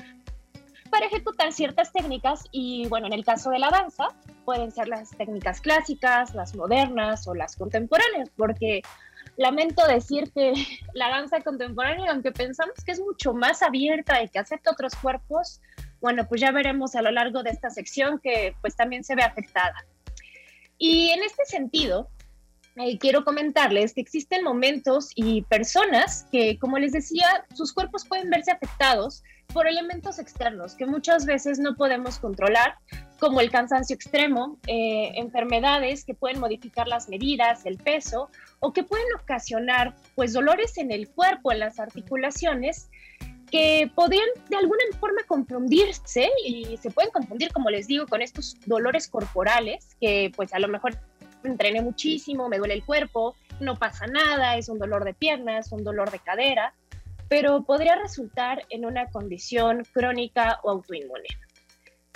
para 0.90 1.06
ejecutar 1.06 1.54
ciertas 1.54 1.92
técnicas 1.92 2.46
y 2.52 2.88
bueno, 2.88 3.08
en 3.08 3.14
el 3.14 3.24
caso 3.24 3.52
de 3.52 3.60
la 3.60 3.70
danza 3.70 4.08
pueden 4.46 4.72
ser 4.72 4.88
las 4.88 5.12
técnicas 5.12 5.62
clásicas, 5.62 6.34
las 6.34 6.56
modernas 6.56 7.28
o 7.28 7.36
las 7.36 7.56
contemporáneas, 7.56 8.30
porque 8.36 8.82
lamento 9.38 9.86
decir 9.86 10.32
que 10.34 10.54
la 10.94 11.10
danza 11.10 11.42
contemporánea, 11.42 12.12
aunque 12.12 12.32
pensamos 12.32 12.76
que 12.84 12.92
es 12.92 13.00
mucho 13.00 13.34
más 13.34 13.62
abierta 13.62 14.24
y 14.24 14.30
que 14.30 14.40
acepta 14.40 14.72
otros 14.72 14.96
cuerpos, 14.96 15.62
bueno, 16.02 16.28
pues 16.28 16.41
ya 16.41 16.52
veremos 16.52 16.95
a 16.95 17.02
lo 17.02 17.12
largo 17.12 17.43
de 17.43 17.52
esta 17.52 17.70
sección 17.70 18.20
que 18.20 18.56
pues 18.62 18.76
también 18.76 19.04
se 19.04 19.16
ve 19.16 19.24
afectada. 19.24 19.86
Y 20.78 21.10
en 21.10 21.24
este 21.24 21.45
sentido, 21.45 22.10
eh, 22.78 22.97
quiero 22.97 23.26
comentarles 23.26 23.93
que 23.93 24.02
existen 24.02 24.43
momentos 24.43 25.12
y 25.14 25.41
personas 25.43 26.26
que, 26.32 26.58
como 26.60 26.80
les 26.80 26.93
decía, 26.93 27.45
sus 27.54 27.74
cuerpos 27.74 28.06
pueden 28.06 28.30
verse 28.30 28.52
afectados 28.52 29.24
por 29.54 29.68
elementos 29.68 30.20
externos 30.20 30.76
que 30.76 30.86
muchas 30.86 31.26
veces 31.26 31.60
no 31.60 31.76
podemos 31.76 32.20
controlar, 32.20 32.76
como 33.20 33.41
el 33.41 33.50
cansancio 33.50 33.95
extremo, 33.95 34.58
eh, 34.68 35.12
enfermedades 35.16 36.06
que 36.06 36.14
pueden 36.14 36.39
modificar 36.39 36.88
las 36.88 37.10
medidas, 37.10 37.66
el 37.66 37.78
peso, 37.78 38.30
o 38.60 38.72
que 38.72 38.84
pueden 38.84 39.08
ocasionar 39.22 39.95
pues 40.16 40.32
dolores 40.32 40.78
en 40.78 40.91
el 40.91 41.10
cuerpo, 41.10 41.52
en 41.52 41.60
las 41.60 41.80
articulaciones, 41.80 42.89
que 43.50 43.91
podrían 43.95 44.28
de 44.50 44.58
alguna 44.58 44.84
forma 45.00 45.24
confundirse 45.28 46.30
y 46.45 46.78
se 46.78 46.91
pueden 46.91 47.12
confundir, 47.12 47.52
como 47.52 47.70
les 47.70 47.88
digo, 47.88 48.06
con 48.08 48.22
estos 48.22 48.58
dolores 48.66 49.08
corporales, 49.08 49.95
que 50.00 50.32
pues 50.36 50.54
a 50.54 50.60
lo 50.60 50.68
mejor 50.68 50.97
entrené 51.43 51.82
muchísimo, 51.82 52.50
me 52.50 52.58
duele 52.58 52.76
el 52.76 52.86
cuerpo, 52.86 53.36
no 53.60 53.76
pasa 53.76 54.08
nada, 54.08 54.58
es 54.58 54.70
un 54.70 54.80
dolor 54.80 55.04
de 55.04 55.14
piernas, 55.14 55.72
un 55.72 55.84
dolor 55.84 56.12
de 56.12 56.20
cadera, 56.20 56.74
pero 57.28 57.64
podría 57.64 57.95
resultar 57.95 58.66
en 58.70 58.86
una 58.86 59.10
condición 59.10 59.84
crónica 59.93 60.60
o 60.64 60.72
autoinmune. 60.72 61.28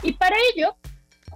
Y 0.02 0.14
para 0.14 0.36
ello, 0.54 0.76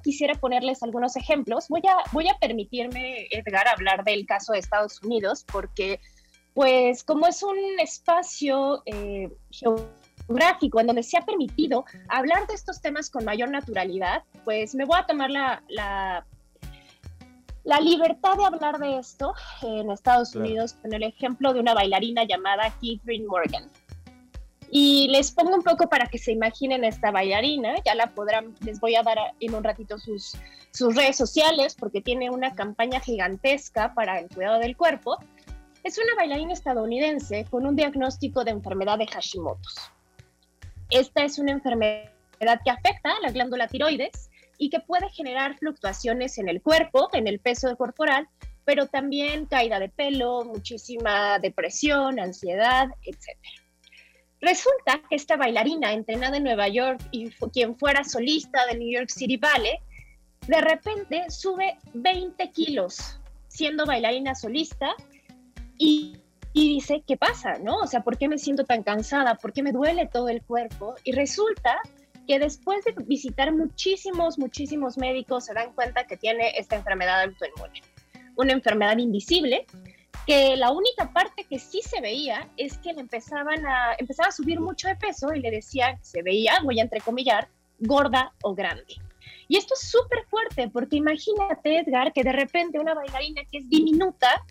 quisiera 0.04 0.36
ponerles 0.36 0.84
algunos 0.84 1.16
ejemplos. 1.16 1.68
Voy 1.70 1.82
a, 1.88 2.04
voy 2.12 2.28
a 2.28 2.38
permitirme, 2.39 3.28
Edgar, 3.32 3.68
hablar 3.68 4.04
del 4.04 4.26
caso 4.26 4.54
de 4.54 4.60
Estados 4.60 5.02
Unidos, 5.04 5.45
porque 5.52 6.00
pues 6.58 7.03
como 7.03 7.28
es 7.28 7.43
un 7.43 7.55
espacio 7.80 8.82
eh, 8.88 9.32
geográfico 9.51 10.80
en 10.80 10.88
donde 10.88 11.03
se 11.03 11.16
ha 11.16 11.24
permitido 11.24 11.86
hablar 12.10 12.47
de 12.47 12.55
estos 12.55 12.82
temas 12.82 13.12
con 13.12 13.26
mayor 13.26 13.51
naturalidad, 13.51 14.24
pues 14.43 14.74
me 14.74 14.84
voy 14.84 14.97
a 14.99 15.05
tomar 15.05 15.30
la, 15.30 15.62
la, 15.70 16.26
libertad 17.80 18.38
de 18.38 18.45
hablar 18.45 18.80
de 18.80 18.97
esto 18.97 19.36
en 19.62 19.91
Estados 19.91 20.34
Unidos 20.34 20.74
con 20.82 20.91
el 20.95 21.03
ejemplo 21.03 21.53
de 21.53 21.60
una 21.60 21.76
bailarina 21.76 22.24
llamada 22.24 22.74
Catherine 22.82 23.28
Morgan. 23.28 23.70
Y 24.72 25.10
les 25.12 25.32
pongo 25.32 25.53
un 25.53 25.62
poco 25.62 25.88
para 25.88 26.08
que 26.08 26.18
se 26.18 26.32
imaginen 26.32 26.84
esta 26.84 27.12
bailarina, 27.12 27.76
ya 27.86 27.93
la 27.93 28.16
podrán, 28.16 28.55
les 28.62 28.80
voy 28.80 28.95
a 28.95 29.03
dar 29.03 29.20
en 29.39 29.53
un 29.53 29.64
ratito 29.64 29.99
sus, 29.99 30.36
sus 30.72 30.95
redes 30.95 31.18
sociales 31.18 31.76
porque 31.76 32.01
tiene 32.01 32.32
una 32.32 32.55
campaña 32.55 32.99
gigantesca 32.99 33.93
para 33.93 34.22
el 34.22 34.30
cuidado 34.30 34.58
del 34.58 34.76
cuerpo 34.76 35.20
es 35.88 35.98
una 35.98 36.16
bailarina 36.16 36.52
estadounidense 36.52 37.46
con 37.50 37.66
un 37.66 37.78
diagnóstico 37.78 38.44
de 38.44 38.52
enfermedad 38.52 38.98
de 38.98 39.08
Hashimoto. 39.08 39.70
Esta 40.90 41.24
es 41.24 41.40
una 41.40 41.54
enfermedad 41.54 42.12
que 42.40 42.72
afecta 42.72 43.12
a 43.16 43.22
la 43.22 43.32
glándula 43.32 43.70
tiroides 43.70 44.30
y 44.58 44.70
que 44.70 44.82
puede 44.82 45.10
generar 45.12 45.58
fluctuaciones 45.58 46.40
en 46.40 46.50
el 46.50 46.62
cuerpo, 46.62 47.08
en 47.14 47.26
el 47.26 47.40
peso 47.40 47.74
corporal, 47.78 48.28
pero 48.66 48.88
también 48.88 49.46
caída 49.46 49.80
de 49.80 49.88
pelo, 49.88 50.44
muchísima 50.44 51.40
depresión, 51.40 52.20
ansiedad, 52.20 52.90
etc. 53.04 53.38
Resulta 54.42 55.02
que 55.10 55.16
esta 55.16 55.38
bailarina 55.38 55.94
entrenada 55.94 56.36
en 56.36 56.44
Nueva 56.44 56.68
York 56.68 57.00
y 57.12 57.30
quien 57.54 57.78
fuera 57.78 58.04
solista 58.04 58.66
de 58.66 58.78
New 58.78 58.92
York 58.92 59.10
City 59.10 59.38
Ballet, 59.38 59.80
de 60.48 60.60
repente 60.60 61.30
sube 61.30 61.78
20 61.94 62.52
kilos 62.52 63.22
siendo 63.48 63.86
bailarina 63.86 64.36
solista 64.36 64.94
y, 65.78 66.17
dice, 66.53 67.03
¿qué 67.05 67.17
pasa? 67.17 67.53
¿No? 67.61 67.78
O 67.78 67.88
sea, 67.88 68.01
¿por 68.01 68.17
qué 68.17 68.28
me 68.28 68.38
siento 68.38 68.63
tan 68.63 68.84
cansada? 68.84 69.36
¿Por 69.36 69.53
qué 69.53 69.61
me 69.61 69.71
duele 69.71 70.07
todo 70.07 70.30
el 70.30 70.41
cuerpo? 70.41 70.95
Y 71.03 71.11
resulta 71.11 71.80
que 72.28 72.39
después 72.39 72.84
de 72.84 72.93
visitar 73.05 73.53
muchísimos, 73.53 74.38
muchísimos 74.38 74.97
médicos 74.97 75.45
se 75.45 75.53
dan 75.53 75.71
cuenta 75.73 76.05
que 76.05 76.17
tiene 76.17 76.51
esta 76.57 76.75
enfermedad 76.75 77.21
autoinmune. 77.21 77.82
Una 78.36 78.53
enfermedad 78.53 78.97
invisible 78.97 79.65
que 80.25 80.57
la 80.57 80.71
única 80.71 81.11
parte 81.13 81.45
que 81.45 81.57
sí 81.57 81.82
se 81.82 82.01
veía 82.01 82.49
es 82.57 82.78
que 82.80 82.91
le 82.91 82.99
empezaban 82.99 83.65
a, 83.65 83.95
empezaba 83.97 84.28
a 84.28 84.32
subir 84.32 84.59
mucho 84.59 84.89
de 84.89 84.95
peso 84.97 85.34
y 85.34 85.39
le 85.39 85.51
decían, 85.51 85.97
se 86.03 86.21
veía, 86.21 86.59
voy 86.63 86.80
a 86.80 86.84
entrecomillar, 86.84 87.47
gorda 87.80 88.34
o 88.43 88.53
grande. 88.53 88.95
Y 89.47 89.55
esto 89.55 89.73
es 89.75 89.89
súper 89.89 90.25
fuerte 90.25 90.69
porque 90.69 90.97
imagínate, 90.97 91.80
Edgar, 91.80 92.11
que 92.11 92.23
de 92.23 92.34
repente 92.34 92.80
una 92.80 92.93
bailarina 92.93 93.43
que 93.49 93.59
es 93.59 93.69
diminuta 93.69 94.43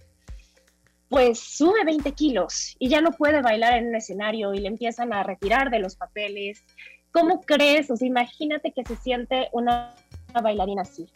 pues 1.08 1.38
sube 1.38 1.84
20 1.84 2.12
kilos 2.12 2.74
y 2.78 2.88
ya 2.88 3.00
no 3.00 3.12
puede 3.12 3.40
bailar 3.42 3.78
en 3.78 3.88
un 3.88 3.94
escenario 3.94 4.54
y 4.54 4.58
le 4.58 4.68
empiezan 4.68 5.12
a 5.12 5.22
retirar 5.22 5.70
de 5.70 5.78
los 5.78 5.96
papeles. 5.96 6.64
¿Cómo 7.12 7.40
crees? 7.42 7.90
O 7.90 7.96
sea, 7.96 8.08
imagínate 8.08 8.72
que 8.72 8.84
se 8.84 8.96
siente 8.96 9.48
una, 9.52 9.94
bailarina 10.42 10.82
así. 10.82 11.06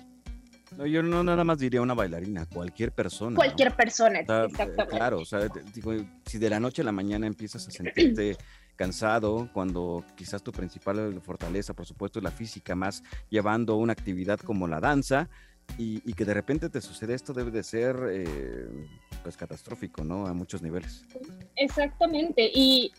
No, 0.77 0.87
yo 0.87 1.03
no 1.03 1.25
nada 1.25 1.43
más 1.43 1.59
diría 1.59 1.83
una 1.83 1.95
bailarina, 1.95 2.47
cualquier 2.47 2.93
persona. 2.93 3.35
Cualquier 3.35 3.75
persona, 3.75 4.21
exactamente. 4.21 4.87
Claro, 4.87 5.19
o 5.19 5.25
sea, 5.25 5.41
digo, 5.75 5.93
si 6.25 6.39
de 6.39 6.49
la 6.49 6.61
noche 6.61 6.83
a 6.83 6.85
la 6.85 6.93
mañana 6.93 7.27
empiezas 7.27 7.67
a 7.67 7.71
sentirte 7.73 8.37
cansado, 8.77 9.51
cuando 9.53 10.05
quizás 10.15 10.43
tu 10.43 10.53
principal 10.53 11.21
fortaleza, 11.21 11.75
por 11.75 11.85
supuesto, 11.85 12.21
es 12.21 12.23
la 12.23 12.31
física, 12.31 12.77
más 12.77 13.03
llevando 13.29 13.77
una 13.77 13.93
actividad 13.93 14.39
como 14.39 14.69
la 14.69 14.81
danza, 14.81 15.29
y, 15.79 16.13
que 16.13 16.25
de 16.25 16.35
repente 16.35 16.69
te 16.69 16.81
sucede 16.81 17.15
esto 17.15 17.33
debe 17.33 17.51
de 17.51 17.63
ser 17.63 17.97
eh, 18.11 18.69
pues 19.23 19.37
catastrófico, 19.37 20.05
¿no? 20.05 20.27
A 20.27 20.35
muchos 20.35 20.63
niveles. 20.63 21.05
Exactamente. 21.57 22.51
Y 22.55 22.93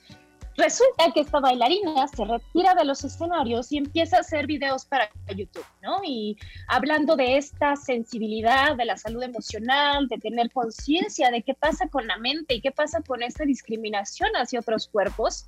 resulta 0.57 1.11
que 1.13 1.21
esta 1.21 1.39
bailarina 1.39 2.07
se 2.07 2.25
retira 2.25 2.73
de 2.75 2.85
los 2.85 3.03
escenarios 3.03 3.71
y 3.71 3.77
empieza 3.77 4.17
a 4.17 4.19
hacer 4.21 4.47
videos 4.47 4.85
para 4.85 5.09
YouTube, 5.35 5.65
¿no? 5.81 6.01
Y 6.03 6.37
hablando 6.67 7.15
de 7.15 7.37
esta 7.37 7.75
sensibilidad, 7.75 8.75
de 8.75 8.85
la 8.85 8.97
salud 8.97 9.23
emocional, 9.23 10.07
de 10.07 10.17
tener 10.17 10.51
conciencia 10.51 11.31
de 11.31 11.41
qué 11.41 11.53
pasa 11.53 11.87
con 11.87 12.07
la 12.07 12.17
mente 12.17 12.55
y 12.55 12.61
qué 12.61 12.71
pasa 12.71 13.01
con 13.01 13.23
esta 13.23 13.45
discriminación 13.45 14.29
hacia 14.35 14.59
otros 14.59 14.87
cuerpos. 14.87 15.47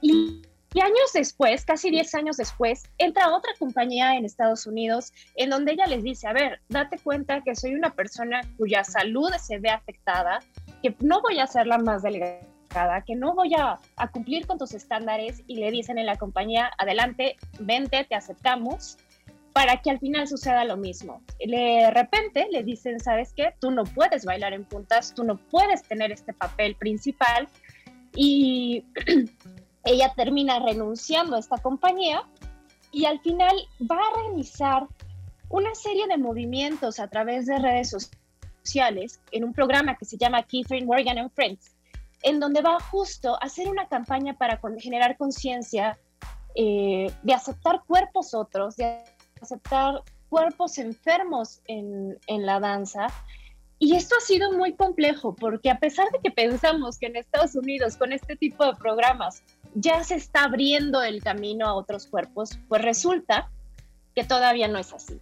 Y 0.00 0.42
y 0.74 0.80
años 0.80 1.12
después, 1.14 1.64
casi 1.64 1.88
10 1.90 2.14
años 2.16 2.36
después, 2.36 2.82
entra 2.98 3.32
otra 3.32 3.52
compañía 3.60 4.16
en 4.16 4.24
Estados 4.24 4.66
Unidos 4.66 5.12
en 5.36 5.50
donde 5.50 5.72
ella 5.72 5.86
les 5.86 6.02
dice, 6.02 6.26
a 6.26 6.32
ver, 6.32 6.60
date 6.68 6.98
cuenta 6.98 7.42
que 7.42 7.54
soy 7.54 7.74
una 7.76 7.94
persona 7.94 8.40
cuya 8.58 8.82
salud 8.82 9.30
se 9.40 9.58
ve 9.58 9.70
afectada, 9.70 10.40
que 10.82 10.96
no 10.98 11.22
voy 11.22 11.38
a 11.38 11.46
ser 11.46 11.68
la 11.68 11.78
más 11.78 12.02
delgada, 12.02 13.04
que 13.06 13.14
no 13.14 13.34
voy 13.34 13.54
a, 13.54 13.78
a 13.96 14.10
cumplir 14.10 14.48
con 14.48 14.58
tus 14.58 14.74
estándares 14.74 15.44
y 15.46 15.56
le 15.56 15.70
dicen 15.70 15.96
en 15.96 16.06
la 16.06 16.16
compañía, 16.16 16.72
adelante, 16.76 17.36
vente, 17.60 18.04
te 18.04 18.16
aceptamos 18.16 18.98
para 19.52 19.80
que 19.80 19.90
al 19.90 20.00
final 20.00 20.26
suceda 20.26 20.64
lo 20.64 20.76
mismo. 20.76 21.22
De 21.38 21.88
repente 21.92 22.48
le 22.50 22.64
dicen, 22.64 22.98
¿sabes 22.98 23.32
qué? 23.32 23.54
Tú 23.60 23.70
no 23.70 23.84
puedes 23.84 24.24
bailar 24.24 24.52
en 24.52 24.64
puntas, 24.64 25.14
tú 25.14 25.22
no 25.22 25.36
puedes 25.36 25.84
tener 25.84 26.10
este 26.10 26.32
papel 26.32 26.74
principal 26.74 27.46
y 28.16 28.84
ella 29.84 30.12
termina 30.14 30.58
renunciando 30.58 31.36
a 31.36 31.38
esta 31.38 31.58
compañía 31.58 32.22
y 32.90 33.04
al 33.04 33.20
final 33.20 33.56
va 33.80 33.96
a 33.96 34.22
realizar 34.22 34.86
una 35.48 35.74
serie 35.74 36.06
de 36.06 36.16
movimientos 36.16 36.98
a 36.98 37.08
través 37.08 37.46
de 37.46 37.58
redes 37.58 37.90
sociales 38.62 39.20
en 39.30 39.44
un 39.44 39.52
programa 39.52 39.96
que 39.96 40.04
se 40.04 40.16
llama 40.16 40.42
Catherine 40.42 40.86
Morgan 40.86 41.18
and 41.18 41.30
Friends, 41.32 41.74
en 42.22 42.40
donde 42.40 42.62
va 42.62 42.80
justo 42.80 43.34
a 43.34 43.46
hacer 43.46 43.68
una 43.68 43.86
campaña 43.88 44.34
para 44.34 44.60
generar 44.78 45.16
conciencia 45.16 45.98
eh, 46.54 47.12
de 47.22 47.34
aceptar 47.34 47.82
cuerpos 47.86 48.32
otros, 48.32 48.76
de 48.76 49.04
aceptar 49.40 50.02
cuerpos 50.28 50.78
enfermos 50.78 51.60
en, 51.66 52.18
en 52.26 52.46
la 52.46 52.58
danza. 52.60 53.08
Y 53.78 53.96
esto 53.96 54.14
ha 54.16 54.20
sido 54.20 54.52
muy 54.52 54.74
complejo 54.74 55.34
porque 55.34 55.70
a 55.70 55.78
pesar 55.78 56.10
de 56.10 56.20
que 56.20 56.30
pensamos 56.30 56.98
que 56.98 57.06
en 57.06 57.16
Estados 57.16 57.54
Unidos 57.54 57.96
con 57.96 58.12
este 58.12 58.34
tipo 58.36 58.64
de 58.64 58.74
programas 58.76 59.42
ya 59.74 60.02
se 60.04 60.14
está 60.14 60.44
abriendo 60.44 61.02
el 61.02 61.22
camino 61.22 61.66
a 61.66 61.74
otros 61.74 62.06
cuerpos, 62.06 62.58
pues 62.68 62.82
resulta 62.82 63.50
que 64.14 64.24
todavía 64.24 64.68
no 64.68 64.78
es 64.78 64.92
así. 64.92 65.20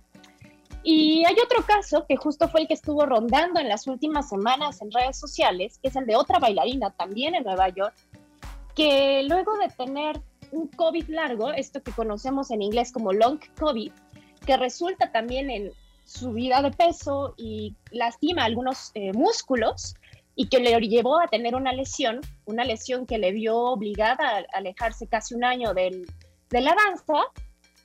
Y 0.84 1.24
hay 1.24 1.36
otro 1.42 1.64
caso 1.64 2.06
que 2.08 2.16
justo 2.16 2.48
fue 2.48 2.62
el 2.62 2.68
que 2.68 2.74
estuvo 2.74 3.06
rondando 3.06 3.60
en 3.60 3.68
las 3.68 3.86
últimas 3.86 4.28
semanas 4.28 4.82
en 4.82 4.90
redes 4.90 5.16
sociales, 5.16 5.78
que 5.80 5.88
es 5.88 5.96
el 5.96 6.06
de 6.06 6.16
otra 6.16 6.38
bailarina 6.38 6.90
también 6.90 7.34
en 7.34 7.44
Nueva 7.44 7.68
York, 7.68 7.94
que 8.74 9.22
luego 9.24 9.56
de 9.58 9.68
tener 9.68 10.20
un 10.50 10.66
COVID 10.68 11.08
largo, 11.08 11.52
esto 11.52 11.82
que 11.82 11.92
conocemos 11.92 12.50
en 12.50 12.62
inglés 12.62 12.92
como 12.92 13.12
long 13.12 13.38
COVID, 13.58 13.92
que 14.44 14.56
resulta 14.56 15.12
también 15.12 15.50
en 15.50 15.72
subida 16.04 16.60
de 16.62 16.72
peso 16.72 17.34
y 17.36 17.76
lastima 17.92 18.44
algunos 18.44 18.90
eh, 18.94 19.12
músculos, 19.12 19.94
y 20.34 20.48
que 20.48 20.60
le 20.60 20.78
llevó 20.80 21.20
a 21.20 21.28
tener 21.28 21.54
una 21.54 21.72
lesión, 21.72 22.20
una 22.46 22.64
lesión 22.64 23.06
que 23.06 23.18
le 23.18 23.32
vio 23.32 23.56
obligada 23.56 24.38
a 24.38 24.44
alejarse 24.56 25.06
casi 25.06 25.34
un 25.34 25.44
año 25.44 25.74
del, 25.74 26.06
de 26.50 26.60
la 26.60 26.74
danza, 26.74 27.24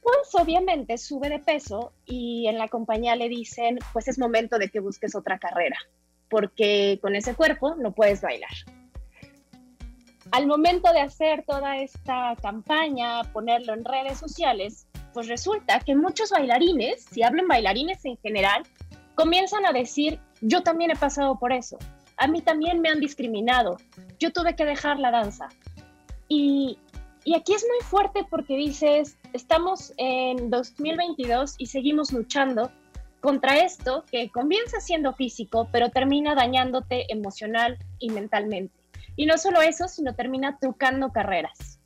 pues 0.01 0.41
obviamente 0.41 0.97
sube 0.97 1.29
de 1.29 1.39
peso 1.39 1.91
y 2.05 2.47
en 2.47 2.57
la 2.57 2.69
compañía 2.69 3.15
le 3.15 3.27
dicen, 3.27 3.79
pues 3.91 4.07
es 4.07 4.17
momento 4.17 4.57
de 4.57 4.69
que 4.69 4.79
busques 4.79 5.15
otra 5.15 5.37
carrera, 5.37 5.77
porque 6.29 6.99
con 7.01 7.15
ese 7.15 7.35
cuerpo 7.35 7.75
no 7.75 7.91
puedes 7.91 8.21
bailar. 8.21 8.51
Al 10.31 10.45
momento 10.45 10.91
de 10.91 11.01
hacer 11.01 11.43
toda 11.45 11.77
esta 11.77 12.35
campaña, 12.41 13.23
ponerlo 13.33 13.73
en 13.73 13.85
redes 13.85 14.17
sociales, 14.17 14.87
pues 15.13 15.27
resulta 15.27 15.79
que 15.79 15.95
muchos 15.95 16.31
bailarines, 16.31 17.05
si 17.05 17.23
hablan 17.23 17.47
bailarines 17.47 18.03
en 18.05 18.17
general, 18.17 18.63
comienzan 19.15 19.65
a 19.65 19.71
decir, 19.71 20.19
yo 20.41 20.63
también 20.63 20.91
he 20.91 20.95
pasado 20.95 21.39
por 21.39 21.51
eso, 21.51 21.77
a 22.17 22.27
mí 22.27 22.41
también 22.41 22.81
me 22.81 22.89
han 22.89 22.99
discriminado, 22.99 23.77
yo 24.19 24.33
tuve 24.33 24.55
que 24.55 24.65
dejar 24.65 24.99
la 24.99 25.11
danza. 25.11 25.49
Y, 26.27 26.77
y 27.23 27.35
aquí 27.35 27.53
es 27.53 27.63
muy 27.63 27.79
fuerte 27.87 28.25
porque 28.29 28.55
dices, 28.57 29.17
estamos 29.33 29.93
en 29.97 30.49
2022 30.49 31.55
y 31.57 31.67
seguimos 31.67 32.11
luchando 32.11 32.71
contra 33.21 33.57
esto 33.57 34.03
que 34.11 34.29
comienza 34.29 34.79
siendo 34.79 35.13
físico, 35.13 35.69
pero 35.71 35.89
termina 35.89 36.35
dañándote 36.35 37.11
emocional 37.11 37.77
y 37.99 38.09
mentalmente. 38.09 38.73
Y 39.15 39.25
no 39.25 39.37
solo 39.37 39.61
eso, 39.61 39.87
sino 39.87 40.15
termina 40.15 40.57
trucando 40.59 41.11
carreras. 41.11 41.79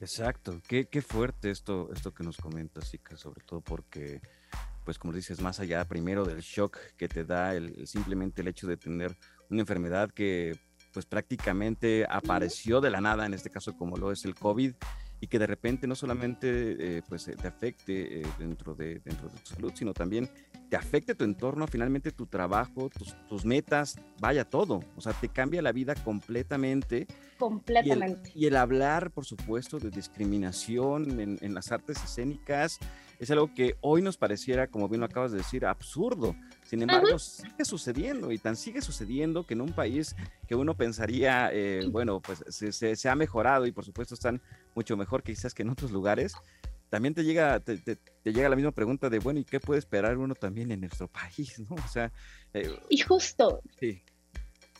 Exacto, 0.00 0.60
qué, 0.66 0.86
qué 0.86 1.02
fuerte 1.02 1.50
esto, 1.50 1.90
esto 1.92 2.12
que 2.12 2.24
nos 2.24 2.38
comentas, 2.38 2.90
Zika, 2.90 3.16
sobre 3.16 3.44
todo 3.44 3.60
porque, 3.60 4.20
pues 4.90 4.98
como 4.98 5.12
dices, 5.12 5.40
más 5.40 5.60
allá 5.60 5.84
primero 5.84 6.24
del 6.24 6.40
shock 6.40 6.76
que 6.96 7.06
te 7.06 7.24
da 7.24 7.54
el, 7.54 7.86
simplemente 7.86 8.42
el 8.42 8.48
hecho 8.48 8.66
de 8.66 8.76
tener 8.76 9.16
una 9.48 9.60
enfermedad 9.60 10.10
que 10.10 10.58
pues 10.92 11.06
prácticamente 11.06 12.04
apareció 12.10 12.80
de 12.80 12.90
la 12.90 13.00
nada, 13.00 13.24
en 13.24 13.32
este 13.32 13.50
caso 13.50 13.76
como 13.76 13.96
lo 13.96 14.10
es 14.10 14.24
el 14.24 14.34
COVID, 14.34 14.74
y 15.20 15.26
que 15.28 15.38
de 15.38 15.46
repente 15.46 15.86
no 15.86 15.94
solamente 15.94 16.96
eh, 16.96 17.02
pues 17.08 17.26
te 17.26 17.46
afecte 17.46 18.22
eh, 18.22 18.26
dentro, 18.36 18.74
de, 18.74 18.98
dentro 18.98 19.28
de 19.28 19.38
tu 19.38 19.54
salud, 19.54 19.72
sino 19.76 19.94
también 19.94 20.28
te 20.70 20.76
afecte 20.76 21.16
tu 21.16 21.24
entorno, 21.24 21.66
finalmente 21.66 22.12
tu 22.12 22.26
trabajo, 22.26 22.88
tus, 22.88 23.16
tus 23.28 23.44
metas, 23.44 23.98
vaya 24.20 24.44
todo, 24.44 24.80
o 24.96 25.00
sea, 25.00 25.12
te 25.12 25.28
cambia 25.28 25.60
la 25.62 25.72
vida 25.72 25.96
completamente. 25.96 27.08
Completamente. 27.38 28.30
Y 28.36 28.46
el, 28.46 28.56
hablar, 28.56 29.10
por 29.10 29.24
supuesto, 29.24 29.80
de 29.80 29.90
discriminación 29.90 31.20
en, 31.20 31.38
en 31.40 31.54
las 31.54 31.72
artes 31.72 32.02
escénicas 32.02 32.78
es 33.18 33.30
algo 33.30 33.52
que 33.52 33.76
hoy 33.80 34.00
nos 34.00 34.16
pareciera, 34.16 34.68
como 34.68 34.88
bien 34.88 35.00
lo 35.00 35.06
acabas 35.06 35.32
de 35.32 35.38
decir, 35.38 35.66
absurdo, 35.66 36.34
sin 36.70 36.82
embargo, 36.82 37.18
sigue 37.18 37.64
sucediendo 37.64 38.30
y 38.30 38.38
tan 38.38 38.54
sigue 38.54 38.80
sucediendo 38.80 39.44
que 39.44 39.54
en 39.54 39.60
un 39.60 39.72
país 39.72 40.14
que 40.46 40.54
uno 40.54 40.76
pensaría, 40.76 41.50
eh, 41.52 41.86
bueno, 41.90 42.20
pues 42.20 42.44
se, 42.48 42.72
se, 42.72 43.08
ha 43.08 43.14
mejorado 43.16 43.66
y 43.66 43.72
por 43.72 43.84
supuesto 43.84 44.14
están 44.14 44.40
mucho 44.74 44.96
mejor 44.96 45.22
quizás 45.24 45.52
que 45.52 45.62
en 45.62 45.70
otros 45.70 45.90
lugares, 45.90 46.32
también 46.90 47.14
te 47.14 47.24
llega, 47.24 47.60
te, 47.60 47.78
te, 47.78 47.98
llega 48.24 48.48
la 48.48 48.56
misma 48.56 48.72
pregunta 48.72 49.08
de, 49.08 49.20
bueno, 49.20 49.40
¿y 49.40 49.44
qué 49.44 49.60
puede 49.60 49.78
esperar 49.78 50.18
uno 50.18 50.34
también 50.34 50.70
en 50.72 50.80
nuestro 50.80 51.08
país? 51.08 51.58
¿no? 51.60 51.76
O 51.76 51.88
sea, 51.88 52.12
eh, 52.52 52.68
y 52.88 52.98
justo, 52.98 53.62
sí. 53.78 54.02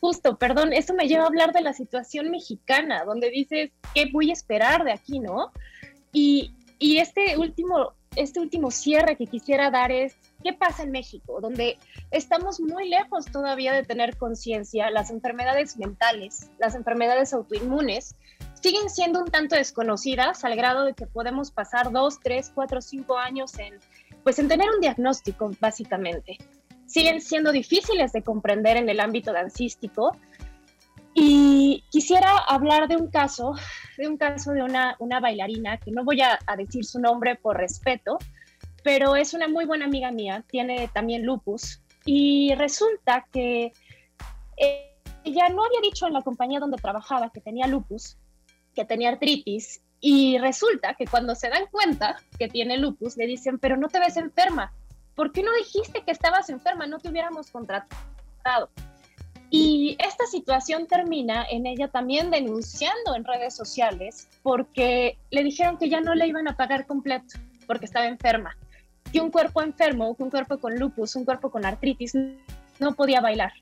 justo, 0.00 0.36
perdón, 0.36 0.72
eso 0.72 0.92
me 0.92 1.08
lleva 1.08 1.24
a 1.24 1.28
hablar 1.28 1.52
de 1.52 1.62
la 1.62 1.72
situación 1.72 2.30
mexicana, 2.30 3.04
donde 3.04 3.30
dices, 3.30 3.70
¿qué 3.94 4.10
voy 4.12 4.30
a 4.30 4.34
esperar 4.34 4.84
de 4.84 4.92
aquí, 4.92 5.20
no? 5.20 5.52
Y, 6.12 6.52
y 6.78 6.98
este 6.98 7.38
último, 7.38 7.94
este 8.16 8.40
último 8.40 8.70
cierre 8.70 9.16
que 9.16 9.26
quisiera 9.26 9.70
dar 9.70 9.92
es, 9.92 10.16
¿Qué 10.42 10.54
pasa 10.54 10.82
en 10.84 10.90
México? 10.90 11.40
Donde 11.40 11.78
estamos 12.10 12.60
muy 12.60 12.88
lejos 12.88 13.26
todavía 13.26 13.72
de 13.74 13.82
tener 13.82 14.16
conciencia, 14.16 14.90
las 14.90 15.10
enfermedades 15.10 15.76
mentales, 15.76 16.50
las 16.58 16.74
enfermedades 16.74 17.34
autoinmunes, 17.34 18.14
siguen 18.60 18.90
siendo 18.90 19.20
un 19.20 19.30
tanto 19.30 19.56
desconocidas 19.56 20.44
al 20.44 20.56
grado 20.56 20.84
de 20.84 20.94
que 20.94 21.06
podemos 21.06 21.50
pasar 21.50 21.90
dos, 21.90 22.20
tres, 22.20 22.50
cuatro, 22.54 22.80
cinco 22.80 23.18
años 23.18 23.58
en, 23.58 23.74
pues, 24.22 24.38
en 24.38 24.48
tener 24.48 24.68
un 24.70 24.80
diagnóstico, 24.80 25.50
básicamente. 25.60 26.38
Siguen 26.86 27.20
siendo 27.20 27.52
difíciles 27.52 28.12
de 28.12 28.22
comprender 28.22 28.76
en 28.76 28.88
el 28.88 29.00
ámbito 29.00 29.32
dancístico. 29.32 30.16
Y 31.12 31.84
quisiera 31.90 32.38
hablar 32.38 32.86
de 32.86 32.96
un 32.96 33.08
caso, 33.08 33.54
de 33.98 34.06
un 34.06 34.16
caso 34.16 34.52
de 34.52 34.62
una, 34.62 34.96
una 35.00 35.18
bailarina, 35.18 35.78
que 35.78 35.90
no 35.90 36.04
voy 36.04 36.20
a, 36.20 36.38
a 36.46 36.56
decir 36.56 36.84
su 36.84 37.00
nombre 37.00 37.34
por 37.36 37.56
respeto, 37.56 38.18
pero 38.84 39.16
es 39.16 39.34
una 39.34 39.48
muy 39.48 39.64
buena 39.64 39.86
amiga 39.86 40.12
mía, 40.12 40.44
tiene 40.48 40.88
también 40.88 41.24
lupus 41.24 41.82
y 42.04 42.54
resulta 42.54 43.26
que 43.32 43.72
ella 45.24 45.48
no 45.48 45.64
había 45.64 45.80
dicho 45.82 46.06
en 46.06 46.12
la 46.12 46.22
compañía 46.22 46.60
donde 46.60 46.78
trabajaba 46.78 47.30
que 47.30 47.40
tenía 47.40 47.66
lupus, 47.66 48.16
que 48.74 48.84
tenía 48.84 49.10
artritis 49.10 49.82
y 50.00 50.38
resulta 50.38 50.94
que 50.94 51.06
cuando 51.06 51.34
se 51.34 51.48
dan 51.48 51.66
cuenta 51.70 52.16
que 52.38 52.48
tiene 52.48 52.78
lupus 52.78 53.16
le 53.16 53.26
dicen, 53.26 53.58
pero 53.58 53.76
no 53.76 53.88
te 53.88 54.00
ves 54.00 54.16
enferma, 54.16 54.72
¿por 55.14 55.32
qué 55.32 55.42
no 55.42 55.52
dijiste 55.52 56.02
que 56.02 56.10
estabas 56.10 56.48
enferma? 56.48 56.86
No 56.86 56.98
te 56.98 57.10
hubiéramos 57.10 57.50
contratado. 57.50 58.70
Y 59.50 59.96
esta 59.98 60.26
situación 60.26 60.86
termina 60.86 61.44
en 61.50 61.66
ella 61.66 61.88
también 61.88 62.30
denunciando 62.30 63.16
en 63.16 63.24
redes 63.24 63.54
sociales 63.54 64.28
porque 64.42 65.18
le 65.30 65.42
dijeron 65.42 65.76
que 65.76 65.88
ya 65.88 66.00
no 66.00 66.14
le 66.14 66.28
iban 66.28 66.46
a 66.46 66.56
pagar 66.56 66.86
completo 66.86 67.38
porque 67.66 67.86
estaba 67.86 68.06
enferma 68.06 68.56
que 69.12 69.20
un 69.20 69.30
cuerpo 69.30 69.62
enfermo, 69.62 70.14
un 70.18 70.30
cuerpo 70.30 70.58
con 70.58 70.78
lupus, 70.78 71.16
un 71.16 71.24
cuerpo 71.24 71.50
con 71.50 71.64
artritis, 71.64 72.16
no 72.78 72.94
podía 72.94 73.20
bailar. 73.20 73.52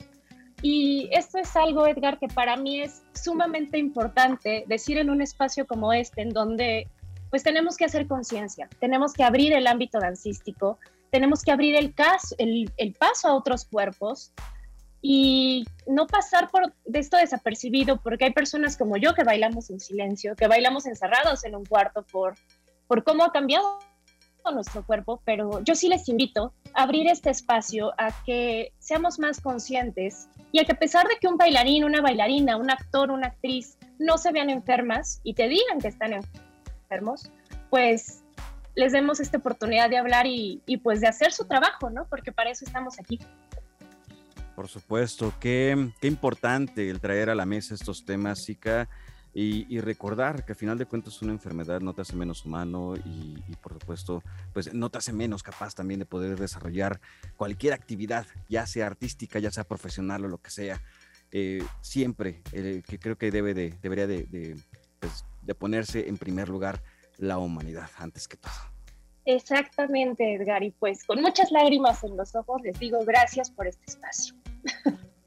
Y 0.62 1.08
esto 1.12 1.38
es 1.38 1.54
algo, 1.54 1.86
Edgar, 1.86 2.18
que 2.18 2.28
para 2.28 2.56
mí 2.56 2.80
es 2.80 3.02
sumamente 3.14 3.78
importante 3.78 4.64
decir 4.66 4.98
en 4.98 5.10
un 5.10 5.22
espacio 5.22 5.66
como 5.66 5.92
este, 5.92 6.22
en 6.22 6.30
donde 6.30 6.88
pues 7.30 7.42
tenemos 7.42 7.76
que 7.76 7.84
hacer 7.84 8.06
conciencia, 8.06 8.68
tenemos 8.80 9.12
que 9.12 9.22
abrir 9.22 9.52
el 9.52 9.66
ámbito 9.66 9.98
dancístico, 9.98 10.78
tenemos 11.10 11.42
que 11.42 11.52
abrir 11.52 11.76
el, 11.76 11.94
caso, 11.94 12.34
el, 12.38 12.94
paso 12.98 13.28
a 13.28 13.34
otros 13.34 13.66
cuerpos 13.66 14.32
y 15.00 15.64
no 15.86 16.06
pasar 16.06 16.50
por 16.50 16.72
esto 16.92 17.16
desapercibido, 17.18 18.00
porque 18.00 18.24
hay 18.24 18.32
personas 18.32 18.76
como 18.76 18.96
yo 18.96 19.14
que 19.14 19.24
bailamos 19.24 19.70
en 19.70 19.78
silencio, 19.78 20.34
que 20.36 20.48
bailamos 20.48 20.86
encerrados 20.86 21.44
en 21.44 21.54
un 21.54 21.64
cuarto 21.64 22.02
por, 22.02 22.34
por 22.86 23.04
cómo 23.04 23.24
ha 23.24 23.32
cambiado 23.32 23.78
nuestro 24.50 24.84
cuerpo, 24.84 25.22
pero 25.24 25.62
yo 25.62 25.74
sí 25.74 25.88
les 25.88 26.08
invito 26.08 26.52
a 26.74 26.82
abrir 26.82 27.06
este 27.08 27.30
espacio 27.30 27.92
a 27.98 28.10
que 28.24 28.72
seamos 28.78 29.18
más 29.18 29.40
conscientes 29.40 30.28
y 30.52 30.60
a 30.60 30.64
que 30.64 30.72
a 30.72 30.78
pesar 30.78 31.06
de 31.08 31.16
que 31.20 31.28
un 31.28 31.36
bailarín, 31.36 31.84
una 31.84 32.00
bailarina, 32.00 32.56
un 32.56 32.70
actor, 32.70 33.10
una 33.10 33.28
actriz 33.28 33.76
no 33.98 34.18
se 34.18 34.32
vean 34.32 34.50
enfermas 34.50 35.20
y 35.22 35.34
te 35.34 35.48
digan 35.48 35.80
que 35.80 35.88
están 35.88 36.12
enfermos, 36.84 37.30
pues 37.70 38.24
les 38.74 38.92
demos 38.92 39.20
esta 39.20 39.38
oportunidad 39.38 39.90
de 39.90 39.98
hablar 39.98 40.26
y, 40.26 40.62
y 40.66 40.76
pues 40.78 41.00
de 41.00 41.08
hacer 41.08 41.32
su 41.32 41.46
trabajo, 41.46 41.90
¿no? 41.90 42.06
Porque 42.08 42.32
para 42.32 42.50
eso 42.50 42.64
estamos 42.64 42.98
aquí. 43.00 43.18
Por 44.54 44.68
supuesto, 44.68 45.32
qué, 45.38 45.92
qué 46.00 46.08
importante 46.08 46.90
el 46.90 47.00
traer 47.00 47.30
a 47.30 47.34
la 47.34 47.46
mesa 47.46 47.74
estos 47.74 48.04
temas, 48.04 48.44
Zika. 48.44 48.88
Y, 49.40 49.80
recordar 49.80 50.44
que 50.44 50.50
al 50.50 50.56
final 50.56 50.78
de 50.78 50.86
cuentas 50.86 51.22
una 51.22 51.30
enfermedad 51.30 51.80
no 51.80 51.94
te 51.94 52.02
hace 52.02 52.16
menos 52.16 52.44
humano 52.44 52.94
y, 52.96 53.40
por 53.62 53.74
supuesto, 53.74 54.20
pues 54.52 54.74
no 54.74 54.90
te 54.90 54.98
hace 54.98 55.12
menos 55.12 55.44
capaz 55.44 55.76
también 55.76 56.00
de 56.00 56.06
poder 56.06 56.36
desarrollar 56.36 57.00
cualquier 57.36 57.72
actividad, 57.72 58.26
ya 58.48 58.66
sea 58.66 58.88
artística, 58.88 59.38
ya 59.38 59.52
sea 59.52 59.62
profesional 59.62 60.24
o 60.24 60.28
lo 60.28 60.38
que 60.38 60.50
sea. 60.50 60.82
Eh, 61.30 61.62
siempre, 61.82 62.42
eh, 62.50 62.82
que 62.84 62.98
creo 62.98 63.16
que 63.16 63.30
debe 63.30 63.54
de, 63.54 63.74
debería 63.80 64.08
de, 64.08 64.56
pues, 64.98 65.24
de 65.42 65.54
ponerse 65.54 66.08
en 66.08 66.16
primer 66.16 66.48
lugar 66.48 66.82
la 67.16 67.38
humanidad 67.38 67.90
antes 67.96 68.26
que 68.26 68.38
todo. 68.38 68.52
Exactamente, 69.24 70.34
Edgar, 70.34 70.64
y 70.64 70.72
pues 70.72 71.04
con 71.04 71.22
muchas 71.22 71.52
lágrimas 71.52 72.02
en 72.02 72.16
los 72.16 72.34
ojos 72.34 72.60
les 72.62 72.76
digo 72.80 73.04
gracias 73.04 73.52
por 73.52 73.68
este 73.68 73.84
espacio. 73.86 74.34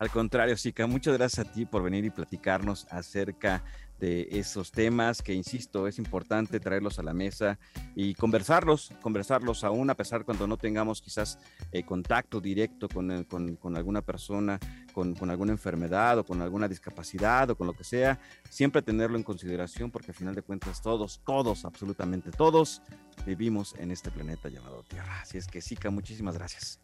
Al 0.01 0.09
contrario, 0.09 0.57
Sica, 0.57 0.87
muchas 0.87 1.15
gracias 1.15 1.47
a 1.47 1.51
ti 1.51 1.63
por 1.63 1.83
venir 1.83 2.03
y 2.05 2.09
platicarnos 2.09 2.87
acerca 2.89 3.63
de 4.01 4.27
esos 4.31 4.71
temas 4.71 5.21
que, 5.21 5.31
insisto, 5.31 5.87
es 5.87 5.99
importante 5.99 6.59
traerlos 6.59 6.97
a 6.97 7.03
la 7.03 7.13
mesa 7.13 7.59
y 7.95 8.15
conversarlos, 8.15 8.91
conversarlos 8.99 9.63
aún 9.63 9.91
a 9.91 9.95
pesar 9.95 10.25
cuando 10.25 10.47
no 10.47 10.57
tengamos 10.57 11.03
quizás 11.03 11.37
eh, 11.71 11.83
contacto 11.83 12.41
directo 12.41 12.89
con, 12.89 13.11
eh, 13.11 13.25
con, 13.27 13.55
con 13.57 13.77
alguna 13.77 14.01
persona, 14.01 14.59
con, 14.91 15.13
con, 15.13 15.29
alguna 15.29 15.51
enfermedad 15.51 16.17
o 16.17 16.25
con 16.25 16.41
alguna 16.41 16.67
discapacidad 16.67 17.51
o 17.51 17.55
con 17.55 17.67
lo 17.67 17.73
que 17.73 17.83
sea, 17.83 18.19
siempre 18.49 18.81
tenerlo 18.81 19.17
en 19.17 19.23
consideración 19.23 19.91
porque 19.91 20.09
al 20.09 20.15
final 20.15 20.33
de 20.33 20.41
cuentas 20.41 20.81
todos, 20.81 21.21
todos, 21.23 21.63
absolutamente 21.63 22.31
todos 22.31 22.81
vivimos 23.23 23.75
en 23.77 23.91
este 23.91 24.09
planeta 24.09 24.49
llamado 24.49 24.81
Tierra. 24.81 25.21
Así 25.21 25.37
es 25.37 25.45
que, 25.45 25.61
Sica, 25.61 25.91
muchísimas 25.91 26.35
gracias. 26.35 26.79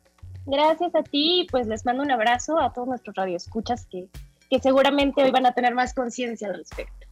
Gracias 0.45 0.93
a 0.93 1.01
ti, 1.01 1.47
pues 1.49 1.65
les 1.65 1.83
mando 1.83 2.03
un 2.03 2.11
abrazo 2.11 2.59
a 2.59 2.71
todos 2.73 2.87
nuestros 2.87 3.15
radioescuchas 3.15 3.87
que, 3.87 4.07
que 4.51 4.59
seguramente 4.59 5.23
hoy 5.23 5.31
van 5.31 5.47
a 5.47 5.53
tener 5.53 5.73
más 5.73 5.95
conciencia 5.95 6.47
al 6.49 6.57
respecto. 6.57 7.06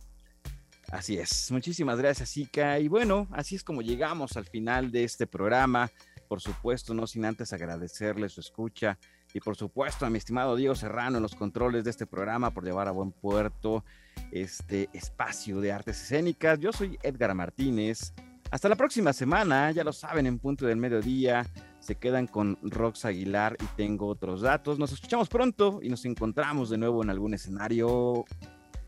Así 0.96 1.18
es. 1.18 1.52
Muchísimas 1.52 1.98
gracias, 1.98 2.32
Zika. 2.32 2.80
Y 2.80 2.88
bueno, 2.88 3.28
así 3.32 3.56
es 3.56 3.66
como 3.66 3.82
llegamos 3.82 4.38
al 4.38 4.46
final 4.46 4.92
de 4.92 5.04
este 5.04 5.28
programa. 5.28 5.92
Por 6.30 6.40
supuesto, 6.40 6.94
no 6.94 7.06
sin 7.06 7.26
antes 7.26 7.52
agradecerle 7.52 8.30
su 8.30 8.40
escucha 8.40 8.98
y 9.34 9.42
por 9.42 9.58
supuesto 9.58 10.06
a 10.06 10.10
mi 10.10 10.18
estimado 10.18 10.56
Diego 10.56 10.74
Serrano 10.74 11.18
en 11.18 11.24
los 11.24 11.36
controles 11.36 11.84
de 11.84 11.90
este 11.90 12.08
programa 12.08 12.52
por 12.52 12.64
llevar 12.64 12.88
a 12.88 12.92
buen 12.92 13.12
puerto 13.12 13.84
este 14.32 14.90
espacio 14.94 15.60
de 15.60 15.74
artes 15.74 16.02
escénicas. 16.02 16.60
Yo 16.60 16.72
soy 16.72 16.98
Edgar 17.04 17.36
Martínez. 17.36 18.14
Hasta 18.50 18.70
la 18.70 18.78
próxima 18.78 19.12
semana, 19.12 19.72
ya 19.72 19.84
lo 19.84 19.92
saben, 19.92 20.28
en 20.28 20.40
punto 20.40 20.66
del 20.66 20.78
mediodía 20.78 21.46
se 21.82 21.96
quedan 21.96 22.26
con 22.26 22.58
Rox 22.64 23.04
Aguilar 23.04 23.58
y 23.62 23.66
tengo 23.76 24.08
otros 24.08 24.40
datos. 24.40 24.80
Nos 24.80 24.94
escuchamos 24.94 25.28
pronto 25.28 25.82
y 25.84 25.90
nos 25.90 26.06
encontramos 26.06 26.70
de 26.70 26.78
nuevo 26.78 27.04
en 27.04 27.10
algún 27.10 27.34
escenario. 27.34 28.24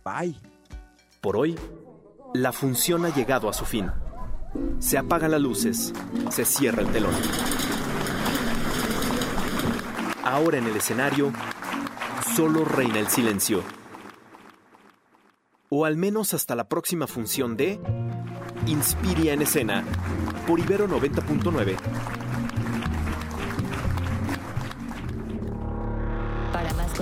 Bye. 0.05 0.37
Por 1.19 1.35
hoy 1.35 1.57
la 2.33 2.51
función 2.51 3.05
ha 3.05 3.09
llegado 3.13 3.49
a 3.49 3.53
su 3.53 3.65
fin. 3.65 3.91
Se 4.79 4.97
apagan 4.97 5.31
las 5.31 5.41
luces, 5.41 5.93
se 6.29 6.45
cierra 6.45 6.81
el 6.81 6.89
telón. 6.89 7.13
Ahora 10.23 10.57
en 10.57 10.67
el 10.67 10.75
escenario, 10.75 11.31
solo 12.35 12.65
reina 12.65 12.99
el 12.99 13.07
silencio. 13.07 13.63
O 15.69 15.85
al 15.85 15.97
menos 15.97 16.33
hasta 16.33 16.55
la 16.55 16.67
próxima 16.67 17.07
función 17.07 17.57
de 17.57 17.79
Inspiria 18.67 19.33
en 19.33 19.41
escena 19.41 19.83
por 20.45 20.59
Ibero 20.59 20.87
90.9. 20.87 22.26